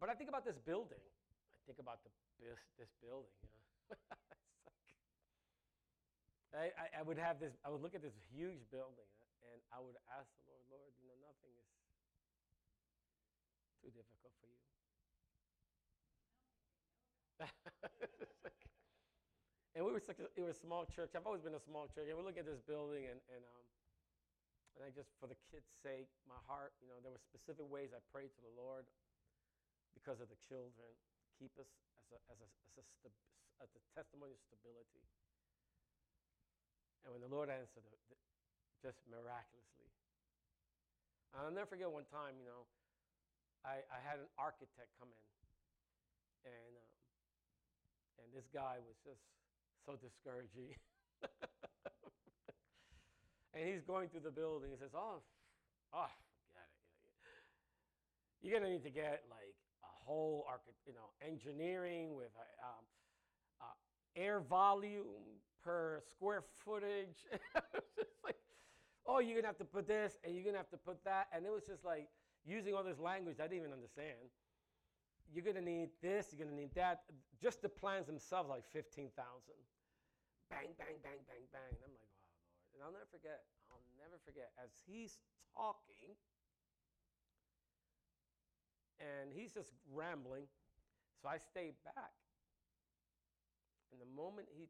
but 0.00 0.08
I 0.10 0.14
think 0.14 0.28
about 0.30 0.44
this 0.44 0.58
building. 0.58 1.02
I 1.02 1.60
think 1.66 1.78
about 1.78 2.02
the, 2.02 2.10
this, 2.40 2.58
this 2.78 2.90
building. 3.02 3.34
You 3.42 3.48
know? 3.48 3.98
like, 6.54 6.56
I, 6.56 6.66
I, 6.74 6.86
I 7.00 7.02
would 7.04 7.18
have 7.18 7.38
this, 7.38 7.52
I 7.64 7.70
would 7.70 7.82
look 7.82 7.94
at 7.94 8.02
this 8.02 8.16
huge 8.32 8.64
building 8.72 9.08
and 9.52 9.60
I 9.72 9.78
would 9.80 9.96
ask 10.12 10.28
the 10.34 10.42
Lord, 10.48 10.64
Lord, 10.70 10.92
you 11.00 11.06
know, 11.08 11.16
nothing 11.22 11.52
is 11.56 11.68
too 13.82 13.90
difficult 13.90 14.32
for 14.40 14.46
you. 14.48 14.58
Like- 18.44 18.77
and 19.78 19.86
we 19.86 19.94
were 19.94 20.02
such 20.02 20.18
a, 20.18 20.26
it 20.34 20.42
was 20.42 20.58
a 20.58 20.60
small 20.66 20.82
church. 20.90 21.14
I've 21.14 21.22
always 21.22 21.46
been 21.46 21.54
a 21.54 21.62
small 21.62 21.86
church. 21.94 22.10
And 22.10 22.18
we 22.18 22.26
look 22.26 22.34
at 22.34 22.42
this 22.42 22.58
building, 22.66 23.06
and 23.06 23.22
and 23.30 23.42
um, 23.46 23.62
and 24.74 24.82
I 24.82 24.90
just, 24.90 25.14
for 25.22 25.30
the 25.30 25.38
kids' 25.54 25.70
sake, 25.86 26.10
my 26.26 26.38
heart, 26.50 26.74
you 26.82 26.90
know, 26.90 26.98
there 26.98 27.14
were 27.14 27.22
specific 27.22 27.62
ways 27.70 27.94
I 27.94 28.02
prayed 28.10 28.34
to 28.34 28.42
the 28.42 28.54
Lord 28.58 28.82
because 29.94 30.18
of 30.18 30.26
the 30.26 30.38
children. 30.50 30.90
Keep 31.38 31.54
us 31.62 31.70
as 32.02 32.10
a 32.10 32.18
as 32.26 32.38
a 32.42 32.48
as 32.74 32.86
a, 33.06 33.10
as 33.62 33.70
a 33.70 33.82
testimony 33.94 34.34
of 34.34 34.42
stability. 34.50 35.06
And 37.06 37.14
when 37.14 37.22
the 37.22 37.30
Lord 37.30 37.46
answered, 37.46 37.86
the, 37.86 38.18
just 38.82 38.98
miraculously. 39.06 39.90
And 41.30 41.46
I'll 41.46 41.54
never 41.54 41.70
forget 41.70 41.86
one 41.86 42.06
time, 42.10 42.34
you 42.38 42.46
know, 42.50 42.66
I, 43.62 43.82
I 43.94 43.98
had 44.02 44.18
an 44.18 44.30
architect 44.38 44.90
come 44.98 45.10
in, 45.10 45.26
and 46.50 46.74
um, 46.74 46.98
and 48.22 48.26
this 48.34 48.50
guy 48.50 48.82
was 48.82 48.98
just 49.06 49.22
so 49.88 49.96
discouraging. 49.96 50.76
and 53.54 53.64
he's 53.64 53.80
going 53.80 54.08
through 54.08 54.20
the 54.20 54.30
building. 54.30 54.68
He 54.70 54.76
says, 54.76 54.92
"Oh, 54.94 55.24
oh, 55.94 56.12
forget 56.44 56.68
it." 56.68 56.78
you're 58.42 58.60
gonna 58.60 58.70
need 58.70 58.84
to 58.84 58.90
get 58.90 59.24
like 59.30 59.56
a 59.82 60.04
whole 60.04 60.44
archi- 60.46 60.76
you 60.86 60.92
know, 60.92 61.08
engineering 61.26 62.14
with 62.14 62.28
uh, 62.36 62.66
um, 62.68 62.84
uh, 63.62 63.64
air 64.14 64.40
volume 64.40 65.40
per 65.64 66.02
square 66.10 66.44
footage. 66.64 67.24
Like, 68.22 68.36
oh, 69.06 69.20
you're 69.20 69.36
gonna 69.36 69.46
have 69.46 69.56
to 69.58 69.64
put 69.64 69.88
this 69.88 70.18
and 70.22 70.34
you're 70.34 70.44
gonna 70.44 70.58
have 70.58 70.68
to 70.70 70.76
put 70.76 71.02
that, 71.04 71.28
and 71.32 71.46
it 71.46 71.50
was 71.50 71.64
just 71.64 71.82
like 71.82 72.08
using 72.44 72.74
all 72.74 72.84
this 72.84 72.98
language 72.98 73.36
I 73.40 73.44
didn't 73.44 73.60
even 73.60 73.72
understand. 73.72 74.28
You're 75.32 75.44
gonna 75.44 75.64
need 75.64 75.88
this, 76.02 76.26
you're 76.30 76.44
gonna 76.44 76.56
need 76.56 76.74
that. 76.74 77.04
Just 77.40 77.62
the 77.62 77.68
plans 77.70 78.06
themselves, 78.06 78.50
like 78.50 78.64
fifteen 78.70 79.08
thousand. 79.16 79.56
Bang, 80.48 80.72
bang, 80.80 80.96
bang, 81.04 81.20
bang, 81.28 81.44
bang. 81.52 81.72
And 81.76 81.84
I'm 81.84 81.92
like, 81.92 82.08
wow, 82.08 82.28
Lord. 82.32 82.72
And 82.74 82.78
I'll 82.84 82.94
never 82.94 83.08
forget. 83.12 83.44
I'll 83.68 83.84
never 84.00 84.16
forget 84.24 84.50
as 84.56 84.72
he's 84.88 85.20
talking 85.52 86.16
and 88.98 89.30
he's 89.30 89.52
just 89.52 89.70
rambling. 89.92 90.46
So 91.22 91.28
I 91.28 91.38
stayed 91.38 91.74
back. 91.84 92.14
And 93.90 93.98
the 93.98 94.10
moment 94.10 94.46
he 94.52 94.68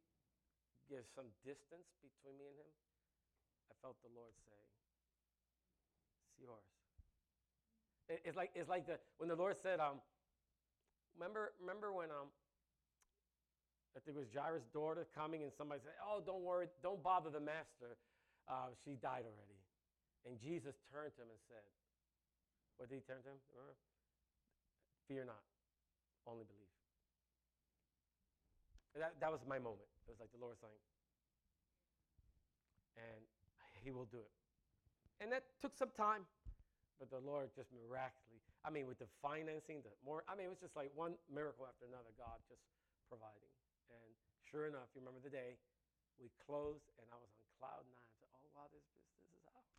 gives 0.88 1.08
some 1.12 1.28
distance 1.44 1.92
between 2.00 2.38
me 2.38 2.48
and 2.48 2.56
him, 2.56 2.70
I 3.68 3.74
felt 3.82 4.00
the 4.00 4.12
Lord 4.14 4.32
say, 4.48 4.60
It's 6.24 6.38
yours. 6.40 6.68
It's 8.08 8.36
like, 8.36 8.52
it's 8.56 8.70
like 8.72 8.86
the, 8.86 8.96
when 9.20 9.28
the 9.28 9.36
Lord 9.36 9.60
said, 9.60 9.80
um, 9.80 10.00
remember, 11.12 11.52
remember 11.60 11.92
when 11.92 12.08
um, 12.08 12.32
I 13.98 14.00
think 14.06 14.14
it 14.14 14.22
was 14.22 14.30
Jairus' 14.30 14.62
daughter 14.70 15.10
coming 15.10 15.42
and 15.42 15.50
somebody 15.50 15.82
said, 15.82 15.98
Oh, 16.06 16.22
don't 16.22 16.46
worry, 16.46 16.70
don't 16.86 17.02
bother 17.02 17.34
the 17.34 17.42
master. 17.42 17.98
Uh, 18.46 18.70
she 18.86 18.94
died 19.02 19.26
already. 19.26 19.58
And 20.22 20.38
Jesus 20.38 20.78
turned 20.86 21.10
to 21.18 21.26
him 21.26 21.34
and 21.34 21.42
said, 21.50 21.66
What 22.78 22.86
did 22.86 23.02
he 23.02 23.02
turn 23.02 23.18
to 23.26 23.34
him? 23.34 23.42
Remember? 23.50 23.74
Fear 25.10 25.26
not, 25.26 25.42
only 26.30 26.46
believe. 26.46 26.70
That, 29.02 29.18
that 29.18 29.34
was 29.34 29.42
my 29.50 29.58
moment. 29.58 29.90
It 30.06 30.14
was 30.14 30.22
like 30.22 30.30
the 30.30 30.38
Lord 30.38 30.54
saying, 30.62 30.82
and 33.02 33.22
He 33.82 33.90
will 33.90 34.06
do 34.14 34.22
it. 34.22 34.34
And 35.18 35.34
that 35.34 35.42
took 35.58 35.74
some 35.74 35.90
time, 35.98 36.22
but 37.02 37.10
the 37.10 37.18
Lord 37.18 37.50
just 37.58 37.74
miraculously, 37.74 38.54
I 38.62 38.70
mean, 38.70 38.86
with 38.86 39.02
the 39.02 39.10
financing, 39.22 39.82
the 39.82 39.90
more, 40.06 40.22
I 40.30 40.38
mean, 40.38 40.46
it 40.46 40.54
was 40.54 40.62
just 40.62 40.78
like 40.78 40.94
one 40.94 41.18
miracle 41.26 41.66
after 41.66 41.86
another, 41.86 42.14
God 42.14 42.38
just 42.46 42.62
providing. 43.10 43.57
And 43.92 44.08
sure 44.44 44.68
enough, 44.68 44.92
you 44.92 45.00
remember 45.00 45.20
the 45.20 45.32
day 45.32 45.56
we 46.18 46.32
closed, 46.42 46.88
and 46.98 47.06
I 47.12 47.16
was 47.20 47.30
on 47.32 47.44
cloud 47.56 47.84
nine. 47.88 48.08
I 48.08 48.14
said, 48.18 48.30
oh, 48.34 48.48
wow, 48.56 48.66
this 48.74 48.84
business 48.90 49.22
is 49.32 49.44
ours. 49.48 49.78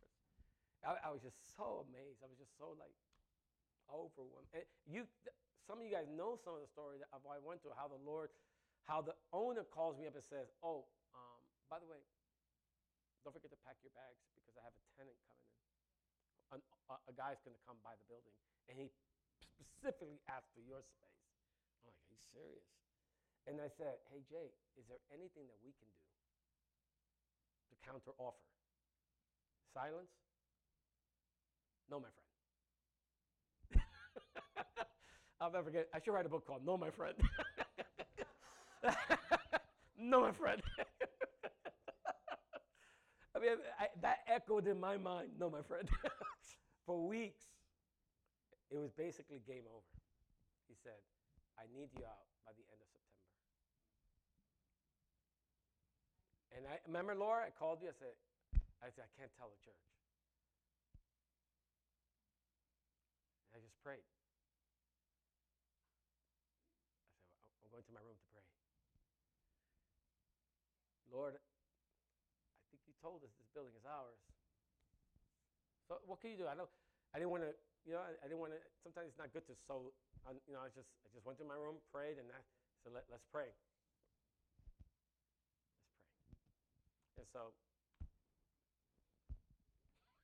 I, 0.80 0.96
I 1.04 1.10
was 1.12 1.20
just 1.20 1.36
so 1.56 1.84
amazed. 1.84 2.24
I 2.24 2.28
was 2.32 2.40
just 2.40 2.56
so 2.56 2.72
like 2.80 2.94
overwhelmed. 3.92 4.48
And 4.56 4.64
you, 4.88 5.04
some 5.68 5.76
of 5.76 5.84
you 5.84 5.92
guys 5.92 6.08
know 6.08 6.40
some 6.40 6.56
of 6.56 6.64
the 6.64 6.70
story 6.72 6.96
of 7.12 7.20
I 7.28 7.36
went 7.42 7.60
through, 7.60 7.76
how 7.76 7.92
the 7.92 8.00
Lord, 8.00 8.32
how 8.88 9.04
the 9.04 9.12
owner 9.36 9.62
calls 9.68 10.00
me 10.00 10.08
up 10.08 10.16
and 10.16 10.24
says, 10.24 10.48
oh, 10.64 10.88
um, 11.12 11.40
by 11.68 11.76
the 11.76 11.86
way, 11.86 12.00
don't 13.20 13.36
forget 13.36 13.52
to 13.52 13.60
pack 13.68 13.76
your 13.84 13.92
bags 13.92 14.24
because 14.32 14.56
I 14.56 14.64
have 14.64 14.72
a 14.72 14.84
tenant 14.96 15.20
coming 15.28 15.44
in. 15.44 15.60
A, 16.56 16.96
a 17.06 17.14
guy's 17.14 17.38
going 17.44 17.54
to 17.54 17.62
come 17.68 17.76
by 17.84 17.92
the 17.94 18.06
building, 18.08 18.32
and 18.66 18.74
he 18.74 18.88
specifically 19.44 20.18
asked 20.26 20.50
for 20.56 20.64
your 20.64 20.80
space. 20.82 21.22
I'm 21.84 21.92
like, 21.92 22.00
you 22.08 22.16
serious? 22.32 22.79
And 23.48 23.60
I 23.60 23.68
said, 23.68 23.96
hey, 24.12 24.22
Jay, 24.28 24.52
is 24.78 24.86
there 24.88 25.00
anything 25.12 25.48
that 25.48 25.58
we 25.64 25.72
can 25.72 25.88
do 25.88 26.04
to 27.70 27.76
counter 27.86 28.12
offer? 28.18 28.36
Silence? 29.72 30.10
No, 31.90 32.00
my 32.00 32.08
friend. 33.72 33.72
I'll 35.40 35.50
never 35.50 35.64
forget. 35.64 35.88
I 35.94 36.00
should 36.00 36.12
write 36.12 36.26
a 36.26 36.28
book 36.28 36.46
called 36.46 36.64
No, 36.64 36.76
My 36.76 36.90
Friend. 36.90 37.16
no, 39.98 40.22
my 40.22 40.32
friend. 40.32 40.62
I 43.34 43.38
mean, 43.38 43.50
I, 43.78 43.86
that 44.02 44.18
echoed 44.26 44.66
in 44.66 44.78
my 44.78 44.96
mind. 44.96 45.30
No, 45.38 45.50
my 45.50 45.62
friend. 45.62 45.88
For 46.86 47.06
weeks, 47.06 47.44
it 48.70 48.78
was 48.78 48.90
basically 48.92 49.40
game 49.46 49.64
over. 49.70 49.86
He 50.68 50.74
said, 50.82 51.00
I 51.58 51.64
need 51.74 51.88
you 51.96 52.04
out 52.04 52.26
by 52.44 52.52
the 52.52 52.64
end 52.70 52.80
of 52.80 52.88
September. 52.88 52.99
And 56.54 56.66
I 56.66 56.78
remember, 56.86 57.14
Laura, 57.14 57.46
I 57.46 57.50
called 57.54 57.78
you. 57.82 57.88
I 57.88 57.96
said, 57.98 58.14
I 58.82 58.90
said, 58.90 59.06
I 59.06 59.12
can't 59.18 59.30
tell 59.38 59.48
the 59.50 59.58
church. 59.62 59.82
And 63.52 63.58
I 63.58 63.60
just 63.62 63.78
prayed. 63.82 64.02
I 64.02 64.10
said, 67.32 67.54
"I'm- 67.54 67.62
I'm 67.64 67.70
going 67.70 67.84
to 67.86 67.92
my 67.92 68.00
room 68.02 68.18
to 68.18 68.26
pray. 68.34 68.42
Lord, 71.10 71.34
I 71.36 71.40
think 72.70 72.82
you 72.86 72.94
told 73.02 73.22
us 73.24 73.30
this 73.38 73.48
building 73.54 73.74
is 73.74 73.84
ours. 73.86 74.18
So 75.88 75.98
what 76.06 76.20
can 76.20 76.30
you 76.30 76.36
do? 76.38 76.46
I 76.46 76.54
don't. 76.54 76.70
I 77.14 77.18
didn't 77.18 77.30
want 77.34 77.42
to. 77.42 77.50
You 77.82 77.98
know, 77.98 78.02
I, 78.02 78.14
I 78.22 78.26
didn't 78.30 78.38
want 78.38 78.52
to. 78.54 78.60
Sometimes 78.82 79.10
it's 79.10 79.18
not 79.18 79.32
good 79.34 79.42
to 79.50 79.54
so 79.66 79.90
you 80.46 80.54
know, 80.54 80.62
I 80.62 80.70
just 80.70 80.86
I 81.02 81.08
just 81.10 81.26
went 81.26 81.38
to 81.42 81.44
my 81.44 81.58
room, 81.58 81.82
prayed, 81.90 82.18
and 82.18 82.30
I 82.30 82.38
said, 82.84 82.92
Let, 82.94 83.04
let's 83.10 83.26
pray. 83.34 83.50
Let's 83.50 83.58
pray. 87.09 87.09
And 87.20 87.28
so 87.32 87.52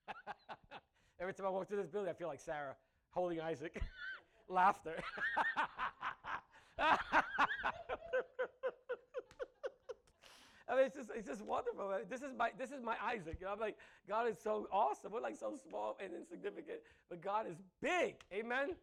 every 1.20 1.34
time 1.34 1.46
I 1.46 1.50
walk 1.50 1.68
through 1.68 1.78
this 1.78 1.88
building, 1.88 2.10
I 2.10 2.14
feel 2.14 2.28
like 2.28 2.40
Sarah 2.40 2.74
holding 3.10 3.40
Isaac, 3.40 3.82
laughter. 4.48 4.96
I 10.68 10.76
mean, 10.76 10.86
it's 10.86 10.96
just, 10.96 11.10
it's 11.14 11.28
just 11.28 11.42
wonderful. 11.42 11.92
This 12.10 12.22
is 12.22 12.32
my, 12.36 12.50
this 12.58 12.72
is 12.72 12.82
my 12.82 12.96
Isaac. 13.04 13.38
You 13.40 13.46
know, 13.46 13.52
I'm 13.52 13.60
like, 13.60 13.76
God 14.08 14.28
is 14.28 14.38
so 14.42 14.66
awesome. 14.72 15.12
We're 15.12 15.20
like 15.20 15.36
so 15.36 15.54
small 15.68 15.96
and 16.02 16.12
insignificant, 16.14 16.80
but 17.10 17.22
God 17.22 17.46
is 17.48 17.56
big. 17.82 18.16
Amen. 18.32 18.74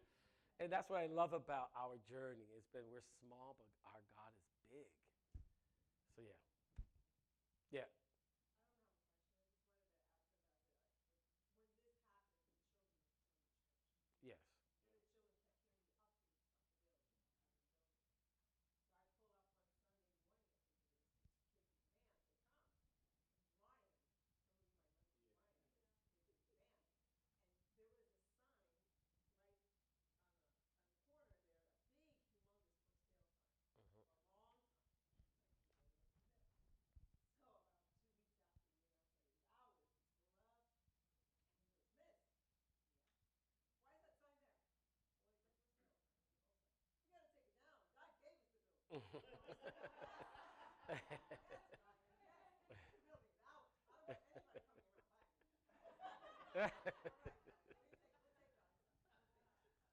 And 0.60 0.72
that's 0.72 0.90
what 0.90 1.00
I 1.00 1.06
love 1.06 1.32
about 1.34 1.70
our 1.76 1.96
journey. 2.08 2.46
It's 2.56 2.68
been 2.72 2.82
we're 2.92 3.04
small, 3.26 3.56
but 3.58 3.66
our 3.90 4.00
God 4.16 4.32
is 4.32 4.48
big. 4.70 4.90
So 6.16 6.22
yeah, 6.22 6.38
yeah. 7.72 7.88
Yes. 14.22 14.38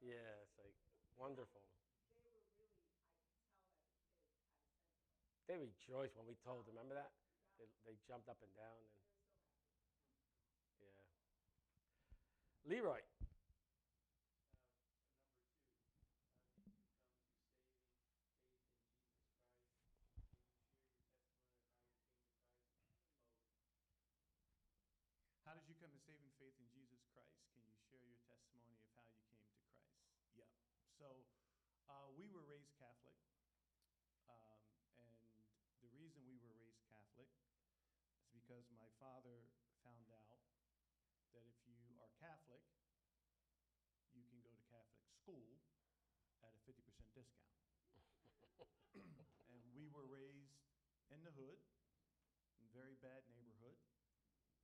yeah, 0.05 0.21
it's 0.45 0.57
like 0.61 0.77
wonderful. 1.17 1.61
They 5.49 5.57
rejoiced 5.57 6.13
when 6.15 6.27
we 6.29 6.37
told 6.45 6.69
them. 6.69 6.77
Remember 6.77 6.93
that? 6.93 7.09
They, 7.57 7.65
they 7.89 7.97
jumped 8.07 8.29
up 8.29 8.37
and 8.45 8.53
down 8.53 8.77
and 8.77 8.93
yeah. 10.77 11.01
Leroy. 12.69 13.01
Catholic. 32.81 33.21
Um, 34.25 34.57
and 35.05 35.13
the 35.85 35.93
reason 35.93 36.25
we 36.25 36.41
were 36.41 36.57
raised 36.57 36.81
Catholic 36.89 37.29
is 38.17 38.25
because 38.33 38.65
my 38.73 38.89
father 38.97 39.45
found 39.85 40.09
out 40.09 40.41
that 41.37 41.45
if 41.45 41.53
you 41.69 41.93
are 42.01 42.09
Catholic, 42.17 42.65
you 44.17 44.25
can 44.25 44.41
go 44.41 44.49
to 44.49 44.65
Catholic 44.73 45.05
school 45.13 45.61
at 46.41 46.57
a 46.57 46.61
50% 46.65 46.81
discount. 47.13 47.53
and 48.97 49.61
we 49.77 49.85
were 49.93 50.09
raised 50.09 50.57
in 51.13 51.21
the 51.21 51.33
hood, 51.37 51.61
in 52.57 52.65
very 52.73 52.97
bad 52.97 53.21
neighborhood. 53.29 53.77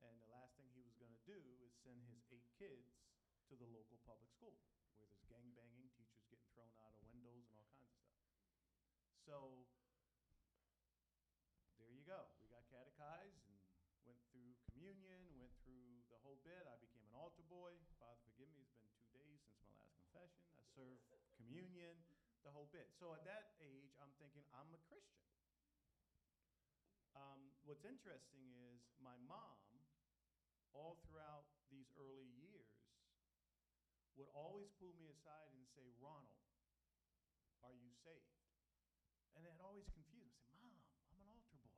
And 0.01 0.17
the 0.17 0.29
last 0.33 0.57
thing 0.57 0.65
he 0.73 0.81
was 0.81 0.97
going 0.97 1.13
to 1.13 1.23
do 1.29 1.37
is 1.61 1.69
send 1.85 2.01
his 2.09 2.25
eight 2.33 2.49
kids 2.57 2.97
to 3.49 3.53
the 3.53 3.69
local 3.69 4.01
public 4.09 4.33
school. 4.33 4.57
So 9.27 9.67
there 11.83 11.91
you 11.91 11.99
go. 12.07 12.31
We 12.39 12.47
got 12.47 12.63
catechized 12.71 13.43
and 13.43 13.59
went 14.07 14.23
through 14.31 14.55
communion, 14.71 15.19
went 15.35 15.51
through 15.67 15.99
the 16.07 16.15
whole 16.23 16.39
bit. 16.47 16.63
I 16.63 16.79
became 16.79 17.03
an 17.11 17.19
altar 17.19 17.43
boy. 17.51 17.75
Father, 17.99 18.15
forgive 18.23 18.47
me, 18.55 18.63
it's 18.63 18.79
been 18.79 18.87
two 18.95 19.11
days 19.11 19.43
since 19.43 19.59
my 19.67 19.75
last 19.75 19.91
confession. 19.99 20.47
I 20.55 20.63
served 20.71 21.03
communion, 21.35 21.99
the 22.47 22.55
whole 22.55 22.71
bit. 22.71 22.87
So 22.95 23.11
at 23.11 23.27
that 23.27 23.51
age, 23.59 23.91
I'm 23.99 24.15
thinking, 24.15 24.47
I'm 24.55 24.71
a 24.71 24.79
Christian. 24.87 25.27
Um, 27.11 27.51
what's 27.67 27.83
interesting 27.83 28.55
is 28.71 28.79
my 29.03 29.19
mom, 29.27 29.59
all 30.71 31.03
throughout 31.03 31.51
these 31.67 31.91
early 31.99 32.31
years, 32.39 32.71
would 34.15 34.31
always 34.31 34.71
pull 34.79 34.95
me 34.95 35.11
aside 35.11 35.51
and 35.51 35.67
say, 35.75 35.83
Ronald, 35.99 36.47
are 37.67 37.75
you 37.75 37.91
saved? 37.91 38.37
And 39.37 39.45
it 39.45 39.53
always 39.61 39.85
confused 39.93 40.41
me. 40.49 40.49
I 40.49 40.49
said, 40.49 40.57
Mom, 40.65 40.81
I'm 41.13 41.21
an 41.21 41.29
altar 41.29 41.61
boy. 41.61 41.77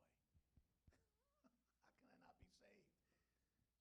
How 1.44 1.92
can 2.00 2.08
I 2.08 2.16
not 2.24 2.40
be 2.40 2.48
saved? 2.56 2.88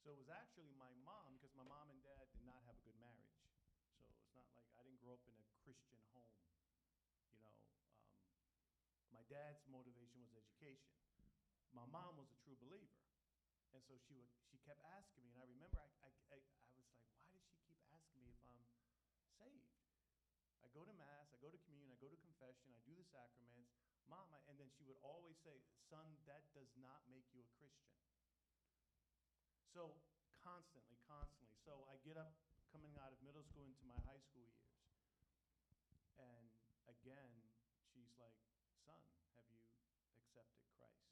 So 0.09 0.17
it 0.17 0.25
was 0.25 0.33
actually 0.33 0.73
my 0.73 0.89
mom, 1.05 1.37
because 1.37 1.53
my 1.53 1.69
mom 1.69 1.93
and 1.93 2.01
dad 2.01 2.25
did 2.33 2.41
not 2.41 2.57
have 2.65 2.73
a 2.73 2.81
good 2.81 2.97
marriage. 2.97 3.29
So 4.33 4.41
it's 4.41 4.49
not 4.57 4.65
like 4.65 4.73
I 4.73 4.81
didn't 4.81 4.97
grow 5.05 5.13
up 5.13 5.21
in 5.29 5.37
a 5.37 5.45
Christian 5.61 6.01
home. 6.17 6.33
You 7.29 7.45
know, 7.45 7.53
um, 7.53 7.61
my 9.13 9.21
dad's 9.29 9.61
motivation 9.69 10.17
was 10.25 10.33
education. 10.33 10.97
My 11.77 11.85
mom 11.93 12.17
was 12.17 12.25
a 12.33 12.37
true 12.41 12.57
believer. 12.57 12.97
And 13.77 13.85
so 13.85 14.01
she 14.01 14.17
would, 14.17 14.25
she 14.49 14.57
kept 14.65 14.81
asking 14.81 15.21
me, 15.21 15.29
and 15.29 15.37
I 15.37 15.45
remember 15.45 15.77
I, 15.77 15.85
I, 16.01 16.09
I, 16.33 16.37
I 16.41 16.73
was 16.73 16.89
like, 16.89 17.05
why 17.13 17.29
does 17.29 17.45
she 17.45 17.61
keep 17.69 17.77
asking 17.93 18.25
me 18.25 18.33
if 18.33 18.41
I'm 18.49 18.65
saved? 19.37 19.77
I 20.65 20.73
go 20.73 20.89
to 20.89 20.95
mass, 20.97 21.29
I 21.29 21.37
go 21.37 21.53
to 21.53 21.61
communion, 21.69 21.93
I 21.93 22.01
go 22.01 22.09
to 22.09 22.17
confession, 22.17 22.73
I 22.73 22.81
do 22.81 22.97
the 22.97 23.05
sacraments. 23.13 23.77
Mom, 24.09 24.25
I, 24.33 24.41
and 24.49 24.57
then 24.57 24.73
she 24.73 24.89
would 24.89 24.97
always 25.05 25.37
say, 25.45 25.61
son, 25.85 26.17
that 26.25 26.49
does 26.57 26.73
not 26.81 27.05
make 27.13 27.29
you 27.29 27.45
a 27.45 27.49
Christian. 27.61 28.08
So 29.69 29.93
constantly, 30.41 30.97
constantly. 31.05 31.53
So 31.61 31.85
I 31.85 32.01
get 32.01 32.17
up 32.17 32.33
coming 32.73 32.93
out 32.97 33.13
of 33.13 33.21
middle 33.21 33.45
school 33.45 33.65
into 33.69 33.85
my 33.85 33.97
high 34.05 34.21
school 34.21 34.49
years. 34.49 34.81
And 36.17 36.49
again, 36.89 37.29
she's 37.93 38.09
like, 38.17 38.35
son, 38.81 38.97
have 39.37 39.45
you 39.53 39.61
accepted 40.17 40.65
Christ? 40.77 41.05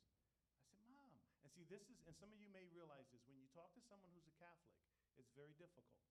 I 0.58 0.74
said, 0.74 0.90
Mom. 0.90 1.14
And 1.46 1.50
see, 1.54 1.70
this 1.70 1.86
is, 1.86 2.02
and 2.10 2.18
some 2.18 2.34
of 2.34 2.42
you 2.42 2.50
may 2.50 2.66
realize 2.74 3.06
this, 3.14 3.22
when 3.30 3.38
you 3.38 3.48
talk 3.54 3.70
to 3.78 3.82
someone 3.86 4.10
who's 4.12 4.26
a 4.26 4.36
Catholic, 4.42 4.78
it's 5.22 5.30
very 5.38 5.54
difficult. 5.58 6.02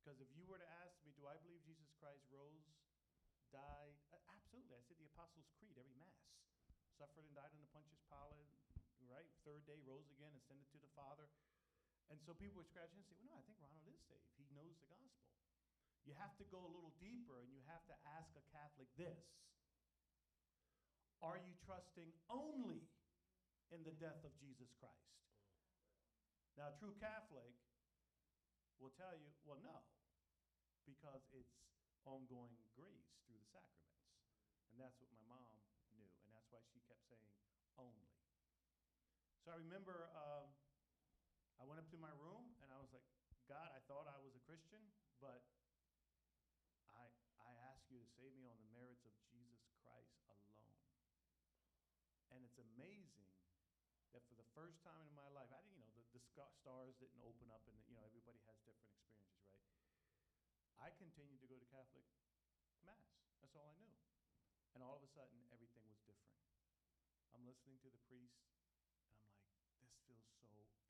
Because 0.00 0.20
if 0.20 0.30
you 0.32 0.48
were 0.48 0.60
to 0.60 0.70
ask 0.84 0.96
me, 1.04 1.12
do 1.16 1.28
I 1.28 1.36
believe 1.44 1.60
Jesus 1.64 1.92
Christ 2.00 2.24
rose, 2.32 2.64
died? 3.52 3.96
Uh, 4.12 4.20
absolutely. 4.32 4.72
I 4.76 4.82
said 4.84 4.96
the 4.96 5.08
Apostles' 5.12 5.48
Creed 5.60 5.76
every 5.76 5.96
Mass. 6.00 6.24
Suffered 6.96 7.24
and 7.24 7.36
died 7.36 7.52
on 7.52 7.60
the 7.60 7.68
Pontius 7.72 8.00
Pilate, 8.08 8.52
right? 9.08 9.28
Third 9.44 9.64
day, 9.64 9.80
rose 9.84 10.08
again, 10.12 10.32
and 10.32 10.40
ascended 10.40 10.68
to 10.72 10.80
the 10.80 10.92
Father. 10.92 11.28
And 12.10 12.18
so 12.26 12.34
people 12.34 12.58
would 12.58 12.66
scratch 12.66 12.90
and 12.90 13.06
say, 13.06 13.14
well, 13.22 13.30
no, 13.30 13.34
I 13.38 13.44
think 13.46 13.62
Ronald 13.62 13.86
is 13.86 14.02
saved. 14.10 14.26
He 14.34 14.44
knows 14.50 14.74
the 14.82 14.90
gospel. 14.90 15.30
You 16.02 16.18
have 16.18 16.34
to 16.42 16.46
go 16.50 16.58
a 16.66 16.70
little 16.70 16.90
deeper 16.98 17.38
and 17.38 17.48
you 17.54 17.62
have 17.70 17.86
to 17.86 17.94
ask 18.18 18.34
a 18.34 18.44
Catholic 18.50 18.90
this 18.98 19.22
Are 21.22 21.38
you 21.38 21.54
trusting 21.62 22.10
only 22.26 22.82
in 23.70 23.86
the 23.86 23.94
death 23.94 24.18
of 24.26 24.34
Jesus 24.42 24.74
Christ? 24.82 25.14
Now, 26.58 26.74
a 26.74 26.76
true 26.82 26.96
Catholic 26.98 27.54
will 28.82 28.90
tell 28.98 29.14
you, 29.14 29.30
well, 29.46 29.60
no, 29.62 29.78
because 30.88 31.22
it's 31.30 31.62
ongoing 32.08 32.56
grace 32.74 33.12
through 33.28 33.38
the 33.38 33.48
sacraments. 33.52 34.02
And 34.72 34.80
that's 34.80 34.96
what 34.98 35.12
my 35.14 35.22
mom 35.30 35.46
knew. 35.94 36.08
And 36.26 36.30
that's 36.34 36.48
why 36.50 36.64
she 36.72 36.80
kept 36.88 37.04
saying 37.06 37.30
only. 37.78 38.08
So 39.44 39.52
I 39.52 39.60
remember 39.60 40.10
um, 40.16 40.48
to 41.90 41.98
my 41.98 42.14
room 42.22 42.54
and 42.62 42.70
I 42.70 42.78
was 42.78 42.90
like, 42.94 43.06
God, 43.50 43.66
I 43.74 43.82
thought 43.90 44.06
I 44.06 44.18
was 44.22 44.38
a 44.38 44.42
Christian, 44.46 44.78
but 45.18 45.42
I, 46.94 47.10
I 47.42 47.52
ask 47.66 47.82
you 47.90 47.98
to 47.98 48.08
save 48.14 48.30
me 48.38 48.46
on 48.46 48.54
the 48.62 48.70
merits 48.70 49.02
of 49.02 49.10
Jesus 49.26 49.66
Christ 49.82 50.14
alone. 50.30 50.74
And 52.30 52.46
it's 52.46 52.62
amazing 52.62 53.26
that 54.14 54.22
for 54.30 54.38
the 54.38 54.46
first 54.54 54.78
time 54.86 55.02
in 55.02 55.14
my 55.18 55.26
life, 55.34 55.50
I 55.50 55.58
didn't, 55.66 55.82
you 55.82 55.82
know, 55.82 55.90
the, 55.98 56.06
the 56.14 56.22
stars 56.62 56.94
didn't 57.02 57.22
open 57.26 57.50
up 57.50 57.66
and, 57.66 57.74
you 57.90 57.94
know, 57.98 58.06
everybody 58.06 58.38
has 58.46 58.54
different 58.62 58.90
experiences, 58.94 59.50
right? 59.50 59.74
I 60.78 60.94
continued 60.94 61.42
to 61.42 61.48
go 61.50 61.58
to 61.58 61.66
Catholic 61.74 62.06
Mass. 62.86 63.10
That's 63.42 63.58
all 63.58 63.66
I 63.66 63.76
knew. 63.82 63.98
And 64.78 64.86
all 64.86 64.94
of 64.94 65.02
a 65.02 65.10
sudden, 65.10 65.42
everything 65.50 65.82
was 65.90 65.98
different. 66.06 66.38
I'm 67.34 67.42
listening 67.42 67.82
to 67.82 67.90
the 67.90 68.02
priest, 68.06 68.38
and 68.38 68.54
I'm 68.54 68.62
like, 68.62 68.78
this 69.82 69.94
feels 70.06 70.26
so 70.38 70.46
empty. 70.54 70.86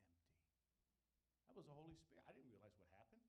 That 1.49 1.59
was 1.59 1.67
the 1.67 1.75
Holy 1.75 1.99
Spirit. 1.99 2.23
I 2.27 2.33
didn't 2.35 2.51
realize 2.53 2.77
what 2.79 2.87
happened. 2.95 3.27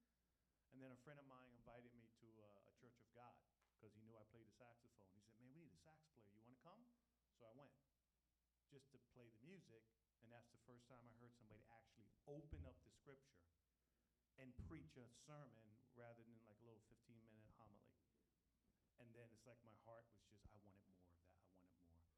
Then 0.82 0.90
a 0.90 1.02
friend 1.06 1.22
of 1.22 1.30
mine 1.30 1.46
invited 1.54 1.94
me 1.94 2.10
to 2.26 2.28
uh, 2.42 2.66
a 2.66 2.74
Church 2.82 2.98
of 2.98 3.06
God 3.14 3.38
because 3.78 3.94
he 3.94 4.02
knew 4.02 4.18
I 4.18 4.26
played 4.34 4.50
the 4.50 4.58
saxophone. 4.58 5.14
He 5.14 5.22
said, 5.22 5.38
Man, 5.38 5.38
we 5.38 5.54
need 5.54 5.70
a 5.70 5.78
sax 5.78 6.02
player. 6.10 6.26
You 6.34 6.42
want 6.42 6.58
to 6.58 6.64
come? 6.66 6.82
So 7.38 7.46
I 7.46 7.54
went 7.54 7.70
just 8.74 8.90
to 8.90 8.98
play 9.14 9.30
the 9.30 9.46
music. 9.46 9.86
And 10.26 10.34
that's 10.34 10.50
the 10.50 10.62
first 10.66 10.90
time 10.90 11.06
I 11.06 11.14
heard 11.22 11.38
somebody 11.38 11.62
actually 11.70 12.10
open 12.26 12.66
up 12.66 12.74
the 12.82 12.90
scripture 12.98 13.46
and 14.42 14.50
preach 14.66 14.98
a 14.98 15.06
sermon 15.30 15.70
rather 15.94 16.26
than 16.26 16.42
like 16.50 16.58
a 16.58 16.66
little 16.66 16.82
15 16.90 17.14
minute 17.30 17.54
homily. 17.62 17.94
And 18.98 19.14
then 19.14 19.30
it's 19.38 19.46
like 19.46 19.62
my 19.62 19.78
heart 19.86 20.10
was 20.10 20.26
just, 20.34 20.50
I 20.50 20.58
wanted 20.66 20.82
more 20.90 20.98
of 20.98 21.14
that. 21.14 21.30
I 21.46 21.62
wanted 21.62 21.78
more. 21.94 22.10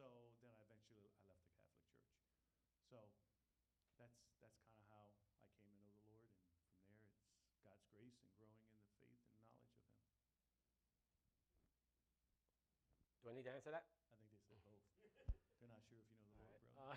So 0.00 0.32
then 0.40 0.56
I 0.56 0.64
eventually 0.64 0.96
I 0.96 1.04
left 1.04 1.20
the 1.20 1.28
Catholic 1.28 1.52
Church. 1.60 1.92
So 2.88 3.00
that's 4.00 4.16
that's 4.40 4.60
kind 4.64 4.80
of 4.80 4.88
how 4.92 5.04
I 5.04 5.12
came 5.20 5.36
to 5.64 5.68
know 5.76 5.92
the 5.92 6.08
Lord, 6.08 6.32
and 6.40 6.64
from 6.72 6.80
there 6.88 7.04
it's 7.08 7.60
God's 7.62 7.86
grace 7.94 8.18
and 8.18 8.30
growing 8.34 8.58
in 8.66 8.74
the 8.82 8.90
faith 8.98 9.22
and 9.22 9.38
knowledge 9.38 9.78
of 9.78 9.86
Him. 9.86 10.02
I 13.32 13.34
need 13.34 13.48
to 13.48 13.56
answer 13.56 13.72
that? 13.72 13.88
I 13.88 14.60
think 14.60 14.60
they 14.60 14.60
said 15.00 15.08
both. 15.16 15.32
They're 15.56 15.72
not 15.72 15.80
sure 15.88 15.96
if 15.96 16.04
you 16.04 16.20
know 16.20 16.28
the 16.28 16.36
bro. 16.36 16.52
Uh, 16.76 16.92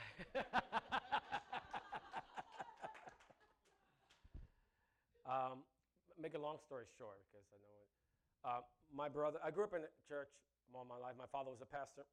um, 5.55 5.63
make 6.19 6.35
a 6.35 6.43
long 6.43 6.59
story 6.59 6.91
short, 6.99 7.23
because 7.31 7.47
I 7.55 7.59
know 7.63 7.71
it. 7.79 7.87
Uh, 8.43 8.67
my 8.91 9.07
brother, 9.07 9.39
I 9.39 9.47
grew 9.47 9.63
up 9.63 9.71
in 9.79 9.87
a 9.87 9.91
church 10.11 10.27
all 10.75 10.83
my 10.83 10.99
life. 10.99 11.15
My 11.15 11.31
father 11.31 11.55
was 11.55 11.63
a 11.63 11.69
pastor. 11.71 12.03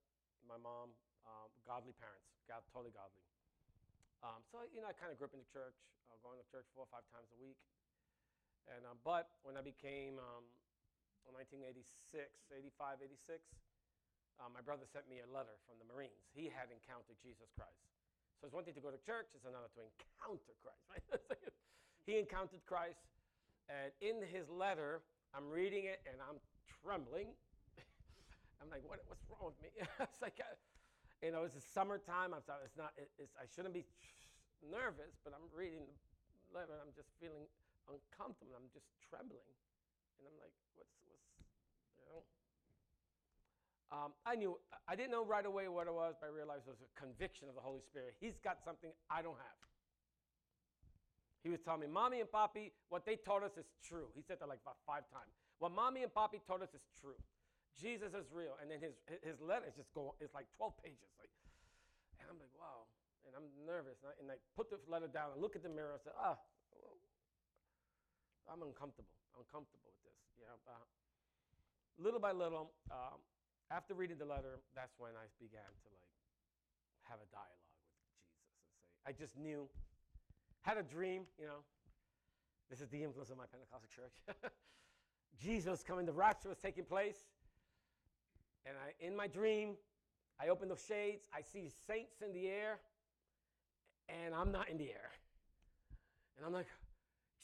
My 0.46 0.54
mom, 0.54 0.94
um, 1.26 1.50
godly 1.66 1.90
parents, 1.98 2.30
God, 2.46 2.62
totally 2.70 2.94
godly. 2.94 3.26
Um, 4.22 4.38
so 4.54 4.62
you 4.70 4.86
know, 4.86 4.86
I 4.86 4.94
kind 4.94 5.10
of 5.10 5.18
grew 5.18 5.26
up 5.26 5.34
in 5.34 5.42
the 5.42 5.50
church, 5.50 5.74
uh, 6.06 6.14
going 6.22 6.38
to 6.38 6.46
church 6.46 6.70
four 6.78 6.86
or 6.86 6.90
five 6.94 7.02
times 7.10 7.26
a 7.34 7.38
week. 7.42 7.58
And 8.70 8.86
uh, 8.86 8.94
but 9.02 9.34
when 9.42 9.58
I 9.58 9.66
became 9.66 10.22
um, 10.22 10.46
in 11.26 11.34
1986, 11.34 12.22
85, 12.54 13.02
86, 13.02 13.42
uh, 14.42 14.50
my 14.50 14.58
brother 14.58 14.82
sent 14.90 15.06
me 15.06 15.22
a 15.22 15.28
letter 15.30 15.54
from 15.70 15.78
the 15.78 15.86
Marines. 15.86 16.26
He 16.34 16.50
had 16.50 16.66
encountered 16.74 17.14
Jesus 17.22 17.46
Christ. 17.54 17.78
So 18.42 18.50
it's 18.50 18.56
one 18.56 18.66
thing 18.66 18.74
to 18.74 18.82
go 18.82 18.90
to 18.90 18.98
church; 18.98 19.30
it's 19.38 19.46
another 19.46 19.70
to 19.78 19.86
encounter 19.86 20.50
Christ. 20.58 20.82
Right? 20.90 21.06
He 22.02 22.18
encountered 22.18 22.66
Christ, 22.66 22.98
and 23.70 23.94
in 24.02 24.18
his 24.26 24.50
letter, 24.50 25.06
I'm 25.30 25.46
reading 25.46 25.86
it 25.86 26.02
and 26.02 26.18
I'm 26.18 26.42
trembling. 26.82 27.30
I'm 28.58 28.66
like, 28.74 28.82
what, 28.82 28.98
what's 29.06 29.22
wrong 29.30 29.54
with 29.54 29.60
me? 29.62 29.70
it's 30.02 30.18
like, 30.18 30.42
uh, 30.42 30.50
you 31.22 31.30
know, 31.30 31.46
it's 31.46 31.54
the 31.54 31.62
summertime. 31.62 32.34
I'm 32.34 32.42
sorry, 32.42 32.66
it's 32.66 32.74
not. 32.74 32.90
It, 32.98 33.06
it's, 33.22 33.38
I 33.38 33.46
shouldn't 33.46 33.74
be 33.74 33.86
nervous, 34.66 35.14
but 35.22 35.30
I'm 35.30 35.46
reading 35.54 35.86
the 35.86 36.50
letter. 36.50 36.74
and 36.74 36.82
I'm 36.82 36.94
just 36.98 37.14
feeling 37.22 37.46
uncomfortable. 37.86 38.58
I'm 38.58 38.66
just 38.74 38.90
trembling, 38.98 39.54
and 40.18 40.26
I'm 40.26 40.34
like, 40.42 40.54
what's. 40.74 41.01
Um, 43.92 44.16
I 44.24 44.40
knew, 44.40 44.56
I 44.88 44.96
didn't 44.96 45.12
know 45.12 45.20
right 45.20 45.44
away 45.44 45.68
what 45.68 45.84
it 45.84 45.92
was, 45.92 46.16
but 46.16 46.26
I 46.26 46.32
realized 46.32 46.64
it 46.64 46.72
was 46.72 46.80
a 46.80 46.88
conviction 46.96 47.44
of 47.52 47.54
the 47.54 47.60
Holy 47.60 47.84
Spirit. 47.84 48.16
He's 48.16 48.40
got 48.40 48.64
something 48.64 48.88
I 49.12 49.20
don't 49.20 49.36
have. 49.36 49.60
He 51.44 51.52
was 51.52 51.60
telling 51.60 51.84
me, 51.84 51.90
Mommy 51.92 52.24
and 52.24 52.30
Poppy, 52.30 52.72
what 52.88 53.04
they 53.04 53.20
taught 53.20 53.44
us 53.44 53.52
is 53.60 53.68
true. 53.84 54.08
He 54.16 54.24
said 54.24 54.40
that 54.40 54.48
like 54.48 54.64
about 54.64 54.80
five 54.88 55.04
times. 55.12 55.36
What 55.60 55.76
Mommy 55.76 56.00
and 56.00 56.08
Poppy 56.08 56.40
taught 56.48 56.64
us 56.64 56.72
is 56.72 56.80
true. 56.96 57.18
Jesus 57.76 58.16
is 58.16 58.24
real. 58.32 58.56
And 58.62 58.72
then 58.72 58.80
his, 58.80 58.96
his 59.20 59.36
letter 59.44 59.68
is 59.68 59.76
just 59.76 59.92
going, 59.92 60.16
it's 60.24 60.32
like 60.32 60.48
12 60.56 60.72
pages. 60.80 61.10
Like, 61.20 61.28
and 62.16 62.32
I'm 62.32 62.40
like, 62.40 62.52
wow. 62.56 62.88
And 63.28 63.36
I'm 63.36 63.50
nervous. 63.68 64.00
And 64.00 64.08
I, 64.08 64.14
and 64.22 64.26
I 64.32 64.38
put 64.56 64.72
the 64.72 64.80
letter 64.88 65.10
down 65.10 65.36
and 65.36 65.38
look 65.42 65.52
at 65.52 65.66
the 65.66 65.72
mirror 65.72 65.98
and 65.98 66.02
say, 66.06 66.14
ah, 66.16 66.38
well, 66.78 66.96
I'm 68.48 68.62
uncomfortable. 68.64 69.12
I'm 69.34 69.44
uncomfortable 69.44 69.92
with 69.92 70.00
this. 70.06 70.18
You 70.38 70.46
know, 70.46 70.56
uh, 70.64 70.86
little 71.98 72.22
by 72.22 72.30
little, 72.30 72.70
um, 72.88 73.18
after 73.74 73.94
reading 73.94 74.18
the 74.18 74.28
letter, 74.28 74.60
that's 74.76 74.92
when 74.98 75.12
I 75.16 75.24
began 75.40 75.64
to 75.64 75.88
like 75.96 76.12
have 77.08 77.18
a 77.18 77.28
dialogue 77.32 77.72
with 77.72 77.88
Jesus 77.88 78.12
and 78.12 78.68
say, 78.68 78.84
I 79.08 79.12
just 79.16 79.38
knew, 79.40 79.68
had 80.60 80.76
a 80.76 80.82
dream, 80.82 81.24
you 81.38 81.46
know. 81.46 81.64
This 82.68 82.80
is 82.80 82.88
the 82.88 83.02
influence 83.02 83.30
of 83.30 83.36
my 83.36 83.44
Pentecostal 83.50 83.88
church. 83.88 84.16
Jesus 85.42 85.82
coming, 85.82 86.06
the 86.06 86.12
rapture 86.12 86.48
was 86.48 86.58
taking 86.58 86.84
place. 86.84 87.18
And 88.64 88.76
I, 88.76 89.04
in 89.04 89.16
my 89.16 89.26
dream, 89.26 89.74
I 90.40 90.48
open 90.48 90.68
the 90.68 90.76
shades, 90.76 91.24
I 91.34 91.40
see 91.42 91.68
saints 91.86 92.22
in 92.24 92.32
the 92.32 92.48
air, 92.48 92.78
and 94.08 94.34
I'm 94.34 94.52
not 94.52 94.68
in 94.68 94.78
the 94.78 94.88
air. 94.88 95.10
And 96.36 96.46
I'm 96.46 96.52
like, 96.52 96.68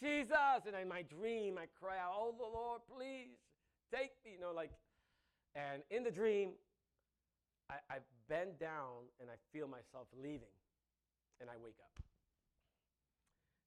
Jesus. 0.01 0.64
And 0.66 0.76
in 0.81 0.89
my 0.89 1.03
dream, 1.03 1.59
I 1.59 1.66
cry 1.79 1.99
out, 1.99 2.12
Oh, 2.14 2.35
the 2.37 2.45
Lord, 2.45 2.81
please 2.89 3.37
take 3.93 4.12
me. 4.24 4.33
You 4.35 4.41
know, 4.41 4.53
like, 4.55 4.70
and 5.55 5.82
in 5.90 6.05
the 6.05 6.11
dream, 6.11 6.53
I, 7.68 7.80
I 7.88 7.96
bend 8.28 8.59
down 8.59 9.09
and 9.20 9.28
I 9.28 9.36
feel 9.53 9.68
myself 9.68 10.09
leaving, 10.16 10.53
and 11.40 11.49
I 11.49 11.57
wake 11.61 11.78
up. 11.80 11.92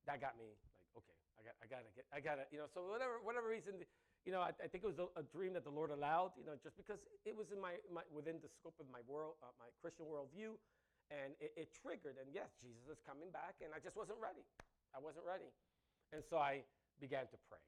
That 0.10 0.18
got 0.18 0.34
me 0.38 0.50
like, 0.50 0.98
okay, 0.98 1.18
I 1.38 1.42
got, 1.46 1.56
I 1.62 1.66
gotta 1.70 1.92
get, 1.94 2.06
I 2.10 2.20
gotta, 2.20 2.44
you 2.50 2.58
know. 2.58 2.70
So 2.74 2.82
whatever, 2.90 3.22
whatever 3.22 3.46
reason, 3.46 3.78
you 4.26 4.34
know, 4.34 4.42
I, 4.42 4.50
I 4.58 4.66
think 4.66 4.82
it 4.82 4.90
was 4.90 4.98
a, 4.98 5.10
a 5.14 5.26
dream 5.30 5.54
that 5.54 5.62
the 5.62 5.74
Lord 5.74 5.94
allowed, 5.94 6.34
you 6.38 6.46
know, 6.46 6.58
just 6.58 6.74
because 6.78 7.02
it 7.26 7.38
was 7.38 7.54
in 7.54 7.62
my, 7.62 7.78
my 7.94 8.02
within 8.10 8.42
the 8.42 8.50
scope 8.50 8.78
of 8.82 8.90
my 8.90 9.06
world, 9.06 9.38
uh, 9.46 9.54
my 9.62 9.70
Christian 9.78 10.10
worldview, 10.10 10.58
and 11.14 11.38
it, 11.38 11.54
it 11.54 11.68
triggered. 11.74 12.18
And 12.18 12.34
yes, 12.34 12.50
Jesus 12.58 12.82
is 12.90 12.98
coming 13.06 13.30
back, 13.30 13.62
and 13.62 13.70
I 13.74 13.80
just 13.82 13.94
wasn't 13.94 14.18
ready. 14.18 14.42
I 14.92 15.00
wasn't 15.00 15.24
ready, 15.30 15.54
and 16.12 16.26
so 16.26 16.42
I 16.42 16.66
began 16.98 17.30
to 17.30 17.38
pray, 17.46 17.64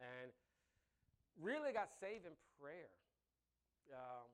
and 0.00 0.32
really 1.38 1.76
got 1.76 1.92
saved 2.00 2.24
in 2.24 2.34
prayer. 2.58 2.90
Um, 3.92 4.28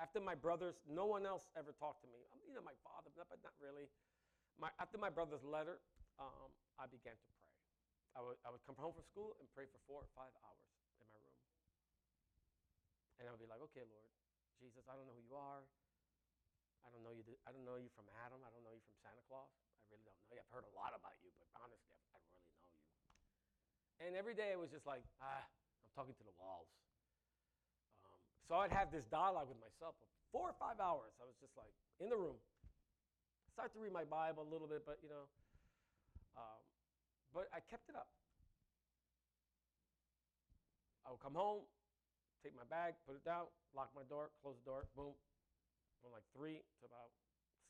after 0.00 0.20
my 0.20 0.32
brothers, 0.32 0.80
no 0.88 1.04
one 1.04 1.28
else 1.28 1.44
ever 1.52 1.76
talked 1.76 2.00
to 2.04 2.08
me. 2.08 2.24
You 2.48 2.56
know, 2.56 2.64
my 2.64 2.76
father, 2.80 3.12
but 3.12 3.28
not 3.44 3.52
really. 3.60 3.86
My, 4.56 4.72
after 4.80 4.96
my 4.96 5.12
brother's 5.12 5.44
letter, 5.44 5.80
um, 6.16 6.50
I 6.80 6.88
began 6.88 7.16
to 7.16 7.28
pray. 7.36 7.52
I 8.16 8.20
would, 8.24 8.38
I 8.42 8.48
would 8.50 8.64
come 8.64 8.74
home 8.80 8.96
from 8.96 9.06
school 9.06 9.36
and 9.38 9.46
pray 9.54 9.68
for 9.70 9.78
four 9.86 10.02
or 10.02 10.10
five 10.16 10.32
hours 10.42 10.66
in 10.98 11.06
my 11.12 11.20
room. 11.20 11.44
And 13.20 13.28
I 13.28 13.30
would 13.30 13.42
be 13.42 13.46
like, 13.46 13.62
okay, 13.70 13.84
Lord, 13.86 14.10
Jesus, 14.58 14.82
I 14.88 14.96
don't 14.96 15.06
know 15.06 15.14
who 15.14 15.24
you 15.24 15.36
are. 15.36 15.62
I 16.82 16.88
don't 16.90 17.04
know 17.04 17.12
you. 17.12 17.22
I 17.44 17.52
don't 17.52 17.62
know 17.62 17.76
you 17.76 17.92
from 17.92 18.08
Adam. 18.24 18.40
I 18.42 18.50
don't 18.50 18.64
know 18.64 18.72
you 18.74 18.82
from 18.82 18.96
Santa 19.04 19.20
Claus. 19.28 19.52
I 19.52 19.84
really 19.92 20.02
don't 20.02 20.16
know 20.26 20.32
you. 20.34 20.42
I've 20.42 20.52
heard 20.52 20.66
a 20.66 20.74
lot 20.74 20.96
about 20.96 21.14
you, 21.22 21.30
but 21.38 21.46
honestly, 21.60 21.94
I, 22.16 22.18
I 22.18 22.20
really 22.34 22.50
know 22.50 22.66
you. 22.66 22.80
And 24.00 24.10
every 24.16 24.34
day 24.34 24.50
it 24.50 24.58
was 24.58 24.72
just 24.72 24.88
like, 24.88 25.04
ah, 25.20 25.44
I'm 25.84 25.92
talking 25.92 26.16
to 26.16 26.24
the 26.24 26.34
walls. 26.40 26.72
So 28.50 28.58
I'd 28.58 28.74
have 28.74 28.90
this 28.90 29.06
dialogue 29.14 29.46
with 29.46 29.62
myself 29.62 29.94
for 30.02 30.10
four 30.34 30.50
or 30.50 30.56
five 30.58 30.82
hours. 30.82 31.14
I 31.22 31.24
was 31.30 31.38
just 31.38 31.54
like 31.54 31.70
in 32.02 32.10
the 32.10 32.18
room. 32.18 32.34
Start 33.54 33.70
to 33.74 33.78
read 33.78 33.94
my 33.94 34.02
Bible 34.02 34.42
a 34.42 34.50
little 34.50 34.66
bit, 34.66 34.82
but 34.82 34.98
you 35.06 35.06
know, 35.06 35.30
um, 36.34 36.58
but 37.30 37.46
I 37.54 37.62
kept 37.70 37.86
it 37.86 37.94
up. 37.94 38.10
I 41.06 41.14
would 41.14 41.22
come 41.22 41.38
home, 41.38 41.62
take 42.42 42.50
my 42.58 42.66
bag, 42.66 42.98
put 43.06 43.14
it 43.14 43.22
down, 43.22 43.46
lock 43.70 43.94
my 43.94 44.02
door, 44.10 44.34
close 44.42 44.58
the 44.58 44.66
door, 44.66 44.90
boom, 44.98 45.14
from 46.02 46.10
like 46.10 46.26
three 46.34 46.58
to 46.58 46.82
about 46.90 47.14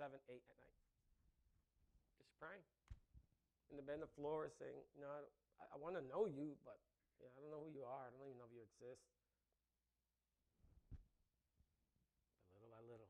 seven, 0.01 0.17
eight 0.33 0.41
at 0.49 0.57
night. 0.57 0.81
Just 2.17 2.33
praying. 2.41 2.65
In 3.69 3.77
the 3.77 3.85
bed 3.85 4.01
on 4.01 4.09
the 4.09 4.15
floor, 4.17 4.49
saying, 4.57 4.81
you 4.97 5.05
know, 5.05 5.13
I, 5.13 5.21
I 5.73 5.77
want 5.77 6.01
to 6.01 6.05
know 6.09 6.25
you, 6.25 6.57
but 6.65 6.81
yeah, 7.21 7.29
I 7.37 7.45
don't 7.45 7.53
know 7.53 7.69
who 7.69 7.73
you 7.77 7.85
are. 7.85 8.09
I 8.09 8.17
don't 8.17 8.33
even 8.33 8.41
know 8.41 8.49
if 8.49 8.57
you 8.57 8.65
exist. 8.65 9.05
But 12.51 12.61
little 12.61 12.77
by 12.77 12.83
little, 12.85 13.09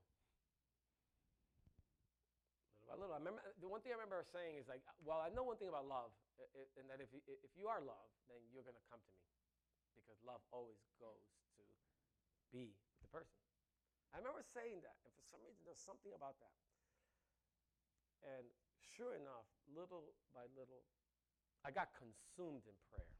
by 2.90 2.98
little. 2.98 3.14
I 3.14 3.22
remember 3.22 3.38
the 3.62 3.70
one 3.70 3.78
thing 3.86 3.94
I 3.94 4.02
remember 4.02 4.26
saying 4.34 4.58
is 4.58 4.66
like, 4.66 4.82
well, 5.06 5.22
I 5.22 5.30
know 5.30 5.46
one 5.46 5.54
thing 5.62 5.70
about 5.70 5.86
love, 5.86 6.10
and 6.74 6.90
that 6.90 6.98
if 6.98 7.14
you, 7.14 7.22
if 7.30 7.54
you 7.54 7.70
are 7.70 7.78
love, 7.78 8.10
then 8.26 8.42
you're 8.50 8.66
gonna 8.66 8.82
come 8.90 8.98
to 8.98 9.14
me, 9.22 9.30
because 9.94 10.18
love 10.26 10.42
always 10.50 10.82
goes 10.98 11.30
to 11.54 11.62
be 12.50 12.74
with 12.74 12.98
the 12.98 13.10
person. 13.14 13.38
I 14.10 14.18
remember 14.18 14.42
saying 14.42 14.82
that, 14.82 14.98
and 15.06 15.14
for 15.14 15.22
some 15.30 15.38
reason, 15.46 15.62
there's 15.62 15.78
something 15.78 16.10
about 16.10 16.34
that. 16.42 16.56
And 18.26 18.50
sure 18.82 19.14
enough, 19.14 19.46
little 19.70 20.10
by 20.34 20.50
little, 20.58 20.82
I 21.62 21.70
got 21.70 21.94
consumed 21.94 22.66
in 22.66 22.74
prayer. 22.90 23.14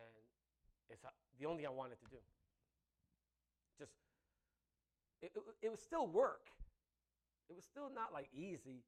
And 0.00 0.16
it's 0.88 1.04
uh, 1.04 1.12
the 1.36 1.44
only 1.44 1.60
thing 1.60 1.68
I 1.68 1.76
wanted 1.76 2.00
to 2.00 2.08
do. 2.08 2.24
Just, 3.76 3.92
it, 5.22 5.32
it, 5.34 5.42
it 5.62 5.70
was 5.70 5.80
still 5.80 6.06
work. 6.06 6.52
It 7.48 7.54
was 7.54 7.64
still 7.64 7.90
not 7.94 8.12
like 8.12 8.28
easy, 8.34 8.82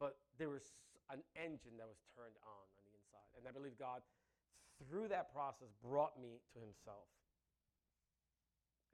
but 0.00 0.16
there 0.40 0.48
was 0.48 0.72
an 1.12 1.20
engine 1.36 1.76
that 1.76 1.86
was 1.90 2.00
turned 2.16 2.38
on 2.46 2.64
on 2.74 2.82
the 2.88 2.94
inside. 2.96 3.30
And 3.36 3.44
I 3.44 3.52
believe 3.52 3.76
God, 3.76 4.00
through 4.88 5.12
that 5.12 5.34
process, 5.34 5.68
brought 5.84 6.16
me 6.16 6.40
to 6.54 6.58
Himself. 6.58 7.06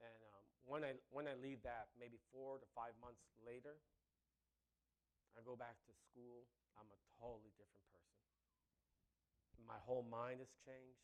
And 0.03 0.19
um, 0.35 0.43
when 0.67 0.81
I 0.83 0.99
when 1.09 1.25
I 1.25 1.39
leave 1.39 1.63
that, 1.63 1.89
maybe 1.95 2.19
four 2.29 2.59
to 2.59 2.67
five 2.75 2.93
months 2.99 3.23
later, 3.41 3.79
I 5.37 5.41
go 5.45 5.55
back 5.55 5.79
to 5.87 5.93
school. 6.09 6.45
I'm 6.75 6.89
a 6.91 6.99
totally 7.17 7.53
different 7.57 7.85
person. 7.89 8.17
My 9.65 9.79
whole 9.87 10.05
mind 10.05 10.43
has 10.43 10.51
changed. 10.61 11.01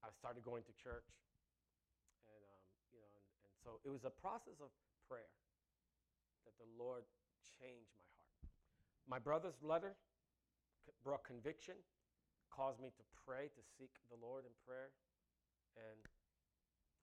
I 0.00 0.08
started 0.16 0.40
going 0.40 0.64
to 0.64 0.74
church, 0.80 1.04
and 2.24 2.40
um, 2.40 2.64
you 2.88 3.00
know, 3.04 3.12
and, 3.12 3.26
and 3.44 3.49
so 3.64 3.80
it 3.84 3.90
was 3.90 4.04
a 4.04 4.10
process 4.10 4.58
of 4.60 4.72
prayer 5.08 5.32
that 6.44 6.56
the 6.56 6.68
Lord 6.80 7.04
changed 7.60 7.92
my 8.00 8.08
heart. 8.16 8.52
My 9.08 9.18
brother's 9.20 9.60
letter 9.62 9.96
brought 11.04 11.24
conviction, 11.24 11.76
caused 12.50 12.80
me 12.80 12.88
to 12.88 13.04
pray, 13.24 13.48
to 13.52 13.62
seek 13.78 13.92
the 14.10 14.18
Lord 14.20 14.44
in 14.44 14.52
prayer, 14.66 14.90
and 15.76 15.98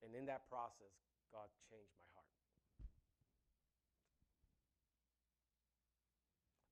and 0.05 0.13
in 0.13 0.25
that 0.29 0.45
process, 0.49 0.93
God 1.33 1.49
changed 1.69 1.93
my 1.97 2.05
heart. 2.13 2.29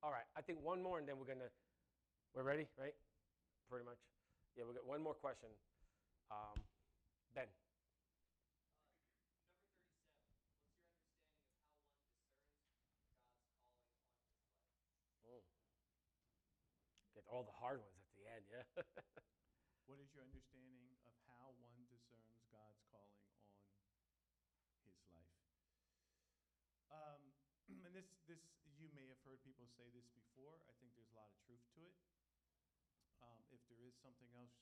All 0.05 0.13
right, 0.13 0.27
I 0.38 0.41
think 0.45 0.61
one 0.61 0.83
more, 0.83 0.99
and 0.99 1.07
then 1.07 1.17
we're 1.17 1.25
gonna. 1.25 1.49
We're 2.36 2.43
ready, 2.43 2.67
right? 2.77 2.93
Pretty 3.69 3.86
much. 3.86 3.97
Yeah, 4.53 4.65
we've 4.67 4.75
got 4.75 4.86
one 4.86 5.01
more 5.01 5.15
question. 5.15 5.49
Um, 6.29 6.61
ben. 7.33 7.47
All 17.26 17.43
the 17.43 17.51
hard 17.51 17.82
ones 17.82 18.01
at 18.05 18.13
the 18.15 18.28
end, 18.30 18.45
yeah. 18.49 18.63
What 19.86 19.99
is 20.01 20.09
your 20.13 20.23
understanding 20.26 20.97
of 21.05 21.13
how 21.30 21.53
one 21.61 21.86
discerns 21.86 22.41
God's 22.49 22.82
calling 22.89 23.21
on 24.82 24.89
his 24.89 24.97
life? 25.13 25.30
Um, 26.89 27.34
and 27.86 27.93
this, 27.93 28.09
this, 28.26 28.41
you 28.78 28.89
may 28.93 29.05
have 29.07 29.21
heard 29.26 29.41
people 29.45 29.65
say 29.78 29.89
this 29.93 30.05
before. 30.13 30.61
I 30.69 30.73
think 30.82 30.93
there's 30.97 31.09
a 31.13 31.17
lot 31.17 31.30
of 31.30 31.38
truth 31.45 31.61
to 31.78 31.86
it. 31.86 31.97
Um, 33.21 33.45
if 33.53 33.61
there 33.69 33.82
is 33.86 33.93
something 34.01 34.30
else 34.34 34.53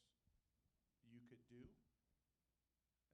you 1.04 1.22
could 1.28 1.42
do, 1.48 1.68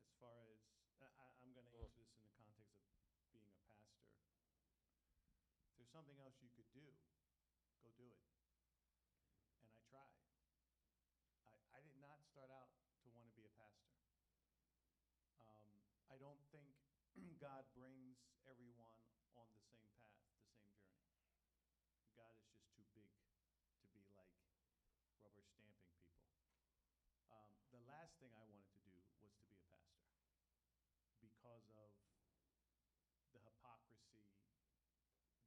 as 0.01 0.11
far 0.19 0.45
as, 0.49 0.59
I, 0.99 1.29
I'm 1.41 1.53
going 1.53 1.65
to 1.65 1.73
Mm. 1.73 1.81
answer 1.81 2.01
this 2.01 2.11
in 2.13 2.21
the 2.25 2.33
context 2.35 2.83
of 3.15 3.23
being 3.31 3.47
a 3.47 3.55
pastor. 3.63 4.03
If 5.69 5.75
there's 5.77 5.91
something 5.91 6.17
else 6.19 6.35
you 6.41 6.49
could 6.55 6.69
do, 6.73 6.85
go 7.83 7.89
do 7.95 8.07
it. 8.11 8.19
And 9.63 9.71
I 9.71 9.79
tried. 9.87 10.19
I, 11.43 11.51
I 11.77 11.79
did 11.81 11.95
not 11.99 12.23
start 12.27 12.51
out 12.51 12.71
to 13.03 13.09
want 13.09 13.25
to 13.27 13.33
be 13.35 13.45
a 13.45 13.53
pastor. 13.55 13.95
Um, 15.43 15.71
I 16.11 16.17
don't 16.17 16.39
think 16.51 16.75
God 17.39 17.63
brings 17.71 18.19
everyone 18.51 18.99
on 19.39 19.47
the 19.47 19.63
same 19.63 19.87
path, 19.95 20.11
the 20.27 20.43
same 20.43 20.59
journey. 20.59 21.07
God 22.11 22.35
is 22.35 22.43
just 22.51 22.67
too 22.75 22.83
big 22.91 23.15
to 23.79 23.87
be 23.95 24.03
like 24.11 24.35
rubber 25.23 25.47
stamping 25.47 25.95
people. 26.03 26.35
Um, 27.31 27.55
the 27.71 27.79
last 27.87 28.19
thing 28.19 28.35
I 28.35 28.43
wanted 28.43 28.67
to 28.75 28.79
do 28.83 28.91
was 28.91 29.07
to 29.23 29.23
be 29.23 29.55
a 29.55 29.55
pastor 29.71 30.19
because 31.23 31.63
of 31.79 31.95
the 33.31 33.39
hypocrisy, 33.39 34.27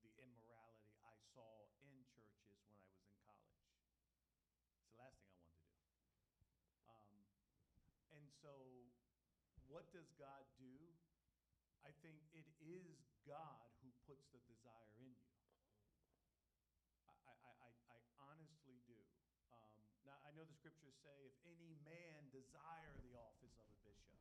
the 0.01 0.17
immorality 0.17 0.97
I 1.05 1.13
saw 1.37 1.69
in 1.85 2.09
churches 2.09 2.57
when 2.65 2.73
I 2.73 2.89
was 2.89 3.05
in 3.05 3.13
college. 3.21 3.69
It's 4.65 4.81
the 4.89 4.97
last 4.97 5.21
thing 5.29 5.37
I 5.37 5.45
wanted 5.45 5.77
to 5.77 5.85
do. 5.85 6.01
Um, 6.89 7.21
and 8.17 8.25
so, 8.41 8.89
what 9.69 9.93
does 9.93 10.09
God 10.17 10.49
do? 10.57 10.92
I 11.93 12.01
think 12.01 12.25
it 12.33 12.49
is 12.65 12.97
God 13.29 13.69
who 13.85 13.93
puts 14.09 14.25
the 14.33 14.41
desire 14.49 14.97
in 14.97 15.13
you. 15.13 15.29
I, 17.05 17.13
I, 17.29 17.53
I, 17.53 17.69
I 17.69 17.97
honestly 18.33 18.81
do. 18.89 18.97
Um, 19.53 19.77
now, 20.09 20.17
I 20.25 20.33
know 20.33 20.49
the 20.49 20.57
scriptures 20.57 20.97
say, 21.05 21.13
if 21.29 21.37
any 21.45 21.77
man 21.85 22.33
desire 22.33 22.97
the 23.05 23.13
office 23.21 23.53
of 23.61 23.69
a 23.69 23.77
bishop, 23.85 24.17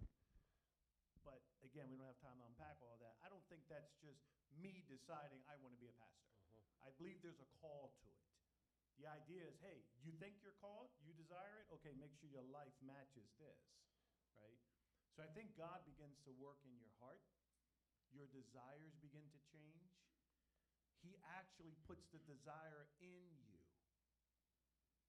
but 1.24 1.40
again, 1.64 1.88
we 1.88 1.96
don't 1.96 2.12
have 2.12 2.20
time 2.20 2.36
to 2.44 2.46
unpack 2.52 2.76
all 2.84 3.00
that. 3.00 3.16
I 3.24 3.32
don't 3.32 3.48
think 3.48 3.64
that's 3.72 3.96
just 4.04 4.20
me 4.60 4.84
deciding 4.92 5.40
I 5.48 5.56
want 5.64 5.72
to 5.72 5.80
be 5.80 5.88
a 5.88 5.96
pastor. 5.96 6.28
I 6.84 6.92
believe 7.00 7.24
there's 7.24 7.40
a 7.40 7.48
call 7.64 7.96
to 8.04 8.08
it. 8.12 8.28
The 9.00 9.08
idea 9.08 9.48
is, 9.48 9.56
hey, 9.64 9.80
you 10.04 10.12
think 10.20 10.44
you're 10.44 10.60
called, 10.60 10.92
you 11.08 11.16
desire 11.16 11.64
it, 11.64 11.72
okay, 11.80 11.96
make 11.96 12.12
sure 12.20 12.28
your 12.28 12.44
life 12.52 12.76
matches 12.84 13.32
this, 13.40 13.64
right? 14.36 14.60
So 15.16 15.24
I 15.24 15.32
think 15.32 15.56
God 15.56 15.88
begins 15.88 16.20
to 16.28 16.36
work 16.36 16.60
in 16.68 16.76
your 16.76 16.92
heart. 17.00 17.24
Your 18.12 18.28
desires 18.30 18.94
begin 19.00 19.26
to 19.32 19.40
change. 19.52 19.92
He 21.02 21.18
actually 21.34 21.74
puts 21.88 22.06
the 22.14 22.22
desire 22.30 22.92
in 23.02 23.26
you 23.36 23.58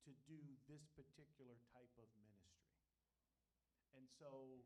to 0.09 0.11
do 0.27 0.41
this 0.67 0.83
particular 0.97 1.61
type 1.71 1.93
of 2.01 2.09
ministry. 2.19 2.73
And 3.93 4.09
so 4.19 4.65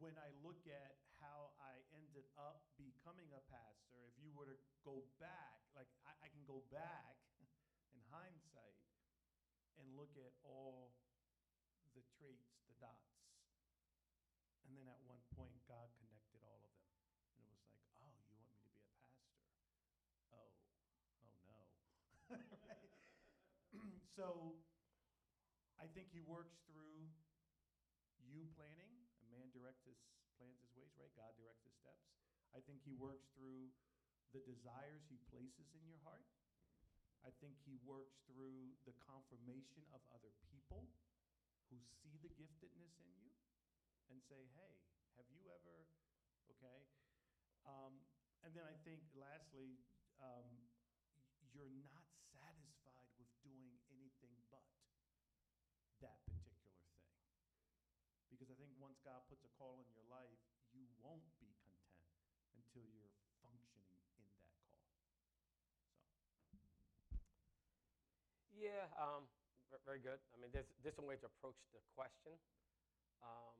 when 0.00 0.14
I 0.18 0.30
look 0.42 0.62
at 0.70 0.98
how 1.18 1.52
I 1.58 1.82
ended 1.94 2.26
up 2.38 2.62
becoming 2.78 3.28
a 3.34 3.42
pastor, 3.50 3.98
if 4.06 4.14
you 4.22 4.30
were 4.32 4.46
to 4.46 4.58
go 4.86 5.02
back, 5.18 5.62
like 5.74 5.90
I, 6.06 6.14
I 6.22 6.28
can 6.30 6.46
go 6.46 6.62
back 6.70 7.18
in 7.94 8.00
hindsight 8.08 8.78
and 9.78 9.86
look 9.98 10.14
at 10.18 10.34
all 10.42 10.94
the 11.94 12.02
traits, 12.18 12.54
the 12.70 12.76
dots. 12.78 13.18
And 14.66 14.74
then 14.74 14.86
at 14.86 15.00
one 15.06 15.22
point, 15.34 15.54
God 15.66 15.90
connected 15.98 16.42
all 16.46 16.62
of 16.62 16.74
them. 16.78 16.94
And 17.34 17.42
it 17.42 17.50
was 17.50 17.64
like, 17.66 17.82
oh, 17.98 18.14
you 18.14 18.34
want 18.38 18.46
me 18.46 18.54
to 18.54 18.70
be 18.70 18.78
a 18.78 18.86
pastor? 18.94 19.34
Oh, 20.30 20.50
oh 21.26 21.34
no. 21.50 21.62
Right? 23.72 24.07
So 24.18 24.58
I 25.78 25.86
think 25.94 26.10
he 26.10 26.18
works 26.18 26.58
through 26.66 27.06
you 28.18 28.50
planning. 28.58 29.06
A 29.22 29.26
man 29.30 29.46
directs 29.54 29.86
his 29.86 29.94
plans 30.34 30.58
his 30.58 30.74
ways, 30.74 30.90
right? 30.98 31.14
God 31.14 31.38
directs 31.38 31.62
his 31.62 31.78
steps. 31.78 32.02
I 32.50 32.58
think 32.66 32.82
he 32.82 32.98
works 32.98 33.30
through 33.38 33.70
the 34.34 34.42
desires 34.42 35.06
he 35.06 35.22
places 35.30 35.70
in 35.70 35.86
your 35.86 36.02
heart. 36.02 36.26
I 37.22 37.30
think 37.38 37.62
he 37.62 37.78
works 37.86 38.18
through 38.26 38.74
the 38.82 38.94
confirmation 38.98 39.86
of 39.94 40.02
other 40.10 40.34
people 40.50 40.90
who 41.70 41.78
see 42.02 42.18
the 42.18 42.34
giftedness 42.34 42.98
in 42.98 43.10
you 43.14 43.30
and 44.10 44.18
say, 44.26 44.50
hey, 44.58 44.74
have 45.14 45.30
you 45.30 45.46
ever, 45.54 45.86
okay? 46.58 46.90
Um, 47.62 48.02
and 48.42 48.50
then 48.50 48.66
I 48.66 48.74
think 48.82 48.98
lastly, 49.14 49.78
um, 50.18 50.66
you're 51.54 51.74
not 51.86 52.06
satisfied 52.30 53.10
with 53.18 53.28
doing 53.42 53.74
anything 53.90 54.38
but 54.52 54.62
that 55.98 56.22
particular 56.30 56.70
thing. 56.86 57.02
Because 58.30 58.48
I 58.52 58.56
think 58.56 58.70
once 58.78 59.02
God 59.02 59.26
puts 59.26 59.42
a 59.42 59.52
call 59.58 59.82
in 59.82 59.88
your 59.90 60.06
life, 60.06 60.38
you 60.70 60.86
won't 61.02 61.26
be 61.42 61.50
content 61.58 62.06
until 62.54 62.86
you're 62.86 63.10
functioning 63.42 63.90
in 64.14 64.22
that 64.22 64.38
call. 64.46 64.54
So, 68.46 68.47
Yeah, 68.58 68.90
um, 68.98 69.22
very 69.86 70.02
good. 70.02 70.18
I 70.34 70.36
mean, 70.42 70.50
there's 70.50 70.66
different 70.82 71.06
ways 71.06 71.22
to 71.22 71.30
approach 71.30 71.54
the 71.70 71.78
question. 71.94 72.34
Um, 73.22 73.54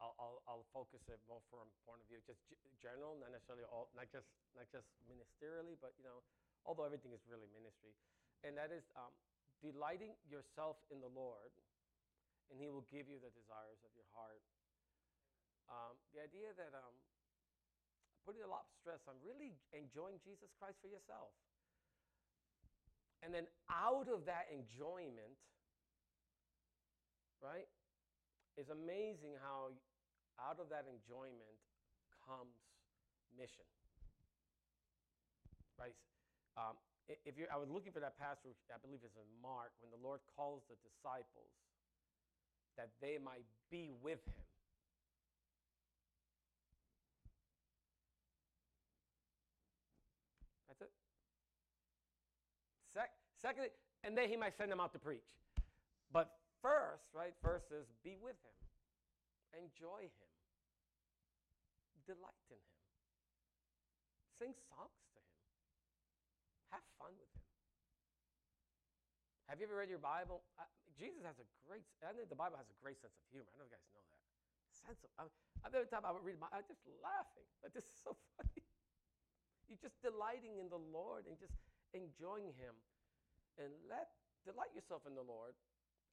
I'll, 0.00 0.16
I'll, 0.20 0.38
I'll 0.48 0.68
focus 0.72 1.00
it 1.08 1.20
more 1.24 1.40
from 1.48 1.64
point 1.88 2.00
of 2.04 2.08
view, 2.08 2.20
just 2.28 2.40
general, 2.80 3.16
not 3.16 3.32
necessarily 3.32 3.64
all, 3.68 3.88
not 3.96 4.08
just, 4.12 4.28
not 4.52 4.68
just 4.68 4.84
ministerially, 5.08 5.80
but 5.80 5.96
you 5.96 6.04
know, 6.04 6.20
although 6.68 6.84
everything 6.84 7.16
is 7.16 7.24
really 7.24 7.48
ministry, 7.56 7.92
and 8.44 8.56
that 8.56 8.68
is 8.68 8.84
um, 8.96 9.12
delighting 9.64 10.12
yourself 10.28 10.76
in 10.92 11.00
the 11.00 11.12
Lord, 11.12 11.52
and 12.52 12.60
He 12.60 12.68
will 12.68 12.84
give 12.92 13.08
you 13.08 13.16
the 13.20 13.32
desires 13.32 13.80
of 13.84 13.92
your 13.96 14.08
heart. 14.12 14.40
Um, 15.68 15.96
the 16.12 16.20
idea 16.20 16.52
that 16.60 16.72
um, 16.76 16.96
putting 18.28 18.44
a 18.44 18.48
lot 18.48 18.68
of 18.68 18.72
stress 18.80 19.00
on 19.08 19.16
really 19.24 19.56
enjoying 19.72 20.20
Jesus 20.24 20.52
Christ 20.60 20.80
for 20.80 20.88
yourself. 20.88 21.32
And 23.24 23.32
then 23.32 23.48
out 23.72 24.04
of 24.12 24.28
that 24.28 24.52
enjoyment, 24.52 25.40
right, 27.40 27.64
it's 28.60 28.68
amazing 28.68 29.40
how 29.40 29.72
out 30.36 30.60
of 30.60 30.68
that 30.68 30.84
enjoyment 30.84 31.56
comes 32.28 32.52
mission. 33.32 33.64
Right? 35.80 35.96
Um, 36.60 36.76
if 37.08 37.36
you're, 37.36 37.48
I 37.52 37.56
was 37.56 37.68
looking 37.68 37.92
for 37.92 38.00
that 38.00 38.20
passage, 38.20 38.56
I 38.68 38.76
believe 38.80 39.00
it's 39.04 39.16
in 39.16 39.28
Mark, 39.40 39.72
when 39.80 39.88
the 39.88 40.00
Lord 40.00 40.20
calls 40.36 40.62
the 40.68 40.76
disciples 40.84 41.52
that 42.76 42.90
they 43.00 43.18
might 43.22 43.44
be 43.70 43.92
with 44.02 44.20
him. 44.24 44.44
That's 50.68 50.80
it. 50.80 50.92
Sec- 52.94 53.12
secondly, 53.44 53.68
and 54.00 54.16
then 54.16 54.32
he 54.32 54.40
might 54.40 54.56
send 54.56 54.72
them 54.72 54.80
out 54.80 54.96
to 54.96 55.00
preach. 55.00 55.28
But 56.08 56.32
first, 56.64 57.04
right, 57.12 57.36
first 57.44 57.68
is 57.68 57.84
be 58.00 58.16
with 58.16 58.40
him, 58.40 58.56
enjoy 59.52 60.08
him, 60.08 60.30
delight 62.08 62.48
in 62.48 62.56
him, 62.56 62.80
sing 64.40 64.52
songs 64.72 64.96
to 65.12 65.20
him, 65.20 65.36
have 66.72 66.84
fun 66.96 67.12
with 67.20 67.28
him. 67.36 67.44
Have 69.52 69.60
you 69.60 69.68
ever 69.68 69.76
read 69.76 69.92
your 69.92 70.00
Bible? 70.00 70.40
Uh, 70.56 70.64
Jesus 70.96 71.20
has 71.28 71.36
a 71.36 71.44
great, 71.68 71.84
I 72.00 72.16
think 72.16 72.32
the 72.32 72.40
Bible 72.40 72.56
has 72.56 72.72
a 72.72 72.78
great 72.80 72.96
sense 72.96 73.12
of 73.12 73.24
humor. 73.28 73.52
I 73.52 73.60
know 73.60 73.68
you 73.68 73.76
guys 73.76 73.84
know 73.92 74.00
that. 74.00 74.24
Sense 74.72 75.04
of, 75.04 75.12
I, 75.20 75.28
I 75.60 75.68
every 75.68 75.90
time 75.92 76.08
I 76.08 76.16
would 76.16 76.24
read 76.24 76.40
my, 76.40 76.48
I'm 76.48 76.64
just 76.64 76.80
laughing. 77.04 77.44
Like, 77.60 77.76
this 77.76 77.84
is 77.84 77.96
so 78.00 78.16
funny. 78.40 78.64
You're 79.68 79.84
just 79.84 80.00
delighting 80.00 80.56
in 80.56 80.72
the 80.72 80.80
Lord 80.80 81.28
and 81.28 81.36
just 81.36 81.54
enjoying 81.92 82.56
Him. 82.56 82.72
And 83.60 83.70
let 83.86 84.10
delight 84.42 84.74
yourself 84.74 85.06
in 85.06 85.14
the 85.14 85.24
Lord. 85.24 85.54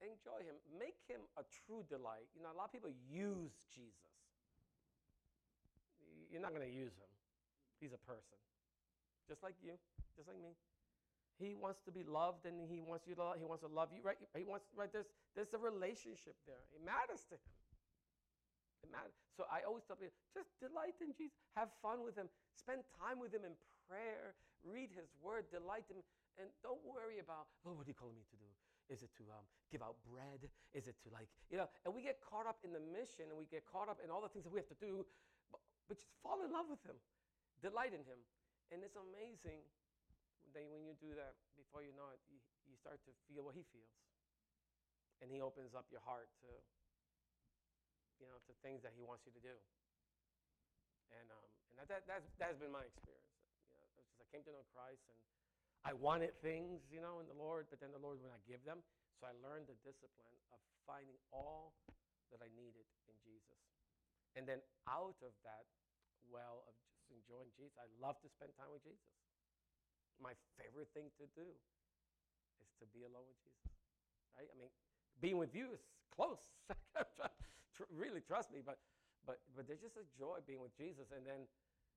Enjoy 0.02 0.42
Him. 0.42 0.58
Make 0.78 0.98
Him 1.06 1.22
a 1.38 1.46
true 1.66 1.86
delight. 1.86 2.30
You 2.34 2.42
know, 2.42 2.50
a 2.54 2.58
lot 2.58 2.70
of 2.70 2.74
people 2.74 2.90
use 3.10 3.54
Jesus. 3.70 4.10
You're 6.32 6.42
not 6.42 6.56
going 6.56 6.66
to 6.66 6.74
use 6.74 6.96
Him. 6.96 7.12
He's 7.82 7.94
a 7.94 8.02
person, 8.06 8.38
just 9.26 9.42
like 9.42 9.58
you, 9.60 9.74
just 10.14 10.30
like 10.30 10.38
me. 10.38 10.54
He 11.42 11.58
wants 11.58 11.82
to 11.90 11.92
be 11.92 12.06
loved, 12.06 12.46
and 12.46 12.62
He 12.70 12.78
wants 12.78 13.10
you 13.10 13.18
to. 13.18 13.34
love, 13.34 13.42
He 13.42 13.46
wants 13.50 13.66
to 13.66 13.72
love 13.74 13.90
you, 13.90 14.06
right? 14.06 14.22
He 14.38 14.46
wants 14.46 14.70
right. 14.78 14.94
There's 14.94 15.10
there's 15.34 15.50
a 15.58 15.62
relationship 15.62 16.38
there. 16.46 16.62
It 16.78 16.86
matters 16.86 17.26
to 17.34 17.42
Him. 17.42 17.54
It 18.86 18.90
matters. 18.94 19.18
So 19.34 19.50
I 19.50 19.66
always 19.66 19.82
tell 19.90 19.98
people, 19.98 20.14
just 20.38 20.54
delight 20.62 20.94
in 21.02 21.14
Jesus. 21.18 21.34
Have 21.58 21.74
fun 21.82 22.06
with 22.06 22.14
Him. 22.14 22.30
Spend 22.54 22.86
time 23.02 23.18
with 23.18 23.34
Him 23.34 23.42
in 23.42 23.58
prayer. 23.90 24.38
Read 24.62 24.94
His 24.94 25.10
Word. 25.26 25.50
Delight 25.50 25.90
Him. 25.90 26.06
And 26.40 26.48
don't 26.64 26.82
worry 26.88 27.20
about, 27.20 27.52
oh, 27.68 27.76
what 27.76 27.88
are 27.88 27.92
you 27.92 27.98
calling 27.98 28.16
me 28.16 28.24
to 28.32 28.38
do? 28.40 28.50
Is 28.92 29.04
it 29.04 29.12
to 29.20 29.24
um, 29.32 29.46
give 29.72 29.80
out 29.80 29.96
bread? 30.04 30.52
Is 30.76 30.88
it 30.88 31.00
to 31.04 31.08
like, 31.12 31.32
you 31.48 31.56
know? 31.56 31.72
And 31.88 31.96
we 31.96 32.04
get 32.04 32.20
caught 32.20 32.44
up 32.44 32.60
in 32.64 32.76
the 32.76 32.84
mission 32.92 33.32
and 33.32 33.40
we 33.40 33.48
get 33.48 33.64
caught 33.64 33.88
up 33.88 34.04
in 34.04 34.12
all 34.12 34.20
the 34.20 34.32
things 34.32 34.44
that 34.44 34.52
we 34.52 34.60
have 34.60 34.72
to 34.72 34.80
do. 34.80 35.08
But, 35.48 35.64
but 35.88 35.96
just 35.96 36.12
fall 36.20 36.44
in 36.44 36.52
love 36.52 36.68
with 36.68 36.84
Him. 36.84 37.00
Delight 37.64 37.96
in 37.96 38.04
Him. 38.04 38.20
And 38.72 38.84
it's 38.84 39.00
amazing 39.00 39.64
that 40.52 40.68
when 40.68 40.84
you 40.84 40.96
do 41.00 41.16
that, 41.16 41.40
before 41.56 41.84
you 41.88 41.96
know 41.96 42.12
it, 42.12 42.20
you, 42.28 42.40
you 42.68 42.76
start 42.76 43.00
to 43.08 43.12
feel 43.32 43.48
what 43.48 43.56
He 43.56 43.64
feels. 43.72 43.96
And 45.24 45.32
He 45.32 45.40
opens 45.40 45.72
up 45.72 45.88
your 45.88 46.04
heart 46.04 46.28
to, 46.44 46.50
you 48.20 48.28
know, 48.28 48.40
to 48.44 48.52
things 48.60 48.84
that 48.84 48.92
He 48.92 49.04
wants 49.04 49.24
you 49.24 49.32
to 49.32 49.44
do. 49.44 49.56
And, 51.16 51.28
um, 51.32 51.48
and 51.72 51.76
that, 51.80 51.88
that, 51.88 52.04
that's, 52.08 52.28
that's 52.36 52.60
been 52.60 52.76
my 52.76 52.84
experience. 52.84 53.32
You 53.72 53.76
know, 53.80 53.88
just 53.96 54.12
I 54.20 54.28
came 54.32 54.44
to 54.48 54.52
know 54.52 54.68
Christ 54.72 55.04
and 55.08 55.20
I 55.82 55.98
wanted 55.98 56.38
things, 56.46 56.86
you 56.94 57.02
know, 57.02 57.20
in 57.20 57.28
the 57.28 57.38
Lord, 57.38 57.66
but 57.74 57.82
then 57.82 57.90
the 57.90 58.02
Lord 58.02 58.22
would 58.22 58.30
not 58.30 58.44
give 58.46 58.62
them. 58.62 58.86
So 59.18 59.26
I 59.26 59.34
learned 59.42 59.66
the 59.66 59.78
discipline 59.82 60.38
of 60.54 60.60
finding 60.86 61.18
all 61.34 61.74
that 62.30 62.42
I 62.42 62.50
needed 62.54 62.86
in 63.10 63.16
Jesus. 63.26 63.62
And 64.38 64.46
then 64.46 64.62
out 64.86 65.18
of 65.26 65.34
that 65.44 65.66
well 66.30 66.64
of 66.70 66.74
just 66.86 67.10
enjoying 67.10 67.50
Jesus, 67.58 67.76
I 67.82 67.90
love 67.98 68.22
to 68.22 68.30
spend 68.30 68.54
time 68.56 68.70
with 68.70 68.86
Jesus. 68.86 69.10
My 70.22 70.38
favorite 70.62 70.90
thing 70.94 71.10
to 71.18 71.26
do 71.34 71.50
is 72.62 72.70
to 72.78 72.86
be 72.94 73.04
alone 73.04 73.26
with 73.26 73.42
Jesus, 73.42 73.74
right? 74.38 74.46
I 74.48 74.56
mean, 74.56 74.70
being 75.18 75.42
with 75.42 75.54
you 75.58 75.74
is 75.74 75.82
close. 76.14 76.42
Really, 77.90 78.22
trust 78.22 78.54
me. 78.54 78.62
But, 78.62 78.78
but, 79.26 79.42
but 79.56 79.66
there's 79.66 79.82
just 79.82 79.98
a 79.98 80.06
joy 80.20 80.38
being 80.46 80.62
with 80.62 80.76
Jesus. 80.78 81.10
And 81.16 81.26
then, 81.26 81.50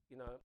you 0.08 0.16
know, 0.16 0.40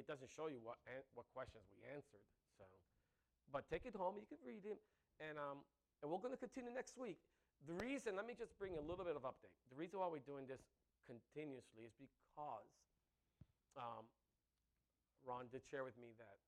it 0.00 0.08
doesn't 0.08 0.32
show 0.32 0.48
you 0.48 0.58
what 0.64 0.80
what 1.12 1.28
questions 1.36 1.68
we 1.68 1.84
answered. 1.92 2.24
So, 2.56 2.64
but 3.52 3.68
take 3.68 3.84
it 3.84 3.92
home. 3.92 4.16
You 4.16 4.24
can 4.24 4.40
read 4.40 4.64
it, 4.64 4.80
and 5.20 5.36
um, 5.36 5.60
and 6.00 6.08
we're 6.08 6.22
going 6.24 6.32
to 6.32 6.40
continue 6.40 6.72
next 6.72 6.96
week. 6.96 7.20
The 7.68 7.76
reason, 7.76 8.16
let 8.16 8.24
me 8.24 8.32
just 8.32 8.56
bring 8.56 8.80
a 8.80 8.84
little 8.84 9.04
bit 9.04 9.20
of 9.20 9.28
update. 9.28 9.52
The 9.68 9.76
reason 9.76 10.00
why 10.00 10.08
we're 10.08 10.24
doing 10.24 10.48
this 10.48 10.64
continuously 11.04 11.84
is 11.84 11.92
because 12.00 12.72
um, 13.76 14.08
Ron 15.20 15.52
did 15.52 15.60
share 15.68 15.84
with 15.84 16.00
me 16.00 16.16
that 16.16 16.40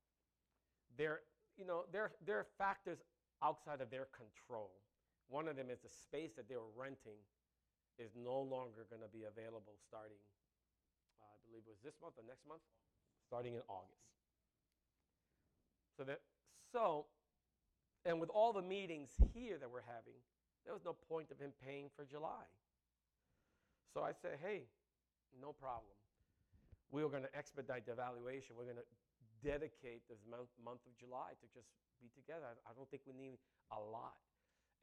there, 0.97 1.29
you 1.61 1.69
know, 1.69 1.85
there 1.93 2.17
there 2.25 2.41
are 2.41 2.49
factors 2.57 3.05
outside 3.45 3.85
of 3.85 3.93
their 3.93 4.09
control. 4.17 4.73
One 5.29 5.49
of 5.49 5.61
them 5.61 5.69
is 5.69 5.85
the 5.85 5.93
space 5.93 6.33
that 6.41 6.49
they 6.49 6.57
were 6.57 6.73
renting 6.73 7.21
is 8.01 8.17
no 8.17 8.41
longer 8.41 8.89
going 8.89 9.05
to 9.05 9.13
be 9.13 9.29
available 9.29 9.77
starting, 9.85 10.21
uh, 11.21 11.29
I 11.29 11.37
believe 11.45 11.69
it 11.69 11.73
was 11.77 11.85
this 11.85 11.97
month 12.01 12.17
or 12.17 12.25
next 12.25 12.49
month, 12.49 12.65
starting 13.33 13.57
in 13.57 13.65
August. 13.65 14.13
So 15.97 16.05
that 16.05 16.21
so, 16.69 17.09
and 18.05 18.21
with 18.21 18.29
all 18.29 18.53
the 18.53 18.61
meetings 18.61 19.09
here 19.33 19.57
that 19.57 19.73
we're 19.73 19.89
having, 19.89 20.21
there 20.69 20.77
was 20.77 20.85
no 20.85 20.93
point 21.09 21.33
of 21.33 21.41
him 21.41 21.57
paying 21.65 21.89
for 21.97 22.05
July. 22.05 22.45
So 23.97 24.05
I 24.05 24.13
said, 24.13 24.37
hey, 24.45 24.69
no 25.41 25.57
problem. 25.57 25.97
We 26.93 27.01
are 27.01 27.09
going 27.09 27.25
to 27.25 27.33
expedite 27.33 27.89
the 27.89 27.97
evaluation. 27.97 28.53
We're 28.53 28.69
going 28.69 28.85
to 28.85 28.91
dedicate 29.41 30.05
this 30.13 30.21
month, 30.29 30.53
month 30.61 30.85
of 30.85 30.93
July 31.01 31.33
to 31.41 31.47
just 31.57 31.73
be 32.05 32.13
together. 32.13 32.45
I, 32.45 32.53
I 32.69 32.73
don't 32.77 32.89
think 32.93 33.09
we 33.09 33.17
need 33.17 33.41
a 33.73 33.81
lot. 33.81 34.21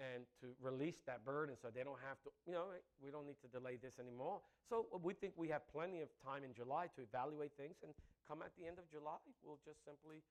And 0.01 0.25
to 0.41 0.57
release 0.57 1.05
that 1.05 1.21
burden 1.21 1.53
so 1.53 1.69
they 1.69 1.85
don't 1.85 2.01
have 2.01 2.17
to, 2.25 2.33
you 2.49 2.53
know, 2.57 2.73
we 2.97 3.13
don't 3.13 3.29
need 3.29 3.37
to 3.45 3.49
delay 3.51 3.77
this 3.77 4.01
anymore. 4.01 4.41
So 4.65 4.89
we 5.03 5.13
think 5.13 5.37
we 5.37 5.49
have 5.53 5.69
plenty 5.69 6.01
of 6.01 6.09
time 6.25 6.41
in 6.41 6.53
July 6.57 6.89
to 6.97 7.05
evaluate 7.05 7.53
things 7.53 7.77
and 7.83 7.93
come 8.29 8.45
at 8.45 8.53
the 8.53 8.69
end 8.69 8.77
of 8.77 8.85
July. 8.93 9.17
We'll 9.41 9.57
just 9.65 9.81
simply 9.81 10.21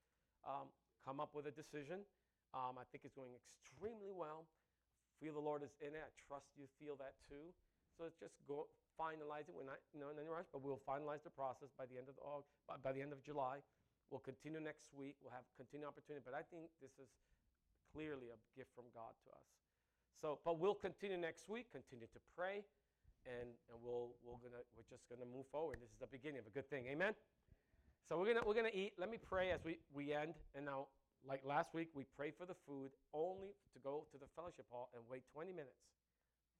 um, 0.46 0.70
come 1.02 1.18
up 1.18 1.34
with 1.34 1.50
a 1.50 1.54
decision. 1.54 2.06
Um, 2.54 2.78
I 2.78 2.86
think 2.94 3.02
it's 3.02 3.18
going 3.18 3.34
extremely 3.34 4.14
well. 4.14 4.46
Feel 5.18 5.34
the 5.34 5.42
Lord 5.42 5.66
is 5.66 5.74
in 5.82 5.98
it. 5.98 6.06
I 6.06 6.10
trust 6.30 6.54
you 6.54 6.70
feel 6.78 6.94
that 7.02 7.18
too. 7.26 7.50
So 7.98 8.06
it's 8.06 8.14
just 8.22 8.38
go 8.46 8.70
finalize 8.94 9.50
it. 9.50 9.54
We're 9.58 9.66
not, 9.66 9.82
you 9.90 9.98
know, 9.98 10.14
in 10.14 10.18
any 10.22 10.30
rush, 10.30 10.46
but 10.54 10.62
we'll 10.62 10.78
finalize 10.86 11.26
the 11.26 11.34
process 11.34 11.74
by 11.74 11.90
the 11.90 11.98
end 11.98 12.06
of 12.06 12.14
the, 12.14 12.22
Aug- 12.22 12.46
by, 12.70 12.78
by 12.78 12.94
the 12.94 13.02
end 13.02 13.10
of 13.10 13.18
July. 13.26 13.58
We'll 14.14 14.22
continue 14.22 14.62
next 14.62 14.94
week. 14.94 15.18
We'll 15.18 15.34
have 15.34 15.44
continued 15.58 15.90
opportunity. 15.90 16.22
But 16.22 16.38
I 16.38 16.46
think 16.46 16.70
this 16.78 16.94
is 17.02 17.10
clearly 17.90 18.30
a 18.30 18.38
gift 18.54 18.70
from 18.78 18.86
God 18.94 19.18
to 19.26 19.28
us. 19.34 19.50
So, 20.14 20.38
but 20.46 20.62
we'll 20.62 20.78
continue 20.78 21.18
next 21.18 21.50
week. 21.50 21.70
Continue 21.74 22.06
to 22.14 22.20
pray, 22.34 22.62
and 23.26 23.54
and 23.70 23.76
we'll 23.82 24.14
we're 24.22 24.40
gonna 24.42 24.62
we're 24.74 24.88
just 24.90 25.06
gonna 25.06 25.28
move 25.28 25.46
forward. 25.50 25.78
This 25.78 25.90
is 25.90 26.00
the 26.02 26.10
beginning 26.10 26.42
of 26.42 26.46
a 26.46 26.54
good 26.54 26.66
thing. 26.70 26.86
Amen. 26.90 27.14
So 28.08 28.16
we're 28.16 28.32
gonna 28.32 28.40
we're 28.40 28.56
gonna 28.56 28.72
eat. 28.72 28.96
Let 28.96 29.10
me 29.10 29.18
pray 29.20 29.50
as 29.52 29.60
we 29.64 29.76
we 29.92 30.14
end. 30.16 30.32
And 30.56 30.64
now, 30.64 30.88
like 31.28 31.44
last 31.44 31.74
week, 31.74 31.92
we 31.92 32.04
prayed 32.16 32.32
for 32.40 32.46
the 32.48 32.56
food 32.64 32.96
only 33.12 33.52
to 33.76 33.78
go 33.84 34.08
to 34.12 34.16
the 34.16 34.24
fellowship 34.32 34.64
hall 34.72 34.88
and 34.96 35.04
wait 35.12 35.28
20 35.36 35.52
minutes 35.52 35.84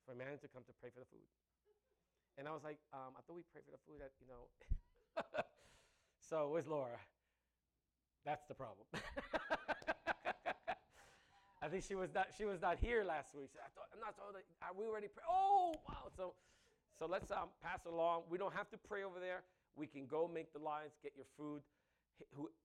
for 0.05 0.13
a 0.13 0.17
man 0.17 0.37
to 0.45 0.49
come 0.49 0.61
to 0.69 0.75
pray 0.77 0.93
for 0.93 1.01
the 1.01 1.09
food. 1.09 1.25
And 2.37 2.47
I 2.47 2.53
was 2.53 2.61
like, 2.63 2.77
um, 2.93 3.17
I 3.17 3.25
thought 3.25 3.35
we 3.35 3.49
prayed 3.49 3.65
for 3.65 3.73
the 3.73 3.81
food 3.89 3.97
that, 4.05 4.13
you 4.21 4.29
know. 4.29 4.53
so 6.29 6.53
where's 6.53 6.69
Laura? 6.69 7.01
That's 8.29 8.45
the 8.45 8.55
problem. 8.55 8.85
I 11.65 11.67
think 11.67 11.83
she 11.83 11.97
was 11.97 12.13
not 12.15 12.29
she 12.37 12.45
was 12.45 12.61
not 12.61 12.77
here 12.77 13.05
last 13.09 13.35
week. 13.35 13.57
I 13.57 13.73
thought 13.73 13.89
I'm 13.97 14.05
not 14.05 14.21
told 14.21 14.37
that 14.37 14.45
we 14.77 14.85
already 14.85 15.09
pray. 15.09 15.25
Oh 15.25 15.73
wow! 15.89 16.13
So 16.15 16.35
so 16.99 17.07
let's 17.09 17.33
um, 17.33 17.49
pass 17.65 17.87
along. 17.89 18.25
We 18.29 18.37
don't 18.37 18.55
have 18.55 18.69
to 18.71 18.77
pray 18.77 19.03
over 19.03 19.19
there. 19.19 19.45
We 19.79 19.87
can 19.87 20.11
go 20.11 20.27
make 20.27 20.51
the 20.51 20.59
lines, 20.59 20.99
get 21.07 21.15
your 21.15 21.31
food, 21.39 21.63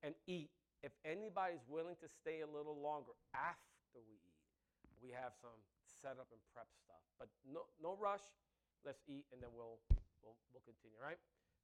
and 0.01 0.17
eat. 0.25 0.49
If 0.81 0.91
anybody's 1.05 1.63
willing 1.69 1.95
to 2.01 2.09
stay 2.09 2.41
a 2.41 2.49
little 2.49 2.75
longer 2.75 3.13
after 3.37 4.01
we 4.03 4.17
eat, 4.17 4.41
we 4.97 5.13
have 5.13 5.37
some 5.37 5.55
setup 6.01 6.27
and 6.33 6.41
prep 6.51 6.67
stuff. 6.83 6.99
But 7.21 7.29
no 7.45 7.69
no 7.77 7.95
rush. 7.95 8.25
Let's 8.83 8.99
eat 9.07 9.23
and 9.31 9.39
then 9.39 9.53
we'll 9.53 9.79
we'll 10.25 10.35
we'll 10.51 10.65
continue. 10.65 10.97
Right. 10.99 11.21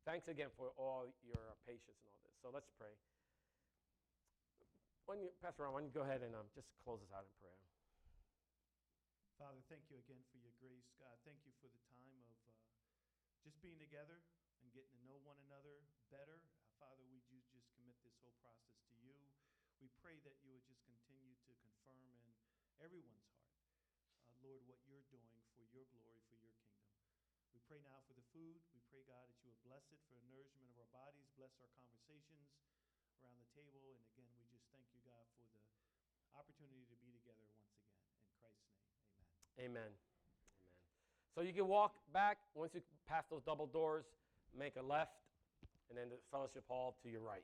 Thanks 0.08 0.32
again 0.32 0.54
for 0.56 0.72
all 0.80 1.10
your 1.26 1.58
patience 1.68 2.00
and 2.00 2.10
all 2.14 2.22
this. 2.24 2.38
So 2.40 2.48
let's 2.54 2.72
pray. 2.80 2.96
Don't 5.10 5.20
you, 5.26 5.34
Pastor 5.42 5.66
Ron, 5.66 5.74
why 5.74 5.82
don't 5.82 5.90
you 5.90 5.98
go 5.98 6.06
ahead 6.06 6.22
and 6.22 6.38
um, 6.38 6.46
just 6.54 6.70
close 6.86 7.02
us 7.02 7.10
out 7.10 7.26
in 7.26 7.34
prayer? 7.42 7.58
Father, 9.42 9.58
thank 9.66 9.82
you 9.90 9.98
again 9.98 10.22
for 10.30 10.38
your 10.38 10.54
grace. 10.62 10.86
God, 11.02 11.18
thank 11.26 11.42
you 11.50 11.54
for 11.60 11.68
the 11.68 11.82
time 11.90 12.14
of 12.30 12.38
uh, 12.46 12.54
just 13.42 13.58
being 13.60 13.82
together 13.82 14.22
and 14.70 14.78
getting 14.78 14.94
to 14.94 15.02
know 15.10 15.18
one 15.26 15.42
another 15.50 15.82
better. 16.14 16.38
Uh, 16.62 16.70
Father, 16.78 17.02
we 17.10 17.26
do 17.26 17.42
just 17.50 17.66
commit 17.74 17.98
this 18.06 18.14
whole 18.22 18.38
process 18.38 18.78
to 18.86 18.94
you. 19.02 19.18
We 19.82 19.90
pray 19.98 20.22
that 20.22 20.38
you 20.46 20.54
would 20.54 20.62
just 20.70 20.86
continue 20.86 21.34
to 21.50 21.52
confirm 21.58 22.06
in 22.14 22.30
everyone's 22.78 23.26
heart, 23.34 23.58
uh, 24.22 24.30
Lord, 24.46 24.62
what 24.70 24.78
you're 24.86 25.02
doing 25.10 25.42
for 25.58 25.66
your 25.74 25.90
glory, 25.90 26.22
for 26.22 26.38
your 26.38 26.54
kingdom. 26.62 26.86
We 27.58 27.66
pray 27.66 27.82
now 27.82 27.98
for 28.06 28.14
the 28.14 28.22
food. 28.30 28.62
We 28.78 28.86
pray, 28.94 29.02
God, 29.10 29.26
that 29.26 29.42
you 29.42 29.50
would 29.50 29.64
bless 29.66 29.90
it 29.90 29.98
for 30.06 30.14
the 30.14 30.22
nourishment 30.30 30.70
of 30.70 30.78
our 30.78 30.92
bodies, 30.94 31.26
bless 31.34 31.58
our 31.58 31.72
conversations 31.74 32.54
around 33.26 33.42
the 33.42 33.50
table. 33.58 33.98
And 33.98 34.06
again, 34.14 34.30
we 34.38 34.46
just 34.54 34.70
thank 34.70 34.86
you, 34.94 35.02
God, 35.02 35.26
for 35.34 35.50
the 35.50 35.66
opportunity 36.38 36.86
to 36.94 36.98
be 37.02 37.10
together 37.18 37.42
once 37.50 37.74
again. 37.74 37.90
In 38.22 38.38
Christ's 38.38 38.62
name, 38.70 38.86
amen. 38.86 39.26
Amen. 39.66 39.90
Amen. 39.90 39.92
So 41.34 41.42
you 41.42 41.58
can 41.58 41.66
walk 41.66 41.98
back 42.14 42.38
once 42.54 42.78
you 42.78 42.86
pass 43.10 43.26
those 43.34 43.42
double 43.42 43.66
doors, 43.66 44.06
make 44.58 44.76
a 44.78 44.82
left, 44.82 45.12
and 45.90 45.98
then 45.98 46.10
the 46.10 46.18
fellowship 46.32 46.64
hall 46.68 46.98
to 47.04 47.10
your 47.10 47.22
right. 47.22 47.44